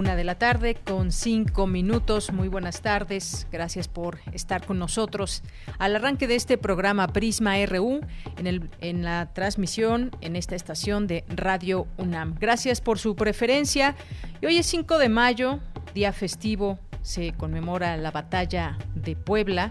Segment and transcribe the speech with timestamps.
[0.00, 2.32] Una de la tarde con cinco minutos.
[2.32, 3.46] Muy buenas tardes.
[3.52, 5.42] Gracias por estar con nosotros
[5.78, 8.00] al arranque de este programa Prisma RU
[8.38, 12.34] en, el, en la transmisión en esta estación de Radio UNAM.
[12.40, 13.94] Gracias por su preferencia.
[14.40, 15.60] Y hoy es 5 de mayo,
[15.92, 16.78] día festivo.
[17.02, 19.70] Se conmemora la batalla de Puebla,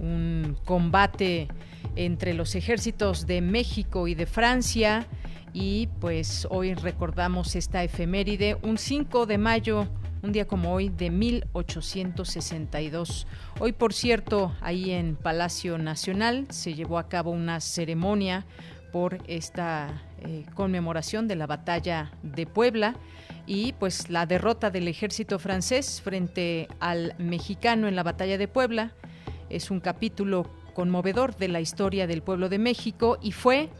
[0.00, 1.48] un combate
[1.96, 5.06] entre los ejércitos de México y de Francia
[5.58, 9.88] y pues hoy recordamos esta efeméride, un 5 de mayo,
[10.22, 13.26] un día como hoy, de 1862.
[13.58, 18.44] Hoy, por cierto, ahí en Palacio Nacional se llevó a cabo una ceremonia
[18.92, 22.94] por esta eh, conmemoración de la batalla de Puebla
[23.46, 28.92] y pues la derrota del ejército francés frente al mexicano en la batalla de Puebla
[29.48, 33.70] es un capítulo conmovedor de la historia del pueblo de México y fue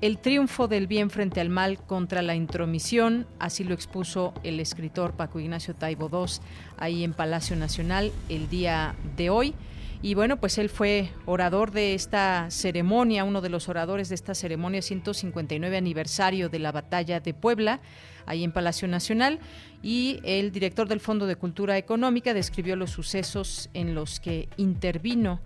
[0.00, 5.14] el triunfo del bien frente al mal contra la intromisión, así lo expuso el escritor
[5.14, 6.40] Paco Ignacio Taibo II
[6.76, 9.54] ahí en Palacio Nacional el día de hoy.
[10.00, 14.32] Y bueno, pues él fue orador de esta ceremonia, uno de los oradores de esta
[14.36, 17.80] ceremonia 159 aniversario de la batalla de Puebla,
[18.24, 19.40] ahí en Palacio Nacional,
[19.82, 25.40] y el director del Fondo de Cultura Económica describió los sucesos en los que intervino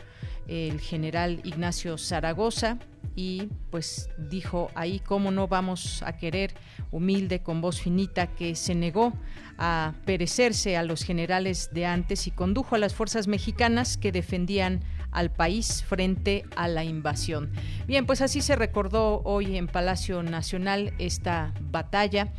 [0.49, 2.77] el general Ignacio Zaragoza
[3.15, 6.55] y pues dijo ahí cómo no vamos a querer
[6.91, 9.13] humilde con voz finita que se negó
[9.59, 14.83] a perecerse a los generales de antes y condujo a las fuerzas mexicanas que defendían
[15.11, 17.53] al país frente a la invasión.
[17.87, 22.33] Bien, pues así se recordó hoy en Palacio Nacional esta batalla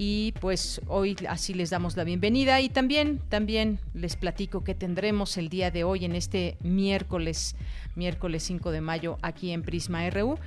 [0.00, 5.36] y pues hoy así les damos la bienvenida y también también les platico que tendremos
[5.36, 7.56] el día de hoy en este miércoles
[7.96, 10.38] miércoles 5 de mayo aquí en Prisma RU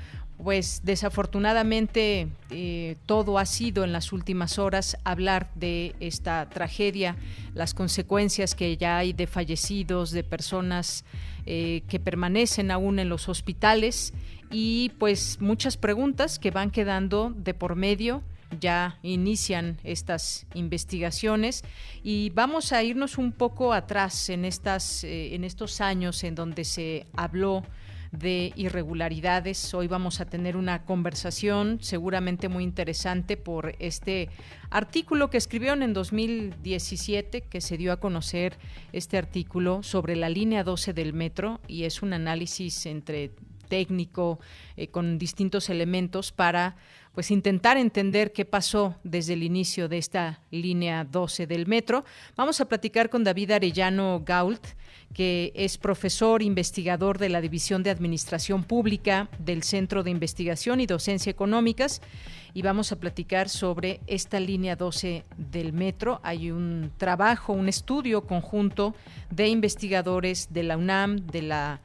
[0.42, 7.18] pues desafortunadamente eh, todo ha sido en las últimas horas hablar de esta tragedia,
[7.54, 11.04] las consecuencias que ya hay de fallecidos, de personas
[11.46, 14.14] eh, que permanecen aún en los hospitales
[14.50, 18.24] y pues muchas preguntas que van quedando de por medio
[18.60, 21.64] ya inician estas investigaciones
[22.04, 26.64] y vamos a irnos un poco atrás en estas eh, en estos años en donde
[26.64, 27.64] se habló
[28.12, 29.74] de irregularidades.
[29.74, 34.30] Hoy vamos a tener una conversación seguramente muy interesante por este
[34.70, 38.58] artículo que escribieron en 2017, que se dio a conocer
[38.92, 43.32] este artículo sobre la línea 12 del metro y es un análisis entre
[43.70, 44.42] técnico
[44.76, 46.76] eh, con distintos elementos para
[47.14, 52.06] pues intentar entender qué pasó desde el inicio de esta línea 12 del metro.
[52.36, 54.66] Vamos a platicar con David Arellano Gault,
[55.14, 60.86] que es profesor investigador de la División de Administración Pública del Centro de Investigación y
[60.86, 62.02] Docencia Económicas
[62.54, 66.20] y vamos a platicar sobre esta línea 12 del metro.
[66.24, 68.96] Hay un trabajo, un estudio conjunto
[69.30, 71.82] de investigadores de la UNAM, de la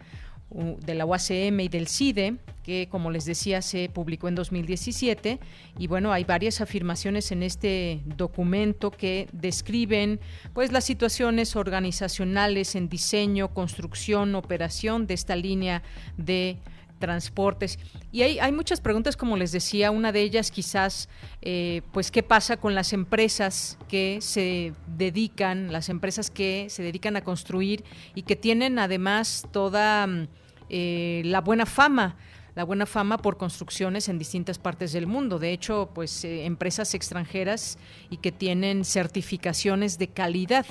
[0.51, 5.41] de la UACM y del CIDE, que como les decía se publicó en 2017
[5.79, 10.21] y bueno, hay varias afirmaciones en este documento que describen
[10.55, 15.83] pues las situaciones organizacionales en diseño, construcción, operación de esta línea
[16.17, 16.59] de
[16.99, 17.79] transportes.
[18.12, 21.09] Y hay, hay muchas preguntas, como les decía, una de ellas quizás,
[21.43, 27.17] eh, pues, ¿qué pasa con las empresas que se dedican, las empresas que se dedican
[27.17, 30.29] a construir y que tienen además toda mm,
[30.69, 32.17] eh, la buena fama?
[32.57, 35.39] la buena fama por construcciones en distintas partes del mundo.
[35.39, 37.77] De hecho, pues eh, empresas extranjeras
[38.09, 40.65] y que tienen certificaciones de calidad.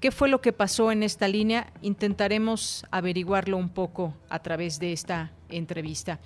[0.00, 1.70] ¿Qué fue lo que pasó en esta línea?
[1.82, 6.20] Intentaremos averiguarlo un poco a través de esta entrevista.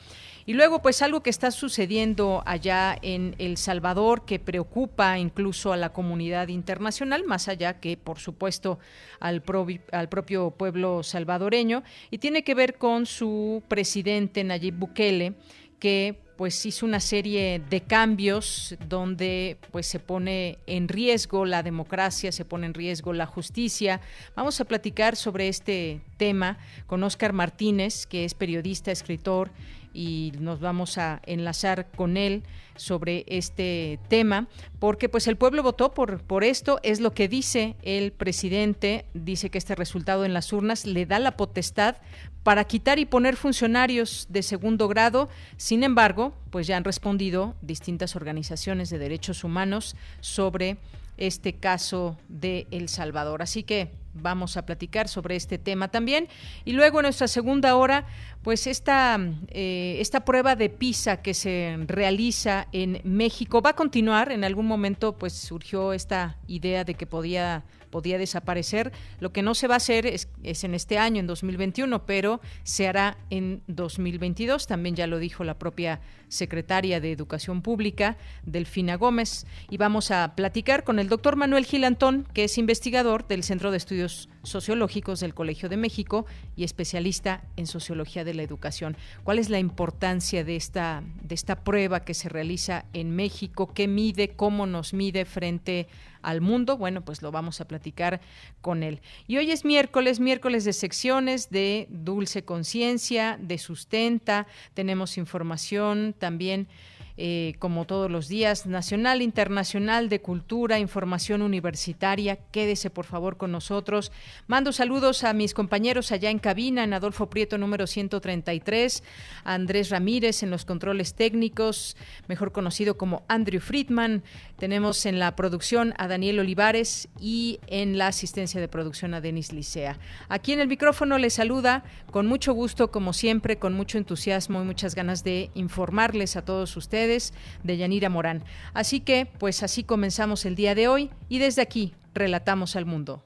[0.47, 5.77] Y luego, pues algo que está sucediendo allá en El Salvador que preocupa incluso a
[5.77, 8.79] la comunidad internacional, más allá que, por supuesto,
[9.19, 9.43] al,
[9.91, 11.83] al propio pueblo salvadoreño,
[12.13, 15.35] y tiene que ver con su presidente Nayib Bukele,
[15.81, 22.33] que pues hizo una serie de cambios donde pues se pone en riesgo la democracia,
[22.33, 24.01] se pone en riesgo la justicia.
[24.35, 29.51] Vamos a platicar sobre este tema con Óscar Martínez, que es periodista, escritor
[29.95, 32.43] y nos vamos a enlazar con él
[32.77, 34.49] sobre este tema,
[34.81, 39.51] porque pues el pueblo votó por, por esto, es lo que dice el presidente, dice
[39.51, 41.97] que este resultado en las urnas le da la potestad
[42.45, 45.29] para quitar y poner funcionarios de segundo grado.
[45.57, 50.77] Sin embargo, pues ya han respondido distintas organizaciones de derechos humanos sobre
[51.17, 53.43] este caso de El Salvador.
[53.43, 56.29] Así que vamos a platicar sobre este tema también.
[56.65, 58.07] Y luego en nuestra segunda hora,
[58.43, 59.19] pues esta,
[59.49, 64.33] eh, esta prueba de PISA que se realiza en México va a continuar.
[64.33, 67.65] En algún momento pues surgió esta idea de que podía
[67.95, 68.91] podía desaparecer.
[69.21, 72.89] Lo que no se va a hacer es, en este año, en 2021, pero se
[72.89, 74.67] hará en 2022.
[74.67, 79.47] También ya lo dijo la propia secretaria de Educación Pública, Delfina Gómez.
[79.71, 83.77] Y vamos a platicar con el doctor Manuel Gilantón, que es investigador del Centro de
[83.77, 86.27] Estudios Sociológicos del Colegio de México
[86.57, 88.97] y especialista en sociología de la educación.
[89.25, 93.73] ¿Cuál es la importancia de esta, de esta prueba que se realiza en México?
[93.75, 94.31] ¿Qué mide?
[94.31, 95.89] ¿Cómo nos mide frente
[96.25, 96.77] al mundo.
[96.77, 98.21] Bueno, pues lo vamos a platicar
[98.61, 99.01] con él.
[99.29, 104.47] Y hoy es miércoles, miércoles de secciones de Dulce Conciencia, de Sustenta.
[104.73, 106.67] Tenemos información también
[107.17, 112.41] eh, como todos los días, nacional, internacional, de cultura, información universitaria.
[112.51, 114.11] Quédese por favor con nosotros.
[114.49, 119.05] Mando saludos a mis compañeros allá en cabina, en Adolfo Prieto número 133,
[119.45, 121.97] a Andrés Ramírez en los controles técnicos,
[122.27, 124.25] mejor conocido como Andrew Friedman.
[124.59, 129.53] Tenemos en la producción a Daniel Olivares y en la asistencia de producción a Denis
[129.53, 130.01] Licea.
[130.29, 134.65] Aquí en el micrófono les saluda con mucho gusto, como siempre, con mucho entusiasmo y
[134.65, 138.45] muchas ganas de informarles a todos ustedes de Yanira Morán.
[138.73, 143.23] Así que, pues así comenzamos el día de hoy y desde aquí relatamos al mundo.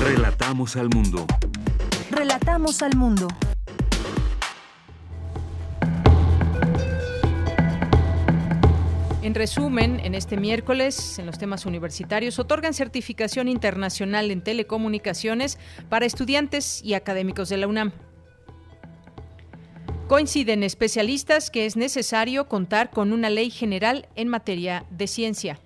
[0.00, 1.26] Relatamos al mundo.
[2.10, 3.28] Relatamos al mundo.
[9.26, 15.58] En resumen, en este miércoles, en los temas universitarios, otorgan certificación internacional en telecomunicaciones
[15.88, 17.92] para estudiantes y académicos de la UNAM.
[20.08, 25.58] Coinciden especialistas que es necesario contar con una ley general en materia de ciencia.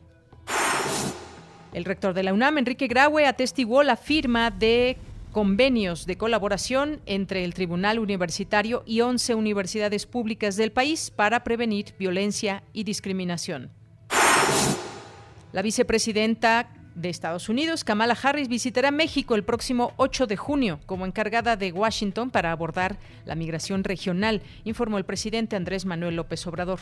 [1.75, 4.97] El rector de la UNAM, Enrique Graue, atestiguó la firma de
[5.31, 11.95] convenios de colaboración entre el Tribunal Universitario y 11 universidades públicas del país para prevenir
[11.99, 13.71] violencia y discriminación.
[15.53, 21.07] La vicepresidenta de Estados Unidos, Kamala Harris visitará México el próximo 8 de junio como
[21.07, 26.81] encargada de Washington para abordar la migración regional, informó el presidente Andrés Manuel López Obrador.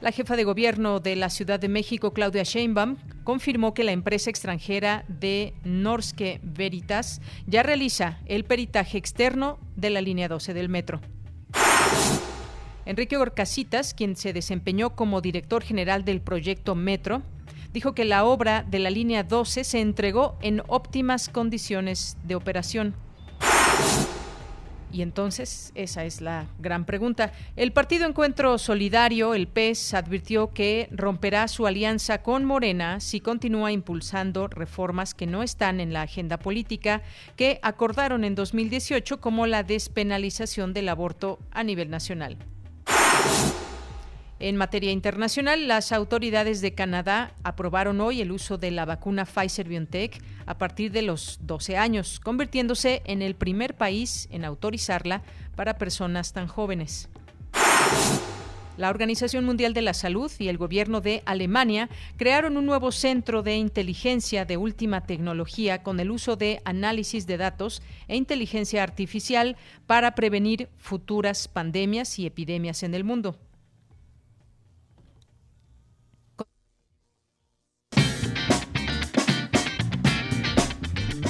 [0.00, 4.28] La jefa de gobierno de la Ciudad de México, Claudia Sheinbaum, confirmó que la empresa
[4.28, 11.00] extranjera de Norske Veritas ya realiza el peritaje externo de la línea 12 del metro.
[12.86, 17.22] Enrique Orcasitas, quien se desempeñó como director general del proyecto Metro,
[17.74, 22.94] dijo que la obra de la línea 12 se entregó en óptimas condiciones de operación.
[24.92, 27.32] Y entonces, esa es la gran pregunta.
[27.56, 33.72] El Partido Encuentro Solidario, el PES, advirtió que romperá su alianza con Morena si continúa
[33.72, 37.02] impulsando reformas que no están en la agenda política
[37.34, 42.38] que acordaron en 2018 como la despenalización del aborto a nivel nacional.
[44.40, 50.20] En materia internacional, las autoridades de Canadá aprobaron hoy el uso de la vacuna Pfizer-BioNTech
[50.46, 55.22] a partir de los 12 años, convirtiéndose en el primer país en autorizarla
[55.54, 57.08] para personas tan jóvenes.
[58.76, 63.44] La Organización Mundial de la Salud y el gobierno de Alemania crearon un nuevo centro
[63.44, 69.56] de inteligencia de última tecnología con el uso de análisis de datos e inteligencia artificial
[69.86, 73.38] para prevenir futuras pandemias y epidemias en el mundo.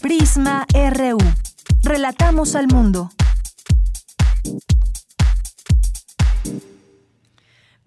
[0.00, 1.18] Prisma RU.
[1.82, 3.10] Relatamos al mundo.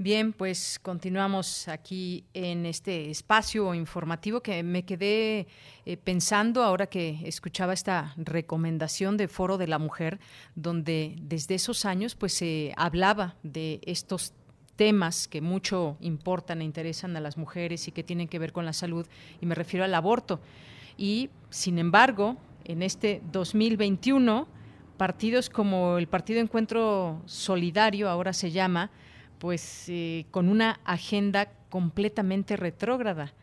[0.03, 5.45] Bien, pues continuamos aquí en este espacio informativo que me quedé
[5.85, 10.19] eh, pensando ahora que escuchaba esta recomendación de Foro de la Mujer,
[10.55, 14.33] donde desde esos años pues se hablaba de estos
[14.75, 18.65] temas que mucho importan e interesan a las mujeres y que tienen que ver con
[18.65, 19.05] la salud,
[19.39, 20.39] y me refiero al aborto.
[20.97, 24.47] Y sin embargo, en este 2021,
[24.97, 28.89] partidos como el Partido Encuentro Solidario, ahora se llama,
[29.41, 33.33] pues eh, con una agenda completamente retrógrada.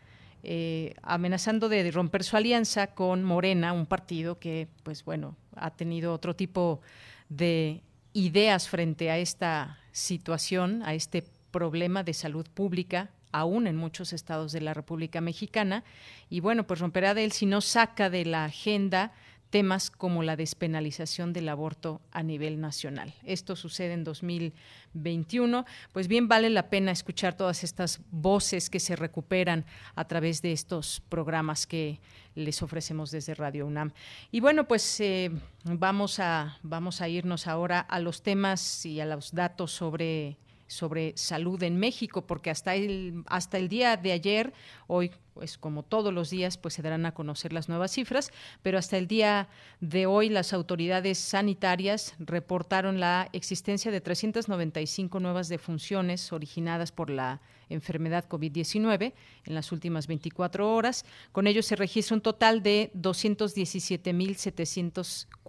[0.43, 6.13] Eh, amenazando de romper su alianza con Morena, un partido que, pues bueno, ha tenido
[6.13, 6.79] otro tipo
[7.27, 7.81] de
[8.13, 14.53] ideas frente a esta situación, a este problema de salud pública, aún en muchos estados
[14.53, 15.83] de la República Mexicana.
[16.29, 19.11] Y bueno, pues romperá de él si no saca de la agenda
[19.49, 23.13] temas como la despenalización del aborto a nivel nacional.
[23.23, 25.65] Esto sucede en 2021.
[25.91, 29.65] Pues bien, vale la pena escuchar todas estas voces que se recuperan
[29.95, 31.99] a través de estos programas que
[32.35, 33.91] les ofrecemos desde Radio UNAM.
[34.31, 35.31] Y bueno, pues eh,
[35.63, 40.37] vamos, a, vamos a irnos ahora a los temas y a los datos sobre
[40.69, 44.53] sobre salud en México, porque hasta el, hasta el día de ayer,
[44.87, 48.29] hoy pues como todos los días, pues se darán a conocer las nuevas cifras,
[48.61, 49.47] pero hasta el día
[49.79, 57.39] de hoy las autoridades sanitarias reportaron la existencia de 395 nuevas defunciones originadas por la
[57.69, 59.13] enfermedad COVID-19
[59.45, 61.05] en las últimas 24 horas.
[61.31, 62.91] Con ello se registra un total de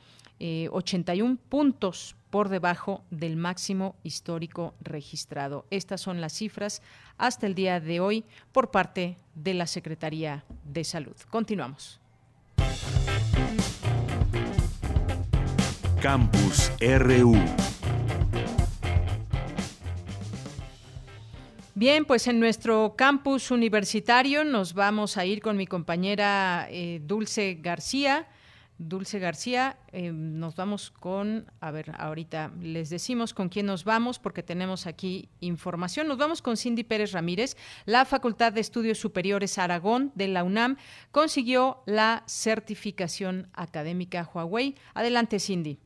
[0.72, 5.66] 81 eh, puntos por debajo del máximo histórico registrado.
[5.70, 6.82] Estas son las cifras
[7.18, 11.16] hasta el día de hoy por parte de la Secretaría de Salud.
[11.30, 12.00] Continuamos.
[16.02, 17.36] Campus RU.
[21.76, 27.58] Bien, pues en nuestro campus universitario nos vamos a ir con mi compañera eh, Dulce
[27.62, 28.28] García.
[28.82, 34.18] Dulce García, eh, nos vamos con, a ver, ahorita les decimos con quién nos vamos
[34.18, 36.08] porque tenemos aquí información.
[36.08, 37.56] Nos vamos con Cindy Pérez Ramírez.
[37.86, 40.78] La Facultad de Estudios Superiores Aragón de la UNAM
[41.12, 44.76] consiguió la certificación académica Huawei.
[44.96, 45.78] Adelante, Cindy.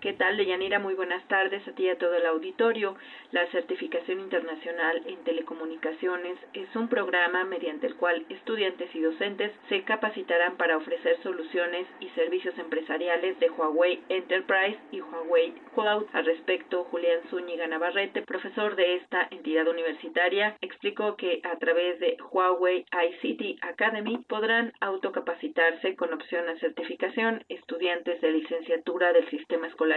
[0.00, 0.78] ¿Qué tal, Deyanira?
[0.78, 2.94] Muy buenas tardes a ti y a todo el auditorio.
[3.32, 9.82] La Certificación Internacional en Telecomunicaciones es un programa mediante el cual estudiantes y docentes se
[9.82, 16.06] capacitarán para ofrecer soluciones y servicios empresariales de Huawei Enterprise y Huawei Cloud.
[16.12, 22.16] Al respecto, Julián Zúñiga Navarrete, profesor de esta entidad universitaria, explicó que a través de
[22.30, 29.87] Huawei ICT Academy podrán autocapacitarse con opción a certificación estudiantes de licenciatura del sistema escolar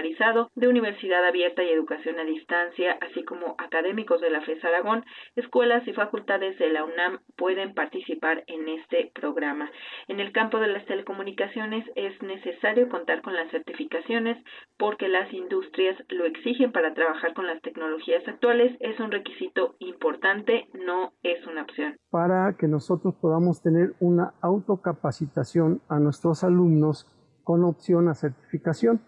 [0.56, 5.06] de universidad abierta y educación a distancia, así como académicos de la FES Aragón,
[5.36, 9.70] escuelas y facultades de la UNAM pueden participar en este programa.
[10.08, 14.38] En el campo de las telecomunicaciones es necesario contar con las certificaciones
[14.78, 18.76] porque las industrias lo exigen para trabajar con las tecnologías actuales.
[18.80, 21.98] Es un requisito importante, no es una opción.
[22.10, 27.08] Para que nosotros podamos tener una autocapacitación a nuestros alumnos
[27.44, 29.02] con opción a certificación.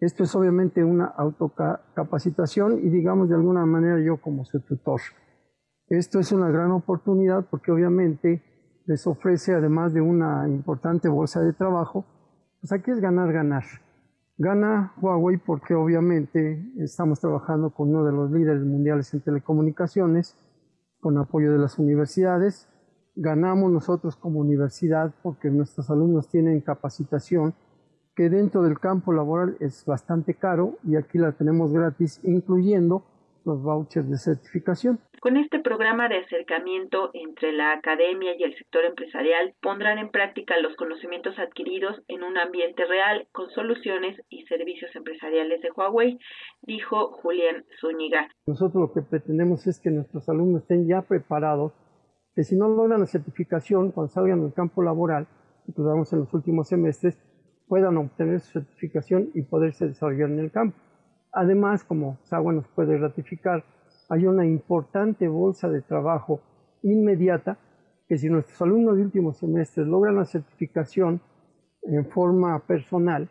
[0.00, 5.00] Esto es obviamente una autocapacitación y digamos de alguna manera yo como su tutor.
[5.88, 8.42] Esto es una gran oportunidad porque obviamente
[8.86, 12.06] les ofrece además de una importante bolsa de trabajo,
[12.60, 13.64] pues aquí es ganar, ganar.
[14.36, 20.36] Gana Huawei porque obviamente estamos trabajando con uno de los líderes mundiales en telecomunicaciones,
[21.00, 22.68] con apoyo de las universidades.
[23.16, 27.54] Ganamos nosotros como universidad porque nuestros alumnos tienen capacitación
[28.18, 33.04] que dentro del campo laboral es bastante caro y aquí la tenemos gratis, incluyendo
[33.44, 34.98] los vouchers de certificación.
[35.20, 40.58] Con este programa de acercamiento entre la academia y el sector empresarial pondrán en práctica
[40.60, 46.18] los conocimientos adquiridos en un ambiente real con soluciones y servicios empresariales de Huawei,
[46.62, 48.28] dijo Julián Zúñiga.
[48.48, 51.72] Nosotros lo que pretendemos es que nuestros alumnos estén ya preparados,
[52.34, 55.28] que si no logran la certificación cuando salgan del campo laboral,
[55.66, 57.16] que damos en los últimos semestres,
[57.68, 60.76] puedan obtener su certificación y poderse desarrollar en el campo.
[61.32, 63.64] Además, como Sagua nos puede ratificar,
[64.08, 66.40] hay una importante bolsa de trabajo
[66.82, 67.58] inmediata
[68.08, 71.20] que si nuestros alumnos de últimos semestres logran la certificación
[71.82, 73.28] en forma personal,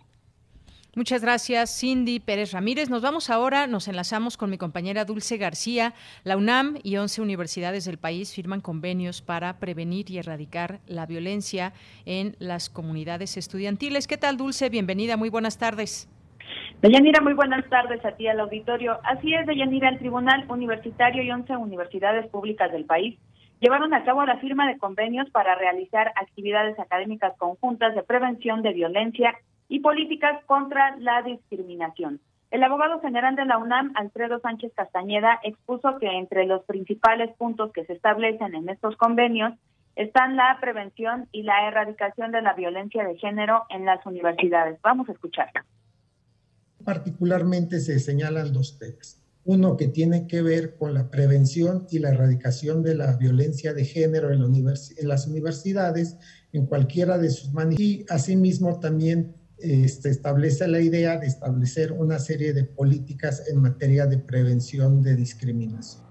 [0.95, 2.87] Muchas gracias, Cindy Pérez Ramírez.
[2.87, 5.93] Nos vamos ahora, nos enlazamos con mi compañera Dulce García.
[6.23, 11.73] La UNAM y 11 universidades del país firman convenios para prevenir y erradicar la violencia
[12.05, 14.05] en las comunidades estudiantiles.
[14.05, 14.69] ¿Qué tal, Dulce?
[14.69, 16.07] Bienvenida, muy buenas tardes.
[16.83, 18.99] Deyanira, muy buenas tardes a ti al auditorio.
[19.03, 23.17] Así es, Deyanira, el Tribunal Universitario y 11 universidades públicas del país
[23.63, 28.73] llevaron a cabo la firma de convenios para realizar actividades académicas conjuntas de prevención de
[28.73, 29.35] violencia
[29.69, 32.19] y políticas contra la discriminación.
[32.51, 37.71] El abogado general de la UNAM, Alfredo Sánchez Castañeda, expuso que entre los principales puntos
[37.71, 39.53] que se establecen en estos convenios
[39.95, 44.77] están la prevención y la erradicación de la violencia de género en las universidades.
[44.81, 45.49] Vamos a escuchar.
[46.83, 49.22] Particularmente se señalan dos temas.
[49.45, 53.83] Uno que tiene que ver con la prevención y la erradicación de la violencia de
[53.83, 54.41] género en,
[55.07, 56.17] las universidades,
[56.53, 57.79] en cualquiera de sus maneras.
[57.79, 64.05] Y asimismo también este, establece la idea de establecer una serie de políticas en materia
[64.05, 66.03] de prevención de discriminación.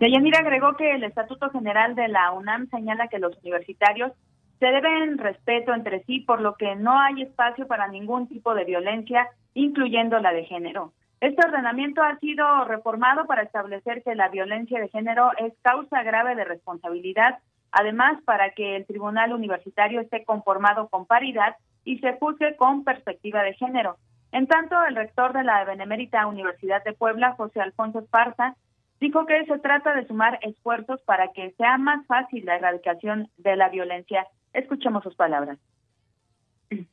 [0.00, 4.12] Deyanira agregó que el Estatuto General de la UNAM señala que los universitarios
[4.58, 8.64] se deben respeto entre sí, por lo que no hay espacio para ningún tipo de
[8.64, 10.92] violencia, incluyendo la de género.
[11.20, 16.34] Este ordenamiento ha sido reformado para establecer que la violencia de género es causa grave
[16.34, 17.40] de responsabilidad,
[17.72, 23.42] además para que el Tribunal Universitario esté conformado con paridad y se juzgue con perspectiva
[23.42, 23.98] de género.
[24.32, 28.56] En tanto, el rector de la Benemérita Universidad de Puebla, José Alfonso Esparza,
[28.98, 33.56] dijo que se trata de sumar esfuerzos para que sea más fácil la erradicación de
[33.56, 34.26] la violencia.
[34.54, 35.58] Escuchemos sus palabras.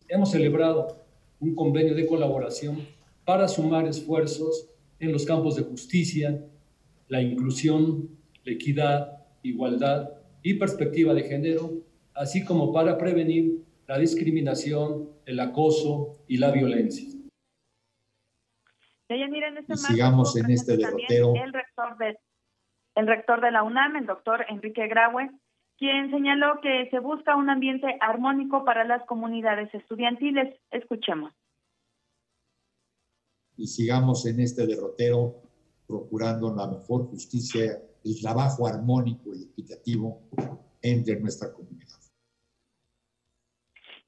[0.10, 0.98] Hemos celebrado
[1.40, 2.97] un convenio de colaboración
[3.28, 4.70] para sumar esfuerzos
[5.02, 6.46] en los campos de justicia,
[7.10, 8.08] la inclusión,
[8.46, 10.12] la equidad, igualdad
[10.42, 11.74] y perspectiva de género,
[12.16, 17.10] así como para prevenir la discriminación, el acoso y la violencia.
[19.10, 21.34] Este y sigamos en este derrotero.
[21.36, 22.18] El rector, de,
[22.96, 25.32] el rector de la UNAM, el doctor Enrique Graue,
[25.78, 30.58] quien señaló que se busca un ambiente armónico para las comunidades estudiantiles.
[30.72, 31.34] Escuchemos.
[33.58, 35.42] Y sigamos en este derrotero
[35.88, 40.22] procurando la mejor justicia, el trabajo armónico y equitativo
[40.82, 41.98] entre nuestra comunidad.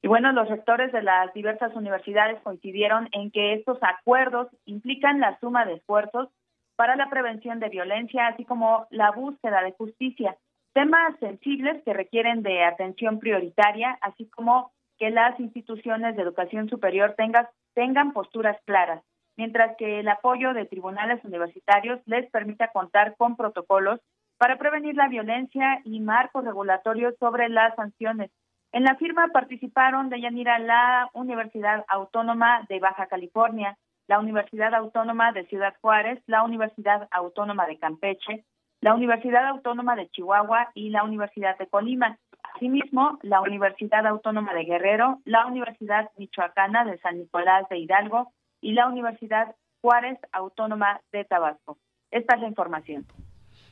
[0.02, 5.38] Y bueno, los rectores de las diversas universidades coincidieron en que estos acuerdos implican la
[5.40, 6.30] suma de esfuerzos
[6.78, 10.38] para la prevención de violencia, así como la búsqueda de justicia,
[10.74, 17.16] temas sensibles que requieren de atención prioritaria, así como que las instituciones de educación superior
[17.18, 19.04] tengan, tengan posturas claras,
[19.40, 24.02] mientras que el apoyo de tribunales universitarios les permita contar con protocolos
[24.38, 28.30] para prevenir la violencia y marcos regulatorios sobre las sanciones
[28.72, 35.32] en la firma participaron de Yanira la Universidad Autónoma de Baja California, la Universidad Autónoma
[35.32, 38.46] de Ciudad Juárez, la Universidad Autónoma de Campeche,
[38.82, 42.18] la Universidad Autónoma de Chihuahua y la Universidad de Colima.
[42.56, 48.74] Asimismo, la Universidad Autónoma de Guerrero, la Universidad Michoacana de San Nicolás de Hidalgo y
[48.74, 51.78] la Universidad Juárez Autónoma de Tabasco.
[52.12, 53.06] Esta es la información.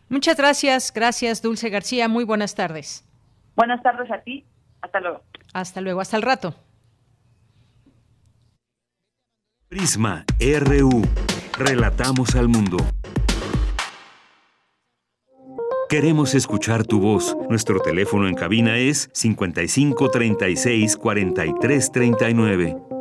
[0.10, 2.08] Muchas gracias, gracias Dulce García.
[2.08, 3.04] Muy buenas tardes.
[3.56, 4.46] Buenas tardes a ti
[4.82, 5.22] hasta luego.
[5.54, 6.56] Hasta luego, hasta el rato.
[9.70, 11.02] Prisma RU.
[11.58, 12.78] Relatamos al mundo.
[15.90, 17.36] Queremos escuchar tu voz.
[17.50, 22.97] Nuestro teléfono en cabina es 55 36 43 39.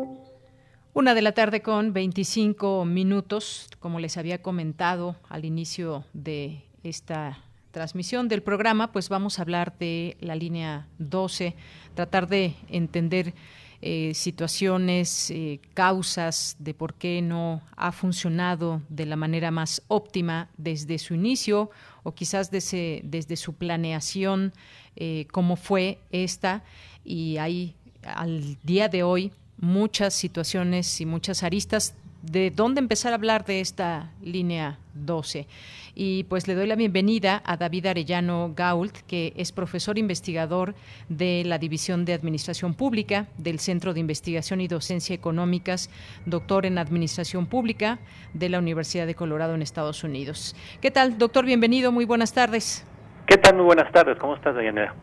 [0.96, 7.44] Una de la tarde con 25 minutos, como les había comentado al inicio de esta
[7.70, 11.54] transmisión del programa, pues vamos a hablar de la línea 12,
[11.92, 13.34] tratar de entender
[13.82, 20.48] eh, situaciones, eh, causas de por qué no ha funcionado de la manera más óptima
[20.56, 21.70] desde su inicio
[22.04, 24.54] o quizás desde, desde su planeación,
[24.96, 26.64] eh, cómo fue esta.
[27.04, 33.16] Y hay al día de hoy muchas situaciones y muchas aristas de dónde empezar a
[33.16, 35.46] hablar de esta línea 12
[35.94, 40.74] y pues le doy la bienvenida a David Arellano Gault, que es profesor investigador
[41.08, 45.90] de la División de Administración Pública del Centro de Investigación y Docencia Económicas,
[46.26, 47.98] doctor en Administración Pública
[48.34, 50.54] de la Universidad de Colorado en Estados Unidos.
[50.82, 51.46] ¿Qué tal, doctor?
[51.46, 52.84] Bienvenido, muy buenas tardes.
[53.26, 53.56] ¿Qué tal?
[53.56, 54.18] Muy buenas tardes.
[54.18, 54.94] ¿Cómo estás, Dayanera?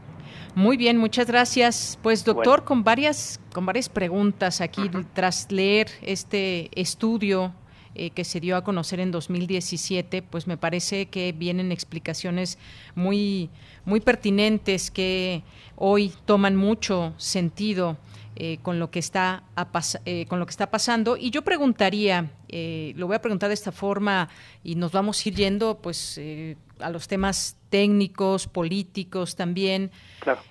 [0.56, 1.98] Muy bien, muchas gracias.
[2.04, 7.54] Pues doctor, con varias con varias preguntas aquí tras leer este estudio
[7.96, 12.58] eh, que se dio a conocer en 2017, pues me parece que vienen explicaciones
[12.96, 13.52] muy,
[13.86, 15.44] muy pertinentes que
[15.76, 17.98] hoy toman mucho sentido.
[18.36, 19.44] Eh, con lo que está
[20.06, 23.72] eh, con lo que está pasando y yo preguntaría lo voy a preguntar de esta
[23.72, 24.28] forma
[24.64, 26.20] y nos vamos a ir yendo pues
[26.84, 29.92] a los temas técnicos políticos también.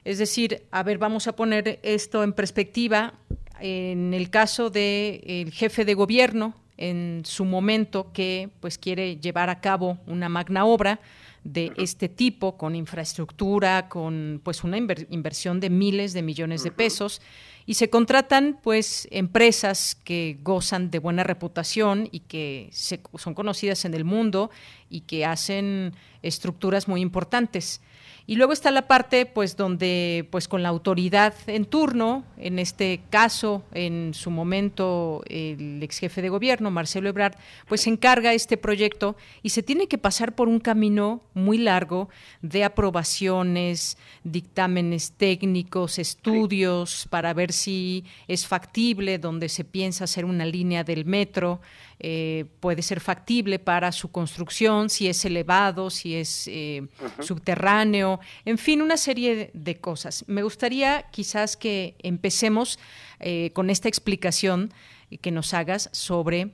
[0.05, 3.15] Es decir a ver vamos a poner esto en perspectiva.
[3.61, 9.61] En el caso del jefe de gobierno en su momento que pues quiere llevar a
[9.61, 10.99] cabo una magna obra
[11.45, 17.21] de este tipo con infraestructura, con pues una inversión de miles de millones de pesos
[17.67, 23.95] y se contratan pues empresas que gozan de buena reputación y que son conocidas en
[23.95, 24.51] el mundo
[24.89, 27.81] y que hacen estructuras muy importantes.
[28.27, 33.01] Y luego está la parte, pues, donde, pues, con la autoridad en turno, en este
[33.11, 37.35] caso, en su momento, el ex jefe de gobierno, Marcelo Ebrard,
[37.67, 42.09] pues se encarga este proyecto y se tiene que pasar por un camino muy largo
[42.43, 50.47] de aprobaciones, dictámenes técnicos, estudios para ver si es factible, donde se piensa hacer una
[50.47, 51.61] línea del metro,
[52.05, 56.89] eh, puede ser factible para su construcción, si es elevado, si es eh,
[57.21, 60.25] subterráneo, en fin, una serie de cosas.
[60.27, 62.81] Me gustaría quizás que empecemos
[63.21, 64.75] eh, con esta explicación
[65.21, 66.51] que nos hagas sobre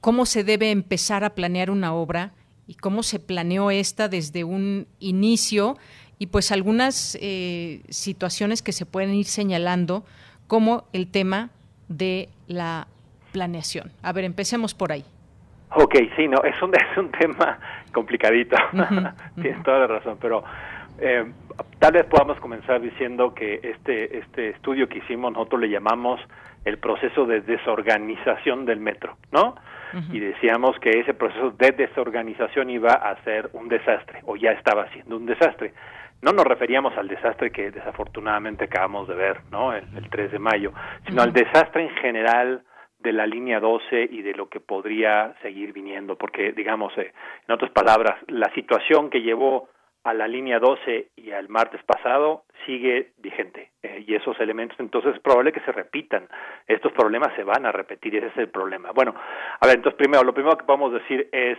[0.00, 2.34] cómo se debe empezar a planear una obra
[2.66, 5.78] y cómo se planeó esta desde un inicio
[6.18, 7.18] y pues algunas
[7.90, 10.04] situaciones que se pueden ir señalando
[10.46, 11.50] como el tema
[11.88, 12.88] de la
[13.34, 13.90] planeación.
[14.02, 15.04] A ver, empecemos por ahí.
[15.74, 17.58] Ok, sí, no, es un, es un tema
[17.92, 18.56] complicadito,
[19.34, 20.44] tienes toda la razón, pero
[21.00, 21.24] eh,
[21.80, 26.20] tal vez podamos comenzar diciendo que este, este estudio que hicimos nosotros le llamamos
[26.64, 29.56] el proceso de desorganización del metro, ¿no?
[30.10, 34.88] Y decíamos que ese proceso de desorganización iba a ser un desastre, o ya estaba
[34.90, 35.72] siendo un desastre.
[36.20, 39.72] No nos referíamos al desastre que desafortunadamente acabamos de ver, ¿no?
[39.72, 40.72] El, 3 de mayo,
[41.06, 42.64] sino al desastre en general
[43.04, 47.12] de la línea 12 y de lo que podría seguir viniendo, porque digamos, eh,
[47.46, 49.68] en otras palabras, la situación que llevó
[50.04, 55.14] a la línea 12 y al martes pasado sigue vigente eh, y esos elementos entonces
[55.14, 56.28] es probable que se repitan.
[56.66, 58.90] Estos problemas se van a repetir ese es el problema.
[58.92, 59.14] Bueno
[59.60, 61.58] a ver entonces primero lo primero que podemos decir es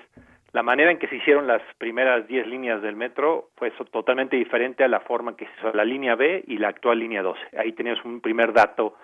[0.54, 4.84] la manera en que se hicieron las primeras 10 líneas del metro fue totalmente diferente
[4.84, 7.42] a la forma en que se hizo la línea B y la actual línea 12
[7.58, 8.96] ahí tenemos un primer dato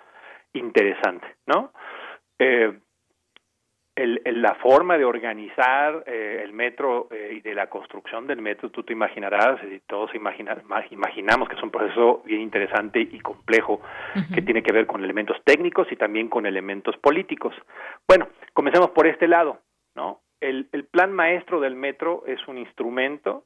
[0.52, 1.72] interesante no
[2.42, 2.72] eh,
[3.94, 8.70] el, la forma de organizar eh, el metro eh, y de la construcción del metro,
[8.70, 10.56] tú te imaginarás, y todos imagina,
[10.90, 13.82] imaginamos que es un proceso bien interesante y complejo
[14.34, 17.54] que tiene que ver con elementos técnicos y también con elementos políticos.
[18.08, 19.60] Bueno, comencemos por este lado,
[19.94, 20.20] ¿no?
[20.40, 23.44] El, el plan maestro del metro es un instrumento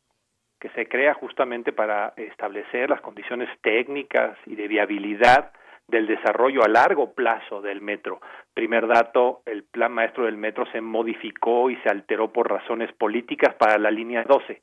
[0.61, 5.53] que se crea justamente para establecer las condiciones técnicas y de viabilidad
[5.88, 8.20] del desarrollo a largo plazo del metro.
[8.55, 13.55] Primer dato, el plan maestro del metro se modificó y se alteró por razones políticas
[13.55, 14.62] para la línea 12.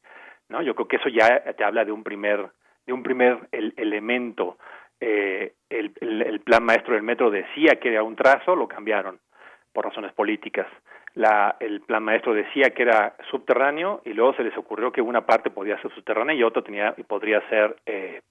[0.49, 0.61] ¿no?
[0.61, 2.49] Yo creo que eso ya te habla de un primer,
[2.85, 4.57] de un primer elemento.
[4.99, 9.19] Eh, el, el, plan maestro del metro decía que era un trazo, lo cambiaron
[9.73, 10.67] por razones políticas.
[11.15, 15.25] La, el plan maestro decía que era subterráneo y luego se les ocurrió que una
[15.25, 18.21] parte podía ser subterránea y otra tenía y podría ser eh,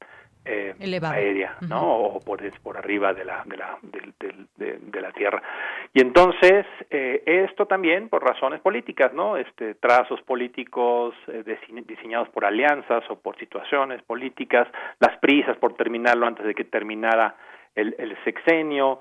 [0.44, 1.82] eh, aérea, ¿no?
[1.82, 5.42] O por, por arriba de la, de la, de, de, la tierra.
[5.92, 9.36] Y entonces, eh, esto también por razones políticas, ¿no?
[9.36, 11.44] Este, trazos políticos eh,
[11.86, 14.68] diseñados por alianzas o por situaciones políticas,
[15.00, 17.36] las prisas por terminarlo antes de que terminara
[17.74, 19.00] el, el sexenio.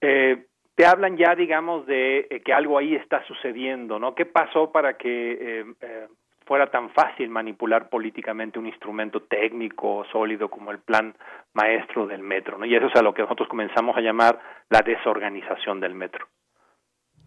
[0.00, 4.14] Eh, te hablan ya, digamos, de eh, que algo ahí está sucediendo, ¿no?
[4.14, 6.08] ¿Qué pasó para que eh,
[6.46, 11.14] fuera tan fácil manipular políticamente un instrumento técnico sólido como el plan
[11.52, 12.66] maestro del metro, ¿no?
[12.66, 16.26] Y eso es a lo que nosotros comenzamos a llamar la desorganización del metro.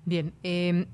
[0.08, 0.86] Bien, em,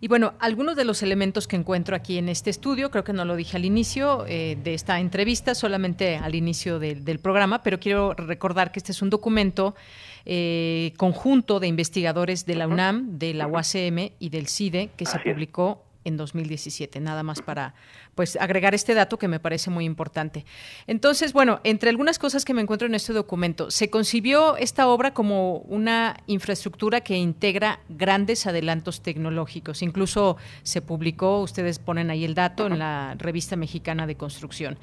[0.00, 3.24] y bueno, algunos de los elementos que encuentro aquí en este estudio, creo que no
[3.24, 8.14] lo dije al inicio eh, de esta entrevista, solamente al inicio del programa, pero quiero
[8.14, 9.76] recordar que este es un documento
[10.24, 15.20] eh, conjunto de investigadores de la UNAM, de la UACM y del CIDE que se
[15.20, 17.74] publicó en 2017, nada más para
[18.16, 20.46] pues agregar este dato que me parece muy importante.
[20.86, 25.12] Entonces, bueno, entre algunas cosas que me encuentro en este documento, se concibió esta obra
[25.12, 29.82] como una infraestructura que integra grandes adelantos tecnológicos.
[29.82, 34.78] Incluso se publicó, ustedes ponen ahí el dato, en la revista mexicana de construcción.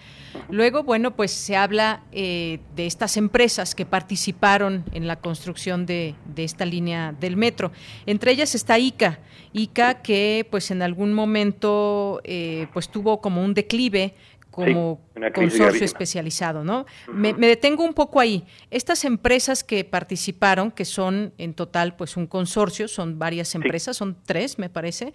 [0.50, 6.14] Luego, bueno, pues se habla eh, de estas empresas que participaron en la construcción de,
[6.26, 7.72] de esta línea del metro.
[8.06, 9.20] Entre ellas está ICA,
[9.54, 14.14] ICA que pues en algún momento eh, pues tuvo como un declive
[14.52, 15.02] como
[15.34, 16.86] consorcio especializado, ¿no?
[17.12, 18.46] me, detengo un poco ahí.
[18.70, 24.16] Estas empresas que participaron, que son en total pues un consorcio, son varias empresas, son
[24.24, 25.12] tres, me parece.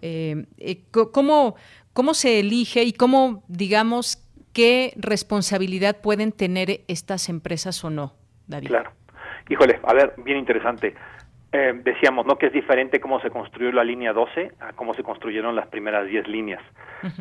[0.00, 1.56] Eh, eh, ¿cómo,
[1.92, 8.14] ¿Cómo se elige y cómo, digamos, qué responsabilidad pueden tener estas empresas o no,
[8.46, 8.68] David?
[8.68, 8.92] Claro.
[9.50, 10.94] Híjole, a ver, bien interesante.
[11.50, 15.02] Eh, decíamos no que es diferente cómo se construyó la línea 12 a cómo se
[15.02, 16.62] construyeron las primeras 10 líneas.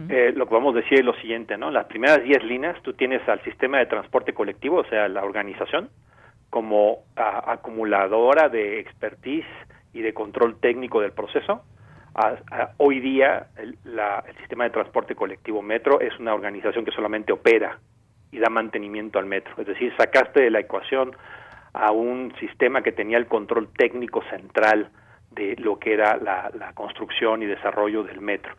[0.09, 1.71] eh, lo que vamos a decir es lo siguiente, ¿no?
[1.71, 5.89] Las primeras 10 líneas tú tienes al sistema de transporte colectivo, o sea, la organización,
[6.49, 9.45] como acumuladora de expertise
[9.93, 11.63] y de control técnico del proceso.
[12.77, 17.31] hoy día el, la, el sistema de transporte colectivo Metro es una organización que solamente
[17.31, 17.79] opera
[18.31, 19.53] y da mantenimiento al metro.
[19.57, 21.15] Es decir, sacaste de la ecuación
[21.77, 24.89] a un sistema que tenía el control técnico central
[25.31, 28.53] de lo que era la, construcción y desarrollo del metro.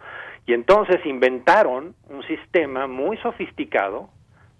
[0.46, 4.08] Y entonces inventaron un sistema muy sofisticado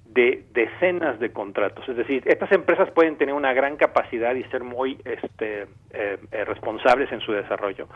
[0.05, 1.89] de decenas de contratos.
[1.89, 6.45] Es decir, estas empresas pueden tener una gran capacidad y ser muy este, eh, eh,
[6.45, 7.89] responsables en su desarrollo,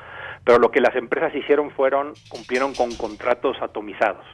[0.45, 4.25] pero lo que las empresas hicieron fueron, cumplieron con contratos atomizados.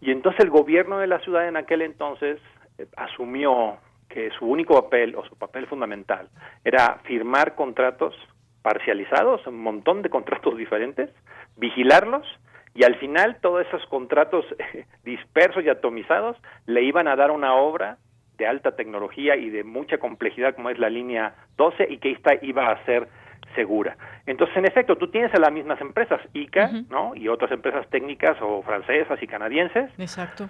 [0.00, 2.38] Y entonces el gobierno de la ciudad en aquel entonces
[2.78, 6.28] eh, asumió que su único papel o su papel fundamental
[6.64, 8.14] era firmar contratos
[8.62, 11.10] parcializados, un montón de contratos diferentes,
[11.56, 12.26] vigilarlos
[12.74, 14.44] y al final todos esos contratos
[15.04, 17.98] dispersos y atomizados le iban a dar una obra
[18.36, 22.34] de alta tecnología y de mucha complejidad como es la línea 12 y que esta
[22.42, 23.08] iba a ser
[23.54, 23.96] segura.
[24.26, 27.14] Entonces, en efecto, tú tienes a las mismas empresas, ICA, ¿no?
[27.14, 29.90] Y otras empresas técnicas o francesas y canadienses.
[29.98, 30.48] Exacto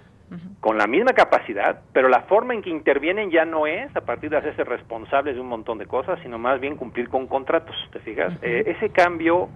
[0.59, 4.29] con la misma capacidad, pero la forma en que intervienen ya no es a partir
[4.29, 7.99] de hacerse responsables de un montón de cosas, sino más bien cumplir con contratos, ¿te
[7.99, 8.33] fijas?
[8.41, 9.47] Eh, ese cambio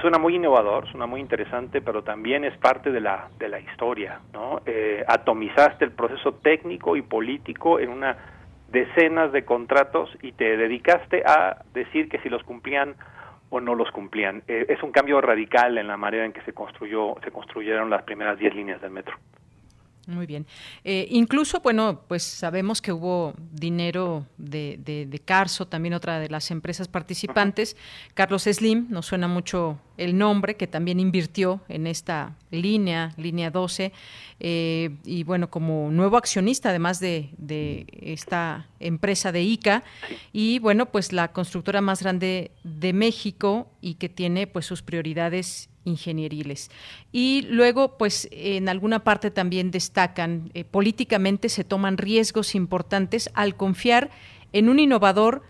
[0.00, 4.20] suena muy innovador, suena muy interesante, pero también es parte de la, de la historia,
[4.32, 4.60] ¿no?
[4.66, 8.16] Eh, atomizaste el proceso técnico y político en una
[8.72, 12.96] decenas de contratos y te dedicaste a decir que si los cumplían
[13.50, 14.42] o no los cumplían.
[14.48, 18.02] Eh, es un cambio radical en la manera en que se construyó, se construyeron las
[18.02, 19.16] primeras 10 líneas del metro.
[20.08, 20.46] Muy bien.
[20.82, 26.50] Eh, incluso, bueno, pues sabemos que hubo dinero de, de, Carso, también otra de las
[26.50, 27.76] empresas participantes.
[28.14, 33.92] Carlos Slim, nos suena mucho el nombre, que también invirtió en esta línea, línea 12,
[34.40, 39.84] eh, y bueno, como nuevo accionista, además de, de, esta empresa de ICA,
[40.32, 45.68] y bueno, pues la constructora más grande de México y que tiene pues sus prioridades
[45.84, 46.70] ingenieriles.
[47.12, 53.56] Y luego, pues en alguna parte también destacan, eh, políticamente se toman riesgos importantes al
[53.56, 54.10] confiar
[54.52, 55.42] en un innovador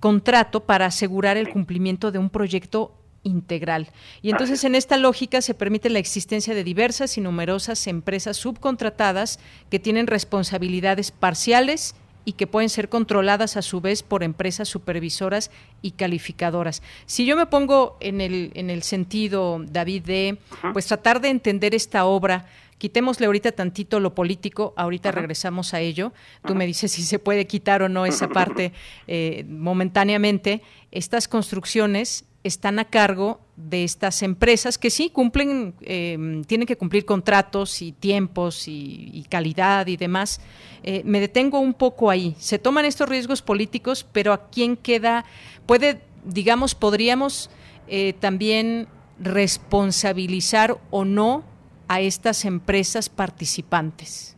[0.00, 3.88] contrato para asegurar el cumplimiento de un proyecto integral.
[4.22, 9.40] Y entonces en esta lógica se permite la existencia de diversas y numerosas empresas subcontratadas
[9.70, 11.94] que tienen responsabilidades parciales
[12.28, 16.82] y que pueden ser controladas a su vez por empresas supervisoras y calificadoras.
[17.06, 20.38] Si yo me pongo en el, en el sentido, David, de
[20.74, 22.44] pues tratar de entender esta obra,
[22.76, 26.12] quitémosle ahorita tantito lo político, ahorita regresamos a ello.
[26.46, 28.74] Tú me dices si se puede quitar o no esa parte
[29.06, 30.60] eh, momentáneamente.
[30.90, 37.04] Estas construcciones están a cargo de estas empresas que sí cumplen, em, tienen que cumplir
[37.04, 40.40] contratos y tiempos y, calidad y demás.
[40.82, 42.34] Eh, me detengo un poco ahí.
[42.38, 45.24] Se toman estos riesgos políticos, pero ¿a quién queda?
[45.66, 47.50] Puede, digamos, podríamos
[47.88, 51.44] eh, también responsabilizar o no
[51.88, 54.37] a estas empresas participantes.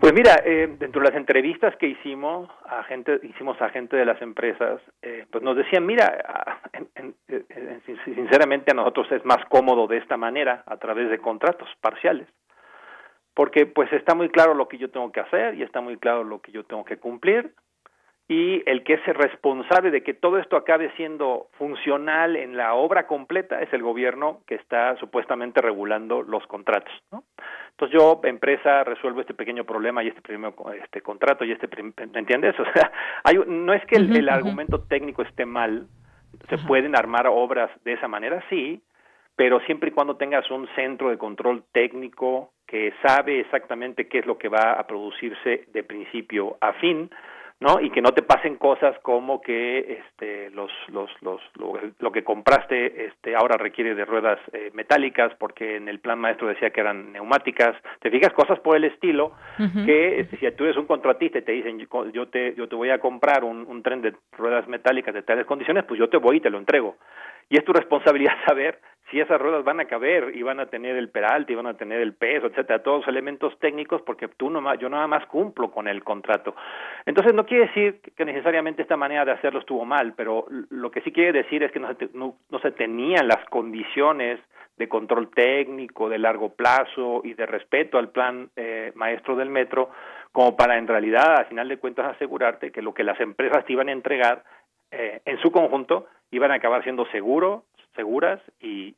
[0.00, 4.04] Pues mira, eh, dentro de las entrevistas que hicimos a gente, hicimos a gente de
[4.04, 6.60] las empresas, eh, pues nos decían, mira,
[8.04, 12.28] sinceramente a nosotros es más cómodo de esta manera, a través de contratos parciales,
[13.34, 16.22] porque pues está muy claro lo que yo tengo que hacer y está muy claro
[16.22, 17.52] lo que yo tengo que cumplir,
[18.30, 23.06] y el que es responsable de que todo esto acabe siendo funcional en la obra
[23.06, 26.92] completa es el gobierno que está supuestamente regulando los contratos.
[27.10, 27.24] ¿no?
[27.70, 32.18] Entonces yo, empresa, resuelvo este pequeño problema y este primer este contrato y este, ¿me
[32.18, 32.54] entiendes?
[32.60, 32.92] O sea,
[33.24, 35.86] hay, no es que el, argumento técnico esté mal,
[36.50, 38.82] se pueden armar obras de esa manera, sí,
[39.36, 44.26] pero siempre y cuando tengas un centro de control técnico que sabe exactamente qué es
[44.26, 47.08] lo que va a producirse de principio a fin,
[47.60, 47.80] ¿no?
[47.80, 51.40] Y que no te pasen cosas como que este los los los
[51.98, 56.48] lo, que compraste este ahora requiere de ruedas eh, metálicas porque en el plan maestro
[56.48, 57.76] decía que eran neumáticas.
[58.00, 59.32] Te fijas cosas por el estilo
[59.84, 61.78] que este, si tú eres un contratista y te dicen
[62.12, 65.46] yo te yo te voy a comprar un, un tren de ruedas metálicas de tales
[65.46, 66.96] condiciones, pues yo te voy y te lo entrego.
[67.50, 68.78] Y es tu responsabilidad saber
[69.10, 71.76] si esas ruedas van a caber y van a tener el peralte y van a
[71.76, 75.70] tener el peso, etcétera, todos los elementos técnicos, porque tú no, yo nada más cumplo
[75.70, 76.54] con el contrato.
[77.06, 81.00] Entonces no quiere decir que necesariamente esta manera de hacerlo estuvo mal, pero lo que
[81.00, 84.40] sí quiere decir es que no se, no, se tenían las condiciones
[84.76, 89.90] de control técnico, de largo plazo y de respeto al plan eh, maestro del metro,
[90.32, 93.72] como para en realidad, al final de cuentas, asegurarte que lo que las empresas te
[93.72, 94.44] iban a entregar
[94.90, 97.64] eh, en su conjunto iban a acabar siendo seguro,
[97.98, 98.94] seguras y,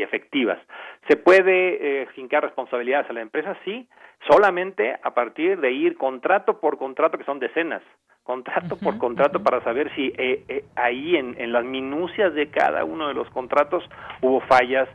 [0.00, 0.58] efectivas.
[1.06, 3.54] ¿Se puede eh, fincar responsabilidades a la empresa?
[3.62, 3.86] Sí,
[4.26, 7.82] solamente a partir de ir contrato por contrato, que son decenas,
[8.22, 12.84] contrato por contrato para saber si eh, eh, ahí en, en, las minucias de cada
[12.84, 13.84] uno de los contratos
[14.22, 14.88] hubo fallas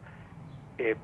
[0.79, 0.95] eh,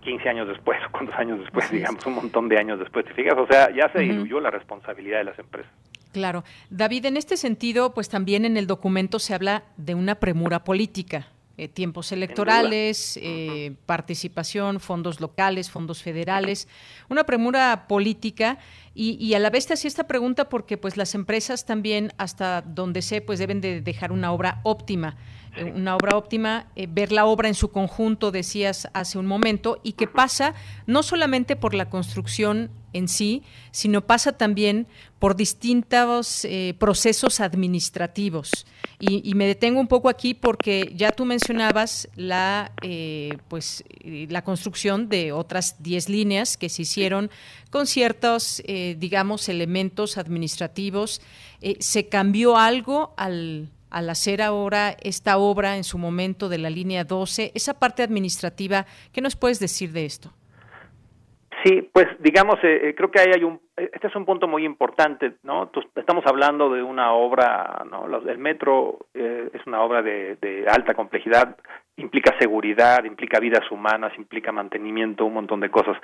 [0.00, 3.34] 15 años después, cuántos años después, digamos, un montón de años después, ¿te fijas?
[3.36, 5.70] O sea, ya se diluyó la responsabilidad de las empresas.
[6.12, 6.42] Claro.
[6.70, 11.28] David, en este sentido, pues también en el documento se habla de una premura política.
[11.60, 16.68] Eh, tiempos electorales, eh, participación, fondos locales, fondos federales,
[17.10, 18.58] una premura política.
[18.94, 22.62] Y, y, a la vez te hacía esta pregunta porque pues las empresas también hasta
[22.62, 25.18] donde sé pues deben de dejar una obra óptima
[25.74, 29.92] una obra óptima, eh, ver la obra en su conjunto, decías hace un momento, y
[29.92, 30.54] que pasa
[30.86, 34.86] no solamente por la construcción en sí, sino pasa también
[35.18, 38.66] por distintos eh, procesos administrativos.
[38.98, 42.72] Y, me detengo un poco aquí porque ya tú mencionabas la,
[43.48, 47.30] pues, la construcción de otras 10 líneas que se hicieron
[47.70, 51.22] con ciertos, digamos, elementos administrativos.
[51.78, 57.04] ¿Se cambió algo al, al hacer ahora esta obra en su momento de la línea
[57.04, 60.32] 12, esa parte administrativa, ¿qué nos puedes decir de esto?
[61.64, 64.48] Sí, pues digamos, eh, eh, creo que ahí hay un, eh, este es un punto
[64.48, 65.70] muy importante, ¿no?
[65.94, 68.06] estamos hablando de una obra, ¿no?
[68.06, 71.56] El metro es una obra de, alta complejidad
[72.00, 75.96] implica seguridad, implica vidas humanas, implica mantenimiento, un montón de cosas.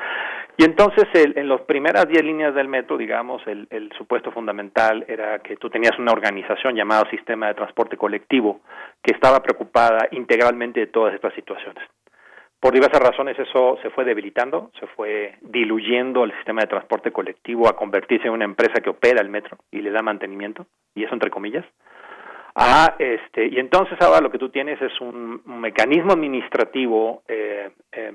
[0.57, 5.39] Y entonces, en las primeras 10 líneas del metro, digamos, el, el supuesto fundamental era
[5.41, 8.61] que tú tenías una organización llamada Sistema de Transporte Colectivo
[9.03, 11.83] que estaba preocupada integralmente de todas estas situaciones.
[12.61, 17.69] Por diversas razones eso se fue debilitando, se fue diluyendo el sistema de transporte colectivo
[17.69, 21.13] a convertirse en una empresa que opera el metro y le da mantenimiento, y eso
[21.13, 21.65] entre comillas.
[22.59, 28.13] Ah, este, y entonces ahora lo que tú tienes es un, mecanismo administrativo eh, eh,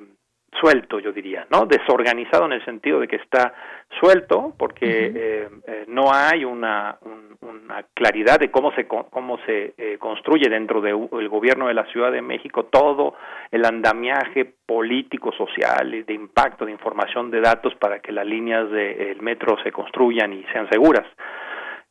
[0.59, 1.65] suelto, yo diría, ¿no?
[1.65, 3.53] Desorganizado en el sentido de que está
[3.99, 6.97] suelto porque eh, eh, no hay una,
[7.41, 12.11] una, claridad de cómo se cómo se eh, construye dentro del gobierno de la Ciudad
[12.11, 13.15] de México todo
[13.49, 19.21] el andamiaje político, social, de impacto, de información, de datos para que las líneas del
[19.21, 21.05] metro se construyan y sean seguras.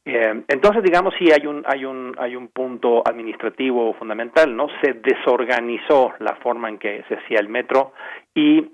[0.05, 4.69] Eh, entonces, digamos, sí hay un, hay, un, hay un punto administrativo fundamental, ¿no?
[4.83, 7.93] Se desorganizó la forma en que se hacía el metro
[8.35, 8.71] y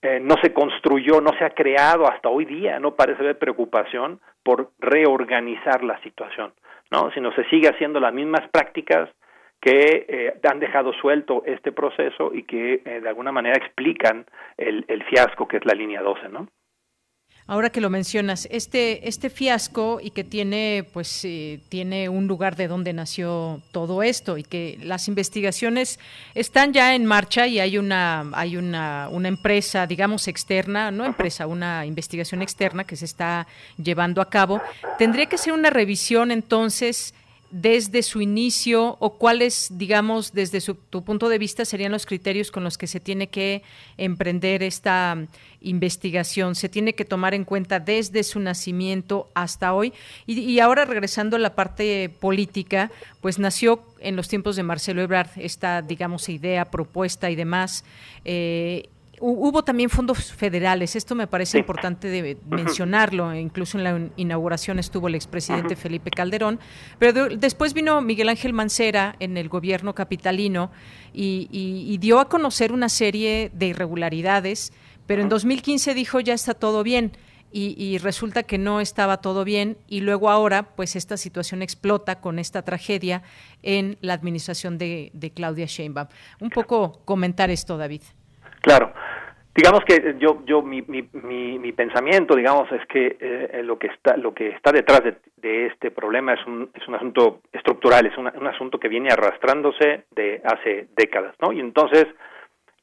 [0.00, 4.20] eh, no se construyó, no se ha creado hasta hoy día, no parece haber preocupación
[4.42, 6.54] por reorganizar la situación,
[6.90, 7.10] ¿no?
[7.12, 9.10] Sino se sigue haciendo las mismas prácticas
[9.60, 15.04] que eh, han dejado suelto este proceso y que de alguna manera explican el, el
[15.04, 16.48] fiasco que es la línea 12, ¿no?
[17.52, 22.56] Ahora que lo mencionas, este, este fiasco y que tiene, pues, eh, tiene un lugar
[22.56, 26.00] de donde nació todo esto y que las investigaciones
[26.34, 31.46] están ya en marcha y hay una, hay una, una empresa, digamos, externa, no empresa,
[31.46, 33.46] una investigación externa que se está
[33.76, 34.62] llevando a cabo.
[34.96, 37.12] Tendría que ser una revisión entonces
[37.52, 42.64] desde su inicio o cuáles, digamos, desde tu punto de vista serían los criterios con
[42.64, 43.62] los que se tiene que
[43.98, 45.18] emprender esta
[45.60, 46.54] investigación?
[46.54, 49.92] ¿Se tiene que tomar en cuenta desde su nacimiento hasta hoy?
[50.26, 52.90] Y, ahora regresando a la parte política,
[53.20, 57.84] pues nació en los tiempos de Marcelo Ebrard esta, digamos, idea, propuesta y demás.
[58.24, 58.88] Eh,
[59.24, 65.06] Hubo también fondos federales, esto me parece importante de mencionarlo, incluso en la inauguración estuvo
[65.06, 66.58] el expresidente Felipe Calderón,
[66.98, 70.72] pero después vino Miguel Ángel Mancera en el gobierno capitalino
[71.12, 74.72] y, dio a conocer una serie de irregularidades,
[75.06, 77.12] pero en 2015 dijo ya está todo bien.
[77.52, 82.38] Y, resulta que no estaba todo bien y luego ahora pues esta situación explota con
[82.40, 83.22] esta tragedia
[83.62, 86.08] en la administración de, de Claudia Sheinbaum.
[86.40, 88.00] Un poco comentar esto, David.
[88.62, 88.92] Claro.
[89.54, 94.16] Digamos que yo, yo mi, mi, mi, pensamiento, digamos, es que eh, lo que está
[94.16, 98.30] lo que está detrás de, este problema es un, es un asunto estructural, es un,
[98.34, 101.52] un asunto que viene arrastrándose de hace décadas, ¿no?
[101.52, 102.06] Y entonces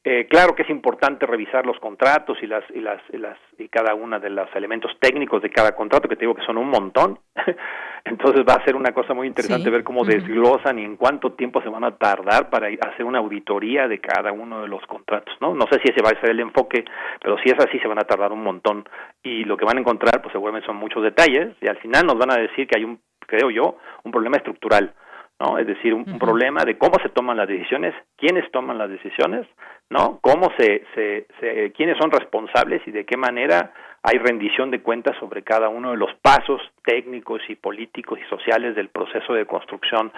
[0.02, 3.68] eh, claro que es importante revisar los contratos y las y las y las y
[3.68, 6.70] cada una de los elementos técnicos de cada contrato que te digo que son un
[6.70, 7.18] montón.
[8.04, 11.60] Entonces va a ser una cosa muy interesante ver cómo desglosan y en cuánto tiempo
[11.60, 15.54] se van a tardar para hacer una auditoría de cada uno de los contratos, ¿no?
[15.54, 16.82] No sé si ese va a ser el enfoque,
[17.20, 18.88] pero si es así se van a tardar un montón
[19.22, 22.16] y lo que van a encontrar pues seguramente son muchos detalles y al final nos
[22.16, 24.94] van a decir que hay un creo yo un problema estructural
[25.40, 25.58] ¿no?
[25.58, 29.46] Es decir, un, problema de cómo se toman las decisiones, quiénes toman las decisiones,
[29.90, 30.20] ¿no?
[30.22, 33.72] Cómo se, se, se, quiénes son responsables y de qué manera
[34.02, 38.74] hay rendición de cuentas sobre cada uno de los pasos técnicos y políticos y sociales
[38.74, 40.10] del proceso de construcción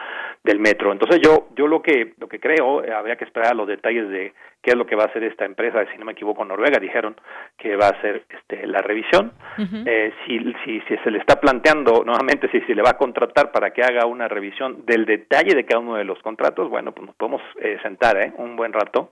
[0.44, 0.92] del metro.
[0.92, 4.34] Entonces yo yo lo que lo que creo eh, habría que esperar los detalles de
[4.62, 7.16] qué es lo que va a hacer esta empresa, si no me equivoco Noruega dijeron
[7.58, 9.32] que va a hacer este, la revisión.
[9.58, 13.50] eh, si, si, si se le está planteando nuevamente si se le va a contratar
[13.50, 17.06] para que haga una revisión del detalle de cada uno de los contratos, bueno pues
[17.06, 18.32] nos podemos eh, sentar ¿eh?
[18.36, 19.10] un buen rato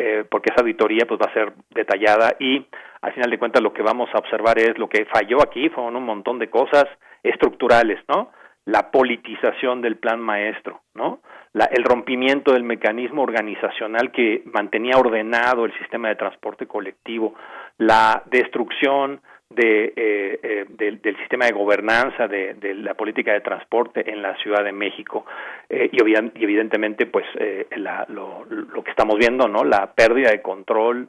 [0.00, 2.64] eh, porque esa auditoría pues va a ser detallada y
[3.02, 5.96] al final de cuentas lo que vamos a observar es lo que falló aquí, fueron
[5.96, 6.84] un montón de cosas
[7.24, 8.30] estructurales, ¿no?
[8.64, 11.18] La politización del plan maestro, ¿no?
[11.52, 17.34] La, el rompimiento del mecanismo organizacional que mantenía ordenado el sistema de transporte colectivo,
[17.78, 19.20] la destrucción
[19.50, 24.20] de, eh, eh, del, del, sistema de gobernanza de, de, la política de transporte en
[24.20, 25.24] la Ciudad de México.
[25.68, 26.02] Eh, y,
[26.42, 31.08] evidentemente pues eh, la, lo, lo, que estamos viendo no la pérdida de control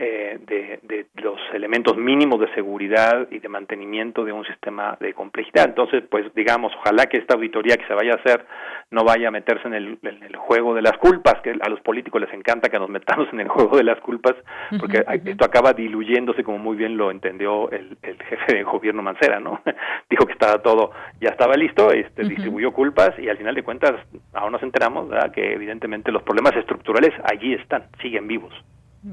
[0.00, 5.12] eh, de, de, los elementos mínimos de seguridad y de mantenimiento de un sistema de
[5.12, 5.64] complejidad.
[5.64, 8.46] Entonces, pues digamos, ojalá que esta auditoría que se vaya a hacer
[8.92, 11.80] no vaya a meterse en el, en el juego de las culpas, que a los
[11.80, 14.36] políticos les encanta que nos metamos en el juego de las culpas,
[14.78, 19.40] porque esto acaba diluyéndose, como muy bien lo entendió el, el jefe de gobierno Mancera,
[19.40, 19.60] ¿no?
[20.08, 23.94] Dijo que estaba todo, ya estaba listo, este, distribuyó culpas y al final de cuentas,
[24.32, 25.32] ahora nos enteramos ¿verdad?
[25.32, 28.54] que evidentemente los problemas estructurales allí están, siguen vivos.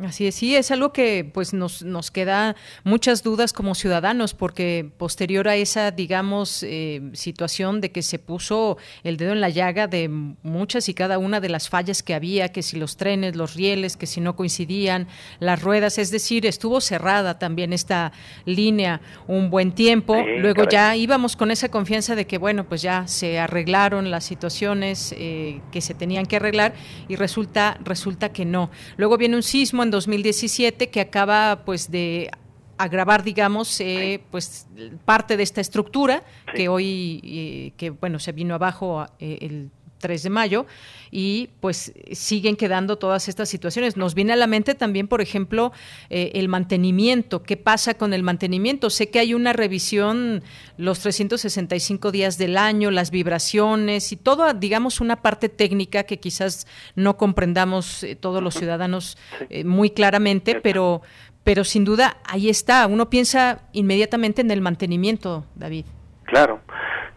[0.04, 4.90] Así es, sí, es algo que pues nos, nos queda muchas dudas como ciudadanos, porque
[4.98, 9.86] posterior a esa, digamos, eh, situación de que se puso el dedo en la llaga
[9.86, 13.54] de muchas y cada una de las fallas que había, que si los trenes, los
[13.54, 15.08] rieles, que si no coincidían,
[15.40, 18.12] las ruedas, es decir, estuvo cerrada también esta
[18.46, 23.08] línea un buen tiempo, luego ya íbamos con esa confianza de que, bueno, pues ya
[23.08, 26.74] se arreglaron las situaciones eh, que se tenían que arreglar
[27.08, 28.72] y resulta, resulta que no.
[28.98, 32.32] Luego viene un sismo en 2017 que acaba pues de
[32.78, 34.68] agravar, digamos, eh, pues
[35.06, 36.24] parte de esta estructura
[36.56, 40.66] que hoy, eh, que bueno, se vino abajo eh, el 3 de mayo
[41.12, 43.96] y pues siguen quedando todas estas situaciones.
[43.98, 45.72] Nos viene a la mente también, por ejemplo,
[46.10, 47.44] eh, el mantenimiento.
[47.44, 48.90] ¿Qué pasa con el mantenimiento?
[48.90, 50.44] Sé que hay una revisión
[50.78, 56.68] los 365 días del año, las vibraciones y todo, digamos, una parte técnica que quizás
[56.96, 59.18] no comprendamos eh, todos los ciudadanos
[59.50, 61.02] eh, muy claramente, pero,
[61.44, 62.88] pero sin duda ahí está.
[62.88, 65.86] Uno piensa inmediatamente en el mantenimiento, David.
[66.26, 66.60] Claro.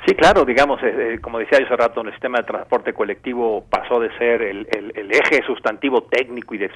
[0.07, 3.65] Sí, claro, digamos, eh, eh, como decía yo hace rato, el sistema de transporte colectivo
[3.69, 4.67] pasó de ser el,
[5.11, 6.71] eje sustantivo técnico y de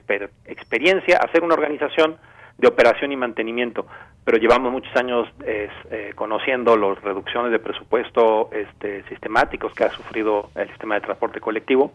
[0.46, 2.16] experiencia a ser una organización
[2.58, 3.86] de operación y mantenimiento,
[4.24, 10.50] pero llevamos muchos años eh, conociendo las reducciones de presupuesto este, sistemáticos que ha sufrido
[10.54, 11.92] el sistema de transporte colectivo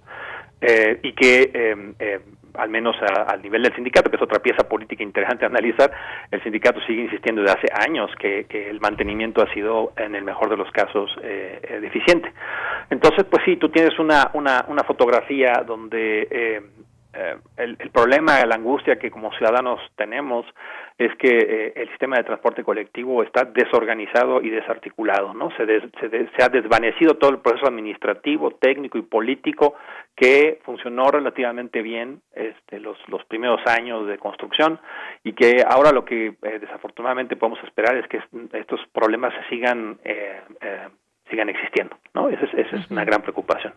[0.62, 1.86] y que
[2.58, 5.91] al menos al nivel del sindicato, que es otra pieza política interesante a analizar,
[6.32, 10.49] el sindicato sigue insistiendo desde hace años que, el mantenimiento ha sido, en el mejor
[10.49, 12.32] de los casos, eh, eh, deficiente.
[12.89, 16.62] Entonces, pues sí, tú tienes una, una, una fotografía donde
[17.14, 20.45] eh, el, el, problema, la angustia que como ciudadanos tenemos
[20.97, 25.51] es que el sistema de transporte colectivo está desorganizado y desarticulado, ¿no?
[25.51, 29.76] Se, se, se, ha desvanecido todo el proceso administrativo, técnico y político
[30.18, 34.80] que funcionó relativamente bien este, los, los primeros años de construcción
[35.24, 38.20] y que ahora lo que eh, desafortunadamente podemos esperar es que
[38.53, 40.88] estos problemas se sigan eh, eh,
[41.30, 42.30] sigan existiendo, ¿no?
[42.30, 43.74] Esa es, esa es una gran preocupación.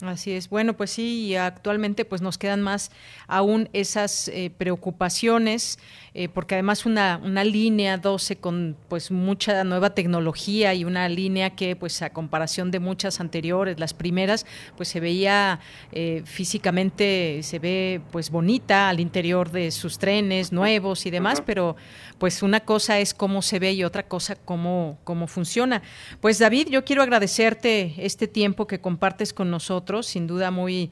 [0.00, 0.48] Así es.
[0.48, 2.90] Bueno, pues sí, y actualmente pues nos quedan más
[3.28, 5.78] aún esas eh, preocupaciones,
[6.14, 11.50] eh, porque además una, una línea 12 con pues mucha nueva tecnología y una línea
[11.50, 15.60] que pues a comparación de muchas anteriores, las primeras, pues se veía
[15.92, 21.76] eh, físicamente, se ve pues bonita al interior de sus trenes nuevos y demás, pero
[22.18, 25.82] pues una cosa es cómo se ve y otra cosa cómo, cómo funciona.
[26.20, 30.90] Pues David, yo quiero agradecerte este tiempo que compartes con nosotros, sin duda muy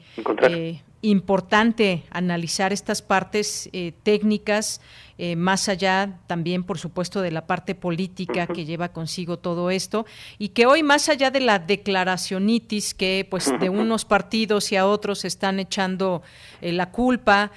[1.02, 4.80] importante analizar estas partes eh, técnicas,
[5.18, 10.06] eh, más allá también, por supuesto, de la parte política que lleva consigo todo esto,
[10.38, 14.86] y que hoy, más allá de la declaracionitis que pues de unos partidos y a
[14.86, 16.22] otros están echando
[16.60, 17.50] eh, la culpa,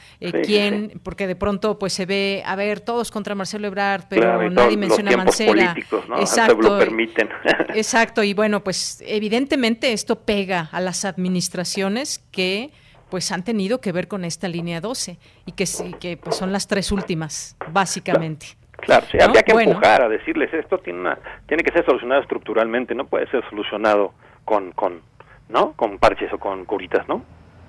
[0.43, 4.75] quién, porque de pronto pues se ve, a ver, todos contra Marcelo Ebrard, pero nadie
[4.75, 5.75] menciona a Mancera.
[6.19, 7.29] Exacto, permiten.
[7.75, 12.71] exacto, y bueno, pues evidentemente esto pega a las administraciones que
[13.09, 16.51] pues han tenido que ver con esta línea 12 y que sí, que pues son
[16.51, 18.47] las tres últimas, básicamente.
[18.71, 22.93] Claro, sí, habría que empujar a decirles esto tiene una, tiene que ser solucionado estructuralmente,
[22.93, 25.01] no puede ser solucionado con, con,
[25.49, 25.73] ¿no?
[25.73, 27.23] Con parches o con curitas, ¿no?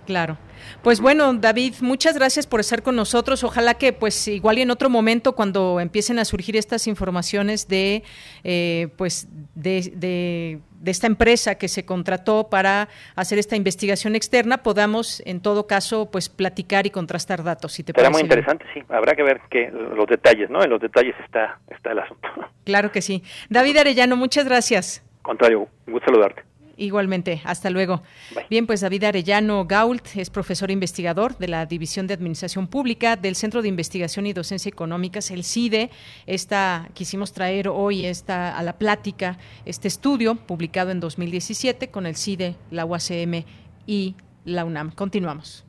[0.06, 0.38] Claro.
[0.82, 3.42] Pues bueno, David, muchas gracias por estar con nosotros.
[3.44, 8.04] Ojalá que, pues, igual y en otro momento, cuando empiecen a surgir estas informaciones de,
[8.44, 10.60] eh, pues, de, de,
[10.90, 16.28] esta empresa que se contrató para hacer esta investigación externa, podamos, en todo caso, pues,
[16.28, 17.72] platicar y contrastar datos.
[17.72, 18.82] Si te Será muy interesante, sí.
[18.88, 20.62] Habrá que ver que los detalles, ¿no?
[20.62, 22.28] En los detalles está, está el asunto.
[22.64, 23.22] Claro que sí.
[23.48, 25.04] David Arellano, muchas gracias.
[25.22, 26.42] Contrario, un gusto saludarte.
[26.78, 28.02] Igualmente, hasta luego.
[28.50, 33.34] Bien, pues David Arellano Gault es profesor investigador de la División de Administración Pública del
[33.34, 35.90] Centro de Investigación y Docencia Económicas, el CIDE.
[36.26, 42.16] Esta, quisimos traer hoy esta, a la plática este estudio publicado en 2017 con el
[42.16, 43.44] CIDE, la UACM
[43.86, 44.14] y
[44.44, 44.90] la UNAM.
[44.90, 45.64] Continuamos.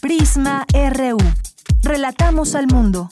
[0.00, 1.18] Prisma RU.
[1.84, 3.08] Relatamos al mundo.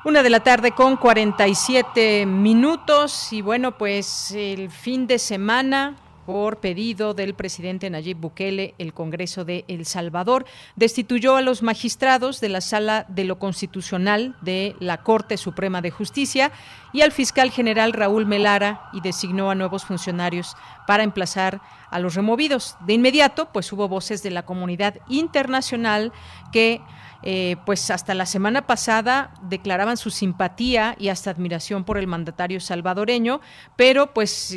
[0.02, 5.94] Una de la tarde con 47 minutos y bueno, pues el fin de semana
[6.26, 10.46] por pedido del presidente Nayib Bukele, el Congreso de El Salvador
[10.76, 15.90] destituyó a los magistrados de la Sala de lo Constitucional de la Corte Suprema de
[15.90, 16.52] Justicia
[16.92, 20.56] y al fiscal general Raúl Melara y designó a nuevos funcionarios
[20.86, 21.60] para emplazar
[21.90, 22.76] a los removidos.
[22.86, 26.12] De inmediato, pues hubo voces de la comunidad internacional
[26.52, 26.80] que
[27.22, 32.60] eh, pues hasta la semana pasada declaraban su simpatía y hasta admiración por el mandatario
[32.60, 33.40] salvadoreño,
[33.76, 34.56] pero pues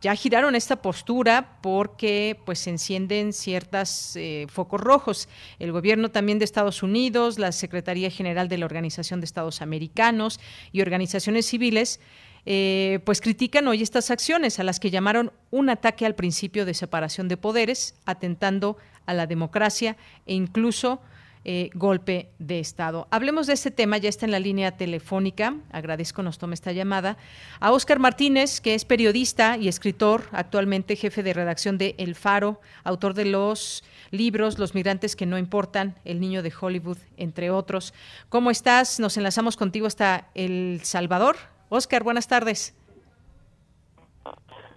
[0.00, 5.28] ya giraron esta postura porque pues se encienden ciertos eh, focos rojos.
[5.58, 10.40] El gobierno también de Estados Unidos, la Secretaría General de la Organización de Estados Americanos
[10.72, 12.00] y organizaciones civiles
[12.46, 16.74] eh, pues critican hoy estas acciones a las que llamaron un ataque al principio de
[16.74, 18.76] separación de poderes, atentando
[19.06, 21.00] a la democracia e incluso
[21.44, 23.06] eh, golpe de Estado.
[23.10, 27.16] Hablemos de este tema, ya está en la línea telefónica, agradezco nos tome esta llamada,
[27.60, 32.60] a Óscar Martínez, que es periodista y escritor, actualmente jefe de redacción de El Faro,
[32.82, 37.92] autor de los libros Los migrantes que no importan, El niño de Hollywood, entre otros.
[38.28, 38.98] ¿Cómo estás?
[38.98, 41.36] Nos enlazamos contigo hasta El Salvador.
[41.68, 42.74] Óscar, buenas tardes.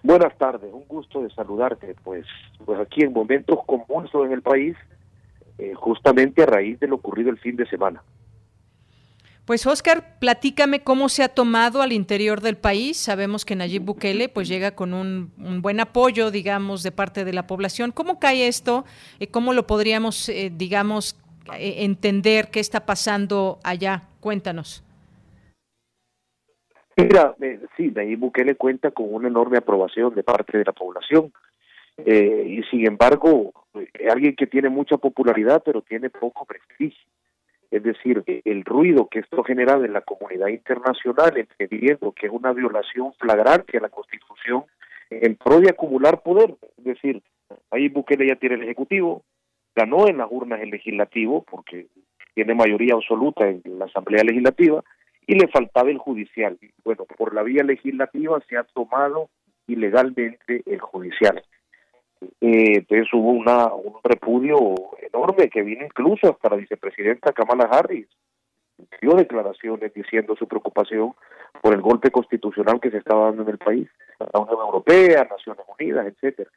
[0.02, 1.94] Buenas tardes, un gusto de saludarte.
[2.04, 2.24] Pues,
[2.64, 4.76] pues aquí en momentos convulsos en el país,
[5.58, 8.02] eh, justamente a raíz de lo ocurrido el fin de semana.
[9.44, 12.98] Pues Oscar, platícame cómo se ha tomado al interior del país.
[12.98, 15.32] Sabemos que Nayib Bukele pues llega con un,
[15.62, 17.90] buen apoyo, digamos, de parte de la población.
[17.90, 18.84] ¿Cómo cae esto?
[19.20, 21.16] Eh, ¿Cómo lo podríamos, eh, digamos,
[21.58, 24.02] entender qué está pasando allá?
[24.20, 24.84] Cuéntanos.
[26.98, 27.34] Mira,
[27.76, 31.32] sí, Nayib Bukele cuenta con una enorme aprobación de parte de la población.
[32.06, 37.08] Y sin embargo, eh, alguien que tiene mucha popularidad pero tiene poco prestigio.
[37.70, 42.52] Es decir, el ruido que esto genera en la comunidad internacional, entendiendo que es una
[42.52, 44.64] violación flagrante a la Constitución
[45.10, 46.54] en pro de acumular poder.
[46.78, 47.22] Es decir,
[47.70, 49.22] ahí Bukele ya tiene el Ejecutivo,
[49.74, 51.88] ganó en las urnas el Legislativo, porque
[52.34, 54.82] tiene mayoría absoluta en la Asamblea Legislativa,
[55.26, 56.58] y le faltaba el Judicial.
[56.84, 59.28] Bueno, por la vía legislativa se ha tomado
[59.66, 61.42] ilegalmente el Judicial.
[62.40, 68.08] Entonces hubo una, un repudio enorme que vino incluso hasta la vicepresidenta Kamala Harris.
[69.00, 71.14] Dio declaraciones diciendo su preocupación
[71.60, 73.88] por el golpe constitucional que se estaba dando en el país,
[74.18, 76.50] la Unión Europea, Naciones Unidas, etcétera.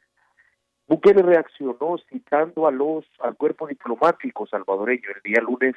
[0.86, 5.74] Bukele reaccionó citando a los al cuerpo diplomático salvadoreño el día lunes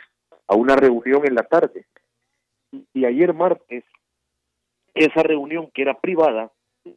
[0.47, 1.86] a una reunión en la tarde.
[2.93, 3.83] Y ayer martes,
[4.93, 6.51] esa reunión que era privada,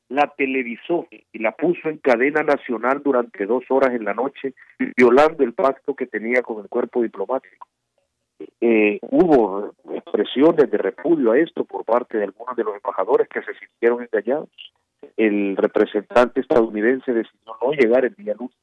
[0.09, 4.55] la televisó y la puso en cadena nacional durante dos horas en la noche,
[4.97, 7.66] violando el pacto que tenía con el cuerpo diplomático.
[8.61, 13.43] Eh, hubo expresiones de repudio a esto por parte de algunos de los embajadores que
[13.43, 14.51] se sintieron engañados.
[15.16, 18.55] El representante estadounidense decidió no llegar el día lunes.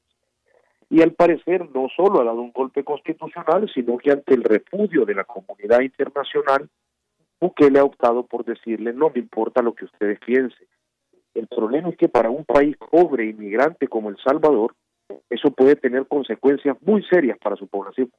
[0.89, 5.03] Y al parecer no solo ha dado un golpe constitucional, sino que ante el repudio
[5.05, 6.69] de la comunidad internacional,
[7.57, 10.67] le ha optado por decirle no me importa lo que ustedes piensen,
[11.35, 14.73] el problema es que para un país pobre, inmigrante como El Salvador,
[15.29, 18.09] eso puede tener consecuencias muy serias para su población.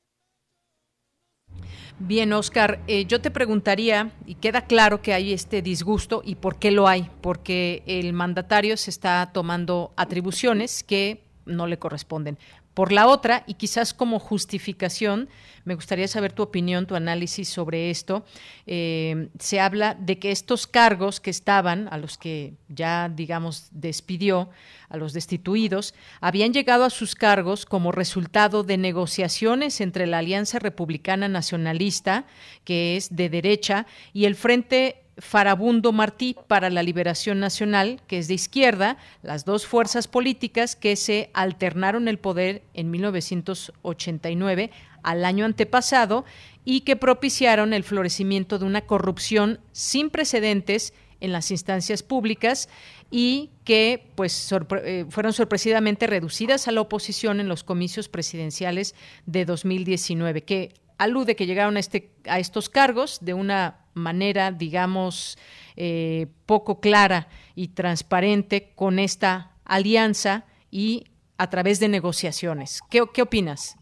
[1.99, 6.59] Bien, Oscar, eh, yo te preguntaría, y queda claro que hay este disgusto, ¿y por
[6.59, 7.09] qué lo hay?
[7.23, 12.37] Porque el mandatario se está tomando atribuciones que no le corresponden.
[12.77, 15.31] Por la otra, y quizás como justificación,
[15.65, 18.27] me gustaría saber tu opinión, tu análisis sobre esto.
[18.67, 24.51] Eh, se habla de que estos cargos que estaban, a los que ya, digamos, despidió,
[24.91, 30.59] a los destituidos, habían llegado a sus cargos como resultado de negociaciones entre la Alianza
[30.59, 32.27] Republicana Nacionalista,
[32.65, 38.29] que es de derecha, y el Frente Farabundo Martí para la Liberación Nacional, que es
[38.29, 44.71] de izquierda, las dos fuerzas políticas que se alternaron el poder en 1989
[45.03, 46.25] al año antepasado
[46.65, 52.69] y que propiciaron el florecimiento de una corrupción sin precedentes en las instancias públicas
[53.11, 54.53] y que pues
[54.85, 58.95] eh, fueron sorpresivamente reducidas a la oposición en los comicios presidenciales
[59.25, 65.37] de 2019, que alude que llegaron a, este, a estos cargos de una manera, digamos,
[65.77, 71.05] eh, poco clara y transparente con esta alianza y
[71.39, 72.83] a través de negociaciones.
[72.91, 73.77] ¿Qué, qué opinas?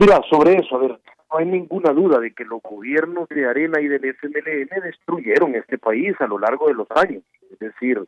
[0.00, 0.90] Mira, sobre eso, a ver,
[1.32, 5.78] no hay ninguna duda de que los gobiernos de Arena y del FMLN destruyeron este
[5.78, 7.22] país a lo largo de los años.
[7.52, 8.02] Es decir,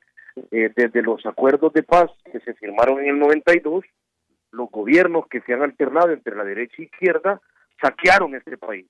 [0.51, 3.85] eh, desde los acuerdos de paz que se firmaron en el 92,
[4.51, 7.41] los gobiernos que se han alternado entre la derecha y izquierda
[7.81, 8.87] saquearon este país.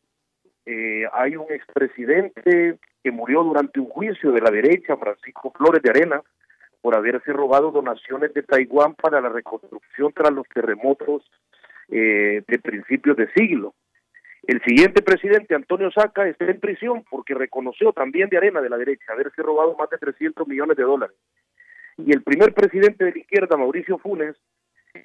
[0.66, 5.90] Eh, hay un expresidente que murió durante un juicio de la derecha, Francisco Flores de
[5.90, 6.22] Arena,
[6.80, 11.22] por haberse robado donaciones de Taiwán para la reconstrucción tras los terremotos
[11.88, 13.74] eh, de principios de siglo.
[14.46, 18.76] El siguiente presidente, Antonio Saca, está en prisión porque reconoció también de Arena de la
[18.76, 21.16] derecha haberse robado más de 300 millones de dólares.
[21.96, 24.36] Y el primer presidente de la izquierda, Mauricio Funes,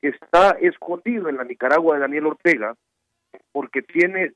[0.01, 2.76] está escondido en la Nicaragua de Daniel Ortega
[3.51, 4.34] porque tiene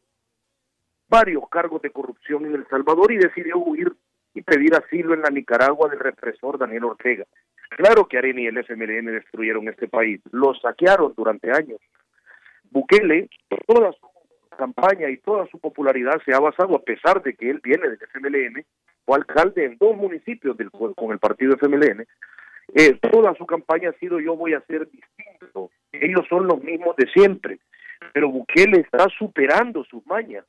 [1.15, 3.93] varios cargos de corrupción en El Salvador y decidió huir
[4.33, 7.23] y pedir asilo en la Nicaragua del represor Daniel Ortega.
[7.69, 11.79] Claro que Arena y el FMLN destruyeron este país, lo saquearon durante años.
[12.69, 13.29] Bukele,
[13.65, 14.09] toda su
[14.57, 17.99] campaña y toda su popularidad se ha basado, a pesar de que él viene del
[18.11, 18.65] FMLN,
[19.05, 22.05] fue alcalde en dos municipios del, con el partido FMLN,
[22.73, 26.97] eh, toda su campaña ha sido yo voy a ser distinto, ellos son los mismos
[26.97, 27.59] de siempre,
[28.11, 30.43] pero Bukele está superando sus mañas.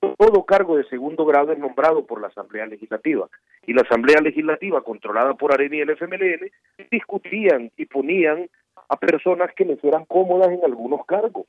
[0.00, 3.28] Todo cargo de segundo grado es nombrado por la Asamblea Legislativa
[3.66, 6.50] y la Asamblea Legislativa controlada por Arena y el FMLN
[6.90, 8.48] discutían y ponían
[8.88, 11.46] a personas que les fueran cómodas en algunos cargos.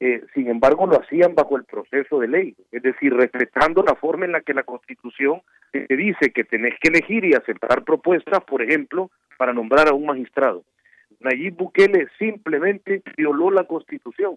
[0.00, 4.24] Eh, sin embargo, lo hacían bajo el proceso de ley, es decir, respetando la forma
[4.24, 5.42] en la que la Constitución
[5.72, 10.06] te dice que tenés que elegir y aceptar propuestas, por ejemplo, para nombrar a un
[10.06, 10.62] magistrado.
[11.20, 14.36] Nayib Bukele simplemente violó la Constitución,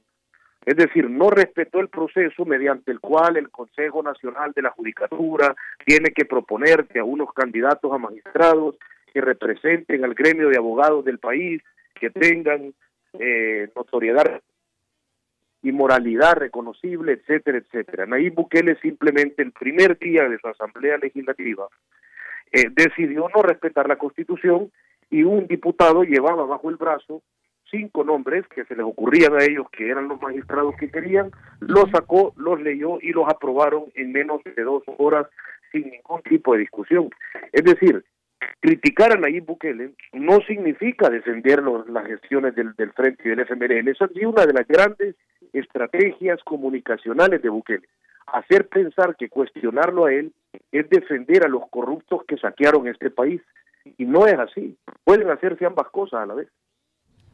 [0.67, 5.55] es decir, no respetó el proceso mediante el cual el Consejo Nacional de la Judicatura
[5.85, 8.75] tiene que proponerte a unos candidatos a magistrados
[9.13, 11.63] que representen al gremio de abogados del país,
[11.97, 12.73] que tengan
[13.13, 14.41] eh, notoriedad
[15.61, 18.05] y moralidad reconocible, etcétera, etcétera.
[18.05, 21.69] Nayib Bukele simplemente el primer día de su asamblea legislativa
[22.51, 24.69] eh, decidió no respetar la constitución
[25.09, 27.23] y un diputado llevaba bajo el brazo
[27.69, 31.89] cinco nombres que se les ocurrían a ellos que eran los magistrados que querían, los
[31.91, 35.27] sacó, los leyó y los aprobaron en menos de dos horas
[35.71, 37.09] sin ningún tipo de discusión.
[37.51, 38.03] Es decir,
[38.59, 43.87] criticar a Nayib Bukele no significa defender las gestiones del, del Frente y del FMLN.
[43.89, 45.15] Esa es una de las grandes
[45.53, 47.87] estrategias comunicacionales de Bukele.
[48.27, 50.33] Hacer pensar que cuestionarlo a él
[50.71, 53.41] es defender a los corruptos que saquearon este país.
[53.97, 54.77] Y no es así.
[55.05, 56.49] Pueden hacerse ambas cosas a la vez.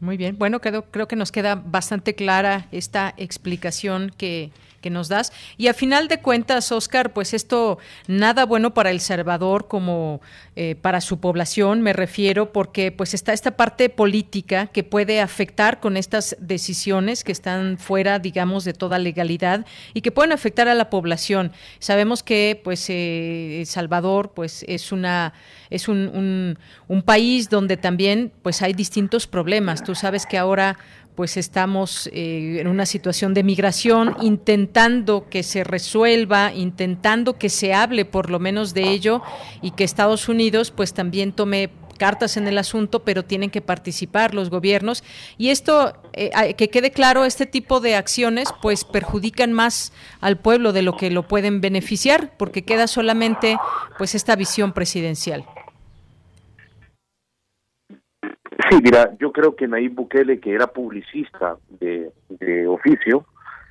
[0.04, 4.52] Muy bien, bueno, creo, creo que nos queda bastante clara esta explicación que,
[4.82, 5.32] que nos das.
[5.58, 10.20] Y a final de cuentas, Oscar, pues esto nada bueno para El Salvador como
[10.56, 15.80] eh, para su población, me refiero, porque pues está esta parte política que puede afectar
[15.80, 20.76] con estas decisiones que están fuera, digamos, de toda legalidad y que pueden afectar a
[20.76, 21.54] la población.
[21.80, 25.34] Sabemos que pues eh, El Salvador pues es una
[25.74, 26.58] es un,
[26.88, 29.84] un, país donde también pues hay distintos problemas.
[29.84, 30.78] Tú sabes que ahora
[31.16, 37.74] pues estamos eh, en una situación de migración, intentando que se resuelva, intentando que se
[37.74, 39.22] hable por lo menos de ello
[39.62, 44.34] y que Estados Unidos pues también tome cartas en el asunto, pero tienen que participar
[44.34, 45.04] los gobiernos
[45.38, 50.74] y esto eh, que quede claro, este tipo de acciones pues perjudican más al pueblo
[50.74, 53.58] de lo que lo pueden beneficiar, porque queda solamente
[53.98, 55.46] pues esta visión presidencial.
[58.74, 62.12] Sí, mira, yo creo que Nayib Bukele, que era publicista de,
[62.68, 63.24] oficio,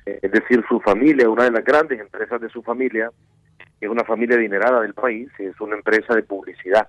[0.05, 3.11] eh, es decir, su familia, una de las grandes empresas de su familia,
[3.81, 6.87] es una familia adinerada del país, es una empresa de publicidad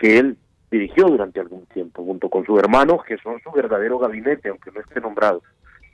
[0.00, 0.36] que él
[0.68, 4.80] dirigió durante algún tiempo, junto con sus hermanos, que son su verdadero gabinete, aunque no
[4.80, 5.40] esté nombrado,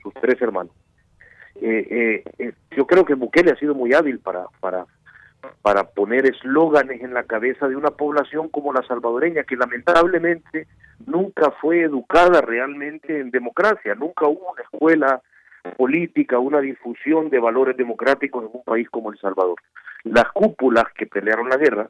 [0.01, 0.73] sus tres hermanos.
[1.61, 4.87] Eh, eh, yo creo que Bukele ha sido muy hábil para, para,
[5.61, 10.67] para poner eslóganes en la cabeza de una población como la salvadoreña, que lamentablemente
[11.05, 15.21] nunca fue educada realmente en democracia, nunca hubo una escuela
[15.77, 19.59] política, una difusión de valores democráticos en un país como El Salvador.
[20.03, 21.89] Las cúpulas que pelearon la guerra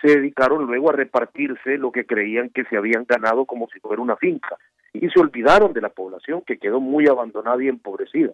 [0.00, 4.00] se dedicaron luego a repartirse lo que creían que se habían ganado como si fuera
[4.00, 4.56] una finca
[4.92, 8.32] y se olvidaron de la población que quedó muy abandonada y empobrecida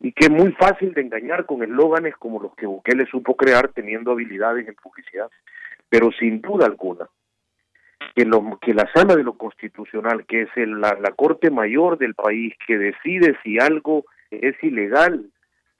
[0.00, 3.68] y que es muy fácil de engañar con eslóganes como los que Bukele supo crear
[3.68, 5.30] teniendo habilidades en publicidad.
[5.88, 7.08] Pero sin duda alguna,
[8.14, 12.14] que, lo, que la sala de lo constitucional, que es la, la Corte Mayor del
[12.14, 15.30] país, que decide si algo es ilegal,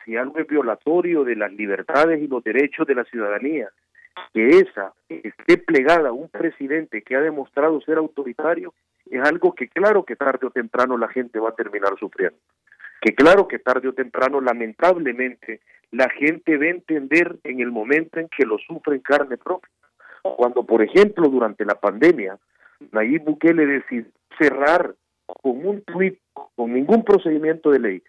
[0.05, 3.69] si algo es violatorio de las libertades y los derechos de la ciudadanía,
[4.33, 8.75] que esa esté plegada a un presidente que ha demostrado ser autoritario,
[9.11, 12.39] es algo que claro que tarde o temprano la gente va a terminar sufriendo.
[13.05, 18.31] Que claro que tarde o temprano, lamentablemente, la gente a entender en el momento en
[18.35, 19.69] que lo sufre en carne propia.
[20.23, 22.39] Cuando, por ejemplo, durante la pandemia,
[22.93, 24.07] Nayib Bukele decidió
[24.39, 24.95] cerrar
[25.27, 26.19] con un tuit,
[26.55, 28.03] con ningún procedimiento de ley,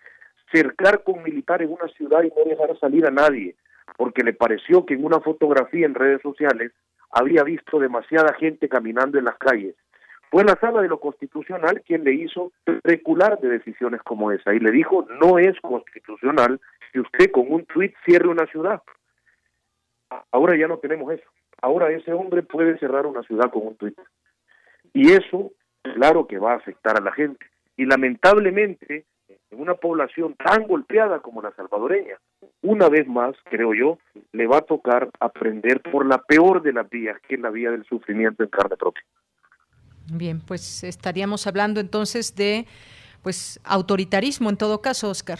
[0.49, 3.53] cercar con militares una ciudad y no dejar salir a nadie,
[3.97, 6.71] porque le pareció que en una fotografía en redes sociales
[7.11, 9.75] había visto demasiada gente caminando en las calles.
[10.35, 12.51] Fue la sala de lo constitucional quien le hizo
[12.83, 16.59] recular de decisiones como esa y le dijo, no es constitucional
[16.91, 18.81] que usted con un tuit cierre una ciudad.
[20.31, 21.23] Ahora ya no tenemos eso.
[21.61, 23.97] Ahora ese hombre puede cerrar una ciudad con un tuit.
[24.91, 27.45] Y eso, claro que va a afectar a la gente.
[27.77, 32.17] Y lamentablemente, en una población tan golpeada como la salvadoreña,
[32.61, 33.99] una vez más, creo yo,
[34.33, 37.71] le va a tocar aprender por la peor de las vías, que es la vía
[37.71, 39.01] del sufrimiento en carne propia.
[40.11, 42.65] Bien, pues estaríamos hablando entonces de
[43.23, 45.39] pues autoritarismo en todo caso, Oscar.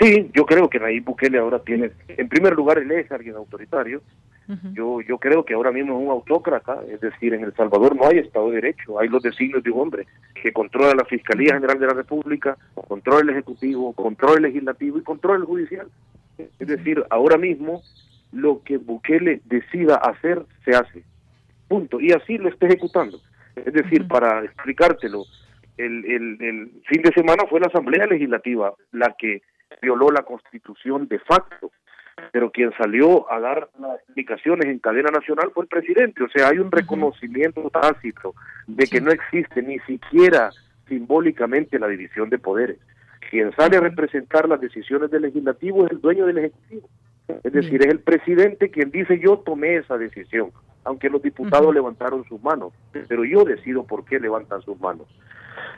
[0.00, 4.02] Sí, yo creo que Nayib Bukele ahora tiene, en primer lugar, él es alguien autoritario.
[4.74, 8.06] Yo yo creo que ahora mismo es un autócrata, es decir, en El Salvador no
[8.06, 10.06] hay Estado de Derecho, hay los designios de un hombre
[10.42, 15.02] que controla la Fiscalía General de la República, controla el Ejecutivo, controla el Legislativo y
[15.02, 15.88] controla el Judicial.
[16.36, 17.82] Es decir, ahora mismo
[18.32, 21.04] lo que Bukele decida hacer, se hace.
[21.72, 21.98] Punto.
[22.02, 23.18] Y así lo está ejecutando.
[23.56, 25.24] Es decir, para explicártelo,
[25.78, 29.40] el, el, el fin de semana fue la Asamblea Legislativa la que
[29.80, 31.72] violó la Constitución de facto,
[32.30, 36.22] pero quien salió a dar las explicaciones en cadena nacional fue el presidente.
[36.22, 38.34] O sea, hay un reconocimiento tácito
[38.66, 40.50] de que no existe ni siquiera
[40.88, 42.76] simbólicamente la división de poderes.
[43.30, 46.86] Quien sale a representar las decisiones del legislativo es el dueño del ejecutivo.
[47.42, 50.50] Es decir, es el presidente quien dice yo tomé esa decisión,
[50.84, 55.06] aunque los diputados levantaron sus manos, pero yo decido por qué levantan sus manos.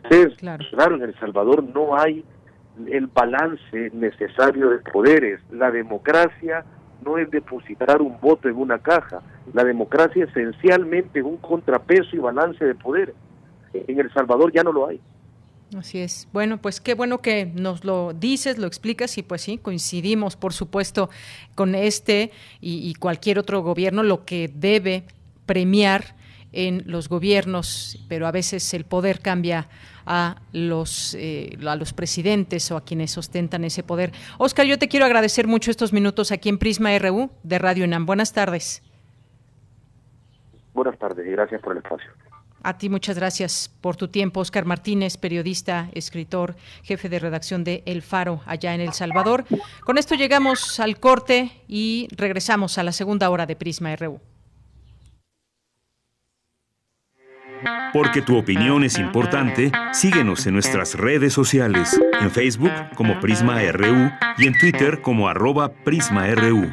[0.05, 0.37] Entonces,
[0.71, 2.25] claro, en El Salvador no hay
[2.87, 5.41] el balance necesario de poderes.
[5.51, 6.65] La democracia
[7.05, 9.23] no es depositar un voto en una caja.
[9.53, 13.15] La democracia esencialmente es un contrapeso y balance de poderes.
[13.73, 15.01] En El Salvador ya no lo hay.
[15.79, 16.29] Así es.
[16.33, 20.53] Bueno, pues qué bueno que nos lo dices, lo explicas y pues sí, coincidimos, por
[20.53, 21.11] supuesto,
[21.55, 25.05] con este y, cualquier otro gobierno, lo que debe
[25.47, 26.15] premiar
[26.53, 29.69] en los gobiernos, pero a veces el poder cambia
[30.07, 34.13] a los, eh, a los presidentes o a quienes ostentan ese poder.
[34.39, 38.07] Oscar, yo te quiero agradecer mucho estos minutos aquí en Prisma RU de Radio UNAM.
[38.07, 38.83] Buenas tardes.
[40.73, 42.11] Buenas tardes y gracias por el espacio.
[42.65, 47.83] A ti muchas gracias por tu tiempo, Oscar Martínez, periodista, escritor, jefe de redacción de
[47.85, 49.45] El Faro allá en El Salvador.
[49.85, 54.19] Con esto llegamos al corte y regresamos a la segunda hora de Prisma RU.
[57.93, 64.11] Porque tu opinión es importante, síguenos en nuestras redes sociales, en Facebook como Prisma RU
[64.39, 66.73] y en Twitter como arroba PrismaRU.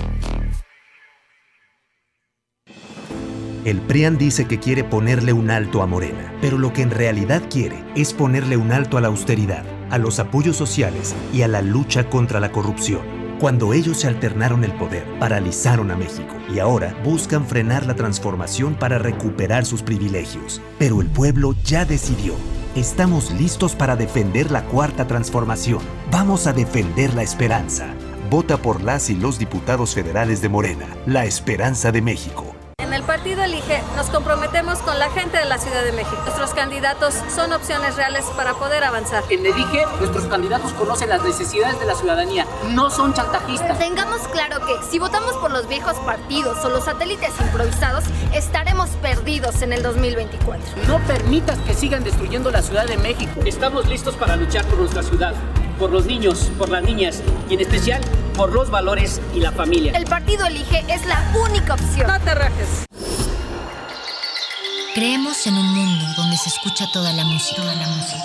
[3.63, 7.43] El PRIAN dice que quiere ponerle un alto a Morena, pero lo que en realidad
[7.47, 11.61] quiere es ponerle un alto a la austeridad, a los apoyos sociales y a la
[11.61, 13.01] lucha contra la corrupción.
[13.39, 18.73] Cuando ellos se alternaron el poder, paralizaron a México y ahora buscan frenar la transformación
[18.73, 20.59] para recuperar sus privilegios.
[20.79, 22.33] Pero el pueblo ya decidió.
[22.75, 25.81] Estamos listos para defender la cuarta transformación.
[26.09, 27.93] Vamos a defender la esperanza.
[28.31, 32.50] Vota por las y los diputados federales de Morena, la esperanza de México.
[32.91, 36.17] En el partido Elige nos comprometemos con la gente de la Ciudad de México.
[36.25, 39.23] Nuestros candidatos son opciones reales para poder avanzar.
[39.29, 43.79] En Elige, nuestros candidatos conocen las necesidades de la ciudadanía, no son chantajistas.
[43.79, 49.61] Tengamos claro que si votamos por los viejos partidos o los satélites improvisados, estaremos perdidos
[49.61, 50.83] en el 2024.
[50.85, 53.39] No permitas que sigan destruyendo la Ciudad de México.
[53.45, 55.33] Estamos listos para luchar por nuestra ciudad
[55.81, 58.01] por los niños, por las niñas y en especial
[58.33, 59.93] por los valores y la familia.
[59.93, 62.07] El partido elige es la única opción.
[62.07, 62.85] No te rajes.
[64.93, 68.23] Creemos en un mundo donde se escucha toda la música, toda la música,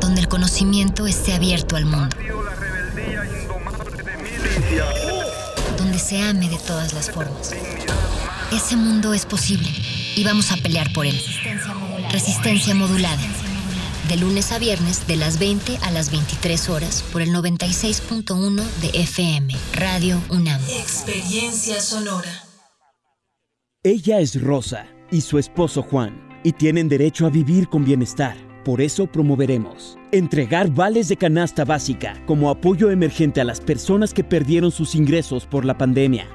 [0.00, 2.16] Donde el conocimiento esté abierto al mundo.
[5.76, 7.52] Donde se ame de todas las formas.
[8.52, 9.68] Ese mundo es posible
[10.16, 11.20] y vamos a pelear por él.
[12.10, 13.20] Resistencia modulada.
[14.08, 19.00] De lunes a viernes, de las 20 a las 23 horas, por el 96.1 de
[19.00, 20.60] FM, Radio UNAM.
[20.78, 22.28] Experiencia sonora.
[23.82, 28.36] Ella es Rosa y su esposo Juan, y tienen derecho a vivir con bienestar.
[28.62, 34.22] Por eso promoveremos entregar vales de canasta básica como apoyo emergente a las personas que
[34.22, 36.28] perdieron sus ingresos por la pandemia.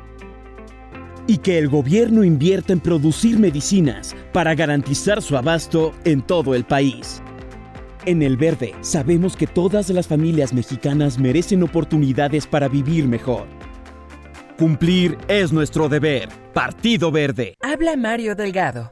[1.27, 6.65] Y que el gobierno invierta en producir medicinas para garantizar su abasto en todo el
[6.65, 7.21] país.
[8.05, 13.47] En El Verde sabemos que todas las familias mexicanas merecen oportunidades para vivir mejor.
[14.57, 16.29] Cumplir es nuestro deber.
[16.53, 17.55] Partido Verde.
[17.61, 18.91] Habla Mario Delgado.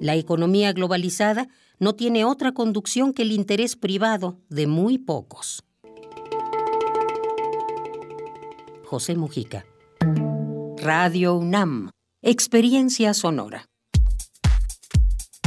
[0.00, 1.46] La economía globalizada
[1.78, 5.62] no tiene otra conducción que el interés privado de muy pocos.
[8.84, 9.66] José Mujica.
[10.78, 11.90] Radio UNAM.
[12.22, 13.66] Experiencia sonora.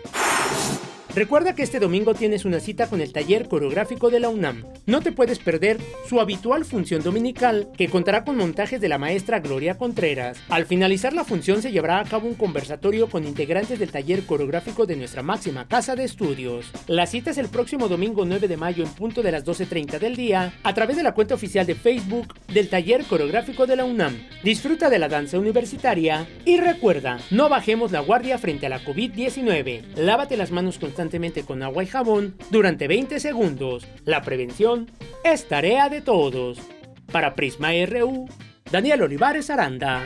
[1.14, 4.64] Recuerda que este domingo tienes una cita con el taller coreográfico de la UNAM.
[4.86, 9.40] No te puedes perder su habitual función dominical, que contará con montajes de la maestra
[9.40, 10.38] Gloria Contreras.
[10.48, 14.86] Al finalizar la función se llevará a cabo un conversatorio con integrantes del taller coreográfico
[14.86, 16.70] de nuestra máxima casa de estudios.
[16.86, 20.14] La cita es el próximo domingo 9 de mayo en punto de las 12.30 del
[20.14, 24.14] día, a través de la cuenta oficial de Facebook del taller coreográfico de la UNAM.
[24.44, 29.96] Disfruta de la danza universitaria y recuerda, no bajemos la guardia frente a la COVID-19.
[29.96, 33.86] Lávate las manos constantemente con agua y jabón durante 20 segundos.
[34.04, 34.90] La prevención
[35.22, 36.58] es tarea de todos.
[37.12, 38.28] Para Prisma RU,
[38.72, 40.02] Daniel Olivares Aranda.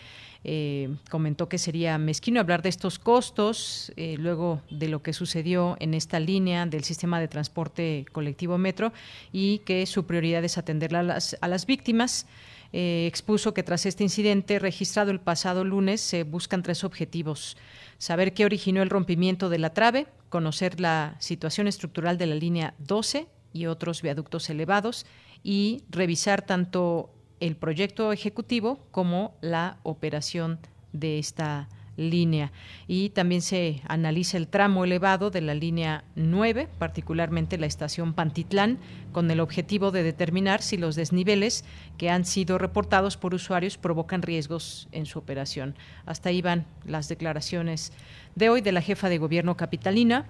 [0.46, 5.76] Eh, comentó que sería mezquino hablar de estos costos eh, luego de lo que sucedió
[5.82, 8.94] en esta línea del sistema de transporte colectivo metro
[9.34, 12.26] y que su prioridad es atender a las, víctimas.
[12.72, 17.58] Eh, expuso que tras este incidente registrado el pasado lunes se buscan tres objetivos.
[17.98, 22.76] Saber qué originó el rompimiento de la trave, conocer la situación estructural de la línea
[22.78, 25.06] 12 y otros viaductos elevados
[25.44, 27.10] y revisar tanto
[27.40, 30.60] el proyecto ejecutivo como la operación
[30.94, 31.68] de esta
[32.00, 32.52] línea.
[32.88, 38.80] Y también se analiza el tramo elevado de la línea 9, particularmente la estación Pantitlán,
[39.12, 41.66] con el objetivo de determinar si los desniveles
[41.98, 45.76] que han sido reportados por usuarios provocan riesgos en su operación.
[46.06, 47.92] Hasta ahí van las declaraciones
[48.36, 50.26] de hoy de la jefa de gobierno capitalina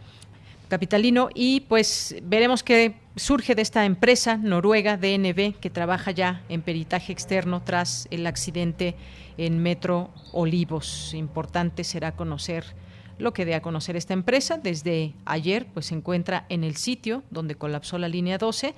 [0.69, 6.61] capitalino y pues veremos qué surge de esta empresa noruega DNB que trabaja ya en
[6.61, 8.95] peritaje externo tras el accidente
[9.37, 11.13] en Metro Olivos.
[11.13, 12.63] Importante será conocer
[13.17, 14.57] lo que dé a conocer esta empresa.
[14.57, 18.73] Desde ayer pues se encuentra en el sitio donde colapsó la línea 12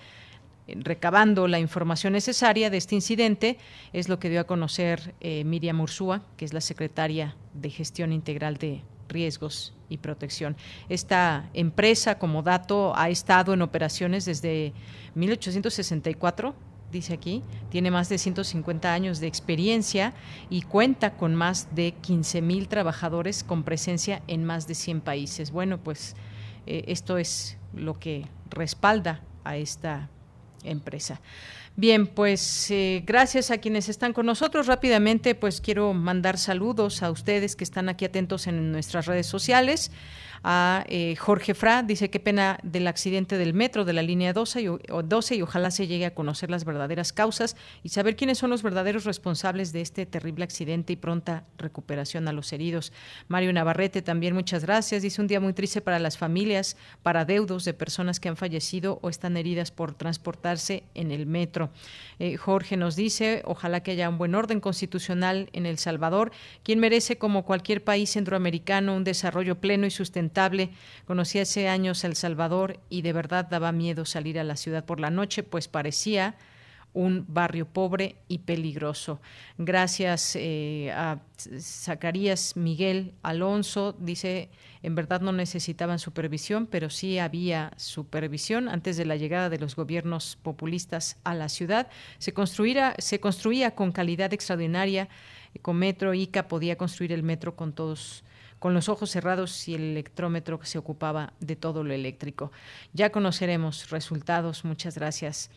[0.68, 3.58] recabando la información necesaria de este incidente,
[3.94, 8.14] es lo que dio a conocer eh, Miriam Ursúa, que es la secretaria de Gestión
[8.14, 8.82] Integral de
[9.12, 10.56] riesgos y protección.
[10.90, 14.74] Esta empresa, como dato, ha estado en operaciones desde
[15.16, 16.56] 1864
[16.92, 20.14] dice aquí, tiene más de 150 años de experiencia
[20.50, 25.52] y cuenta con más de 15 mil trabajadores con presencia en más de 100 países.
[25.52, 26.16] Bueno, pues
[26.68, 30.10] eh, esto es lo que respalda a esta
[30.64, 31.22] empresa.
[31.82, 34.68] Bien, pues eh, gracias a quienes están con nosotros.
[34.68, 39.90] Rápidamente, pues quiero mandar saludos a ustedes que están aquí atentos en nuestras redes sociales
[40.44, 41.84] a eh, Jorge Fra.
[41.84, 44.68] Dice qué pena del accidente del metro de la línea 12 y,
[45.04, 48.64] 12 y ojalá se llegue a conocer las verdaderas causas y saber quiénes son los
[48.64, 52.92] verdaderos responsables de este terrible accidente y pronta recuperación a los heridos.
[53.28, 55.02] Mario Navarrete también muchas gracias.
[55.02, 59.00] Dice un día muy triste para las familias, para deudos de personas que han fallecido
[59.02, 61.70] o están heridas por transportarse en el metro.
[62.20, 66.32] Eh, Jorge nos dice ojalá que haya un buen orden constitucional en El Salvador,
[66.64, 70.31] quien merece como cualquier país centroamericano un desarrollo pleno y sustentable
[71.06, 75.00] Conocí hace años El Salvador y de verdad daba miedo salir a la ciudad por
[75.00, 76.36] la noche, pues parecía
[76.94, 79.22] un barrio pobre y peligroso.
[79.58, 81.20] Gracias eh, a
[81.60, 84.50] Zacarías Miguel Alonso, dice,
[84.84, 89.76] en verdad no necesitaban supervisión, pero sí había supervisión antes de la llegada de los
[89.76, 91.88] gobiernos populistas a la ciudad.
[92.18, 92.34] Se,
[92.98, 95.08] se construía con calidad extraordinaria,
[95.62, 98.24] con metro, ICA podía construir el metro con todos
[98.62, 102.52] con los ojos cerrados y el electrómetro que se ocupaba de todo lo eléctrico.
[102.94, 104.66] Ya conoceremos resultados.
[104.66, 105.50] Muchas gracias.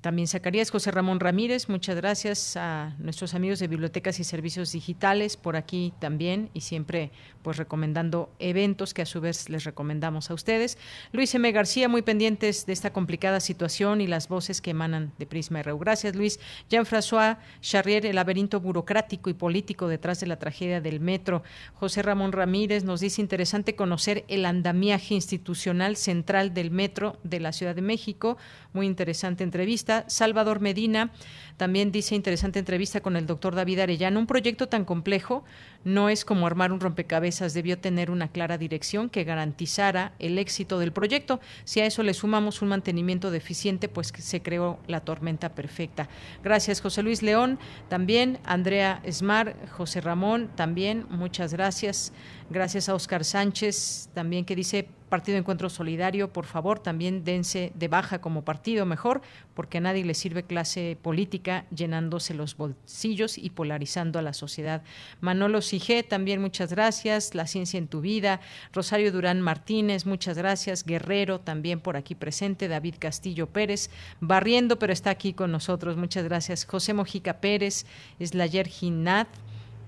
[0.00, 5.36] También Zacarías José Ramón Ramírez, muchas gracias a nuestros amigos de Bibliotecas y Servicios Digitales
[5.36, 7.10] por aquí también y siempre
[7.42, 10.78] pues recomendando eventos que a su vez les recomendamos a ustedes.
[11.10, 11.50] Luis M.
[11.50, 15.78] García, muy pendientes de esta complicada situación y las voces que emanan de Prisma RU.
[15.78, 16.38] Gracias, Luis.
[16.70, 21.42] Jean-François Charrier, el laberinto burocrático y político detrás de la tragedia del metro.
[21.74, 27.52] José Ramón Ramírez nos dice interesante conocer el andamiaje institucional central del metro de la
[27.52, 28.36] Ciudad de México.
[28.72, 31.10] Muy interesante entrevista Salvador Medina
[31.58, 34.20] también dice interesante entrevista con el doctor David Arellano.
[34.20, 35.44] Un proyecto tan complejo
[35.82, 40.78] no es como armar un rompecabezas, debió tener una clara dirección que garantizara el éxito
[40.78, 41.40] del proyecto.
[41.64, 46.08] Si a eso le sumamos un mantenimiento deficiente, pues se creó la tormenta perfecta.
[46.44, 47.58] Gracias, José Luis León,
[47.88, 52.12] también Andrea Esmar, José Ramón, también muchas gracias.
[52.50, 57.88] Gracias a Oscar Sánchez, también que dice Partido Encuentro Solidario, por favor, también dense de
[57.88, 59.22] baja como partido mejor,
[59.54, 64.82] porque a nadie le sirve clase política llenándose los bolsillos y polarizando a la sociedad.
[65.20, 67.34] Manolo Sige, también muchas gracias.
[67.34, 68.40] La Ciencia en tu Vida.
[68.72, 70.84] Rosario Durán Martínez, muchas gracias.
[70.84, 72.68] Guerrero, también por aquí presente.
[72.68, 73.90] David Castillo Pérez,
[74.20, 75.96] barriendo, pero está aquí con nosotros.
[75.96, 76.64] Muchas gracias.
[76.64, 77.86] José Mojica Pérez,
[78.20, 79.28] Slayer Ginat,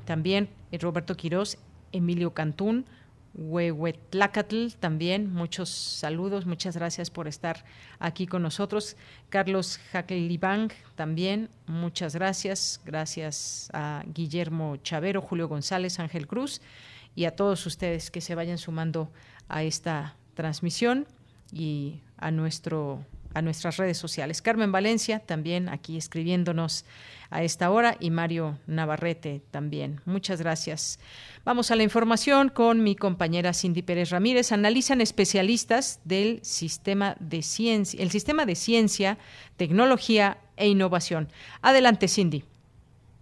[0.05, 0.49] también
[0.79, 1.59] Roberto Quirós,
[1.93, 2.87] Emilio Cantún.
[3.35, 7.65] Huehuetlacatl también, muchos saludos, muchas gracias por estar
[7.99, 8.97] aquí con nosotros.
[9.29, 12.81] Carlos Jaquelibang también, muchas gracias.
[12.85, 16.61] Gracias a Guillermo Chavero, Julio González, Ángel Cruz
[17.15, 19.11] y a todos ustedes que se vayan sumando
[19.49, 21.07] a esta transmisión
[21.53, 23.05] y a nuestro
[23.35, 24.43] a nuestras redes sociales.
[24.43, 26.85] Carmen Valencia también aquí escribiéndonos
[27.31, 30.01] a esta hora y Mario Navarrete también.
[30.05, 30.99] Muchas gracias.
[31.45, 34.53] Vamos a la información con mi compañera Cindy Pérez Ramírez.
[34.53, 39.19] Analizan especialistas del sistema de ciencia, el sistema de ciencia,
[39.57, 41.29] tecnología e innovación.
[41.63, 42.45] Adelante, Cindy.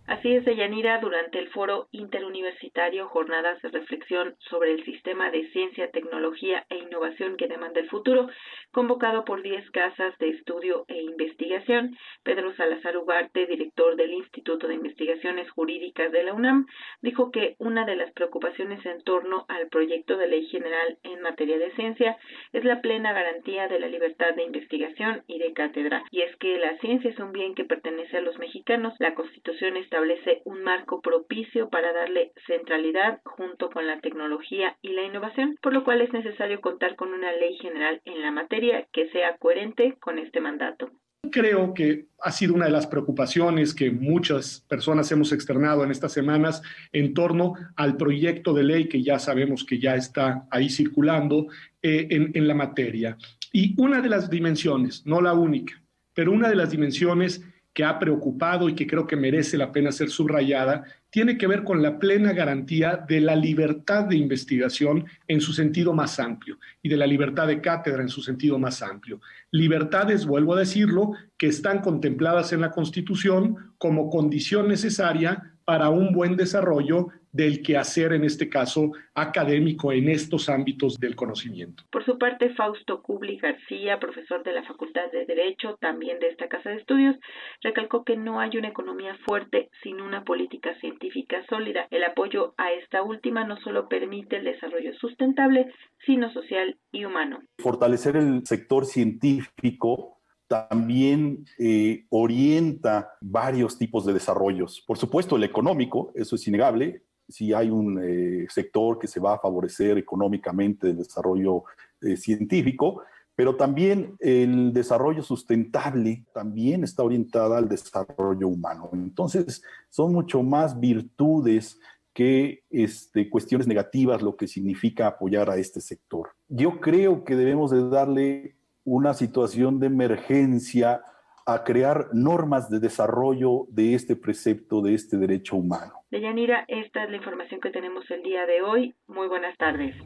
[0.08, 5.90] Así es, Deyanira, durante el foro interuniversitario Jornadas de Reflexión sobre el Sistema de Ciencia,
[5.90, 8.26] Tecnología e Innovación que demanda el futuro,
[8.72, 14.76] convocado por 10 casas de estudio e investigación, Pedro Salazar Ugarte, director del Instituto de
[14.76, 16.64] Investigaciones Jurídicas de la UNAM,
[17.02, 21.58] dijo que una de las preocupaciones en torno al proyecto de ley general en materia
[21.58, 22.16] de ciencia
[22.54, 26.02] es la plena garantía de la libertad de investigación y de cátedra.
[26.10, 28.94] Y es que la ciencia es un bien que pertenece a los mexicanos.
[29.00, 34.92] La Constitución está establece un marco propicio para darle centralidad junto con la tecnología y
[34.92, 38.86] la innovación, por lo cual es necesario contar con una ley general en la materia
[38.92, 40.90] que sea coherente con este mandato.
[41.32, 46.12] Creo que ha sido una de las preocupaciones que muchas personas hemos externado en estas
[46.12, 51.48] semanas en torno al proyecto de ley que ya sabemos que ya está ahí circulando
[51.82, 53.18] eh, en, en la materia.
[53.52, 55.82] Y una de las dimensiones, no la única,
[56.14, 57.44] pero una de las dimensiones
[57.78, 61.62] que ha preocupado y que creo que merece la pena ser subrayada, tiene que ver
[61.62, 66.88] con la plena garantía de la libertad de investigación en su sentido más amplio y
[66.88, 69.20] de la libertad de cátedra en su sentido más amplio.
[69.52, 76.12] Libertades, vuelvo a decirlo, que están contempladas en la Constitución como condición necesaria para un
[76.12, 81.84] buen desarrollo del quehacer, en este caso académico, en estos ámbitos del conocimiento.
[81.90, 86.48] Por su parte, Fausto Kubli García, profesor de la Facultad de Derecho, también de esta
[86.48, 87.16] Casa de Estudios,
[87.62, 91.86] recalcó que no hay una economía fuerte sin una política científica sólida.
[91.90, 95.72] El apoyo a esta última no solo permite el desarrollo sustentable,
[96.06, 97.40] sino social y humano.
[97.58, 100.18] Fortalecer el sector científico
[100.48, 104.82] también eh, orienta varios tipos de desarrollos.
[104.86, 107.02] Por supuesto, el económico, eso es innegable.
[107.28, 111.64] Si hay un eh, sector que se va a favorecer económicamente el desarrollo
[112.00, 113.02] eh, científico,
[113.34, 118.90] pero también el desarrollo sustentable también está orientada al desarrollo humano.
[118.92, 121.78] Entonces, son mucho más virtudes
[122.12, 126.30] que este, cuestiones negativas lo que significa apoyar a este sector.
[126.48, 131.02] Yo creo que debemos de darle una situación de emergencia
[131.48, 135.94] a crear normas de desarrollo de este precepto, de este derecho humano.
[136.10, 138.94] Deyanira, esta es la información que tenemos el día de hoy.
[139.06, 139.96] Muy buenas tardes.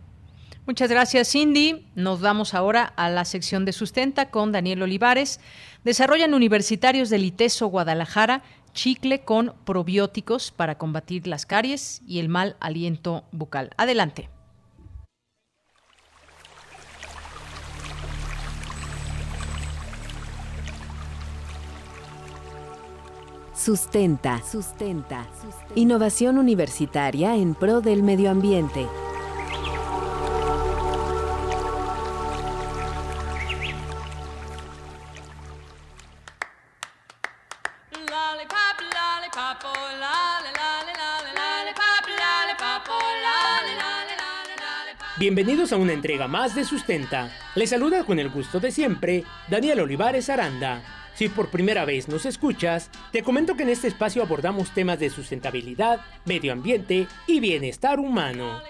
[0.65, 1.89] Muchas gracias, Cindy.
[1.97, 5.41] Nos vamos ahora a la sección de sustenta con Daniel Olivares.
[5.83, 8.43] Desarrollan universitarios del ITESO Guadalajara
[8.73, 13.71] chicle con probióticos para combatir las caries y el mal aliento bucal.
[13.77, 14.29] Adelante.
[23.55, 24.41] Sustenta.
[24.43, 25.27] Sustenta.
[25.75, 28.87] Innovación universitaria en pro del medio ambiente.
[45.19, 47.31] Bienvenidos a una entrega más de Sustenta.
[47.55, 51.02] Les saluda con el gusto de siempre Daniel Olivares Aranda.
[51.15, 55.11] Si por primera vez nos escuchas, te comento que en este espacio abordamos temas de
[55.11, 58.61] sustentabilidad, medio ambiente y bienestar humano.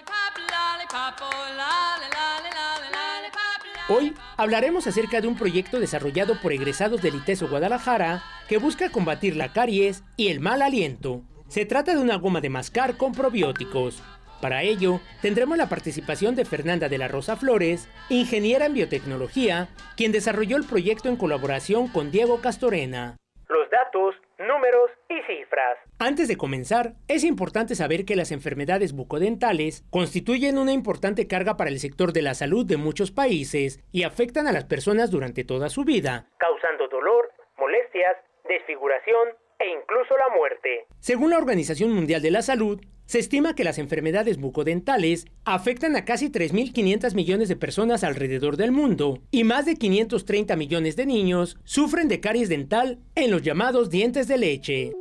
[3.89, 9.35] Hoy hablaremos acerca de un proyecto desarrollado por egresados del ITESO Guadalajara que busca combatir
[9.35, 11.23] la caries y el mal aliento.
[11.47, 14.01] Se trata de una goma de mascar con probióticos,
[14.43, 20.11] para ello, tendremos la participación de Fernanda de la Rosa Flores, ingeniera en biotecnología, quien
[20.11, 23.15] desarrolló el proyecto en colaboración con Diego Castorena.
[23.47, 25.77] Los datos, números y cifras.
[25.97, 31.69] Antes de comenzar, es importante saber que las enfermedades bucodentales constituyen una importante carga para
[31.69, 35.69] el sector de la salud de muchos países y afectan a las personas durante toda
[35.69, 38.17] su vida, causando dolor, molestias,
[38.49, 39.29] desfiguración
[39.59, 40.85] e incluso la muerte.
[40.99, 42.81] Según la Organización Mundial de la Salud,
[43.13, 48.71] se estima que las enfermedades bucodentales afectan a casi 3.500 millones de personas alrededor del
[48.71, 53.91] mundo y más de 530 millones de niños sufren de caries dental en los llamados
[53.91, 54.93] dientes de leche.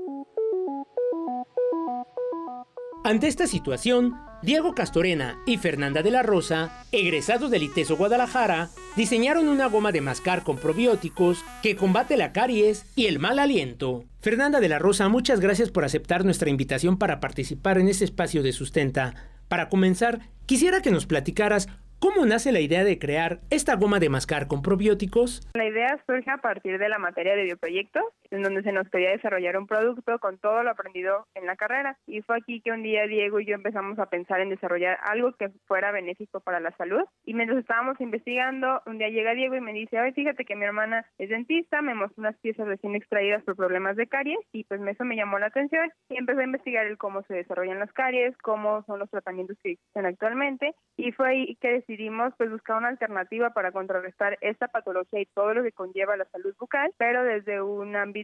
[3.03, 9.49] Ante esta situación, Diego Castorena y Fernanda de la Rosa, egresados del ITESO Guadalajara, diseñaron
[9.49, 14.03] una goma de mascar con probióticos que combate la caries y el mal aliento.
[14.21, 18.43] Fernanda de la Rosa, muchas gracias por aceptar nuestra invitación para participar en este espacio
[18.43, 19.15] de sustenta.
[19.47, 21.69] Para comenzar, quisiera que nos platicaras
[22.03, 25.49] ¿Cómo nace la idea de crear esta goma de mascar con probióticos?
[25.55, 28.03] La idea surge a partir de la materia de bioproyectos,
[28.33, 31.97] en donde se nos pedía desarrollar un producto con todo lo aprendido en la carrera.
[32.07, 35.33] Y fue aquí que un día Diego y yo empezamos a pensar en desarrollar algo
[35.33, 37.03] que fuera benéfico para la salud.
[37.25, 40.65] Y mientras estábamos investigando, un día llega Diego y me dice, ay, fíjate que mi
[40.65, 44.81] hermana es dentista, me mostró unas piezas recién extraídas por problemas de caries y pues
[44.87, 48.37] eso me llamó la atención y empecé a investigar el cómo se desarrollan las caries,
[48.39, 52.89] cómo son los tratamientos que existen actualmente y fue ahí que decidimos pues buscar una
[52.89, 57.63] alternativa para contrarrestar esta patología y todo lo que conlleva la salud bucal, pero desde
[57.63, 58.22] un ámbito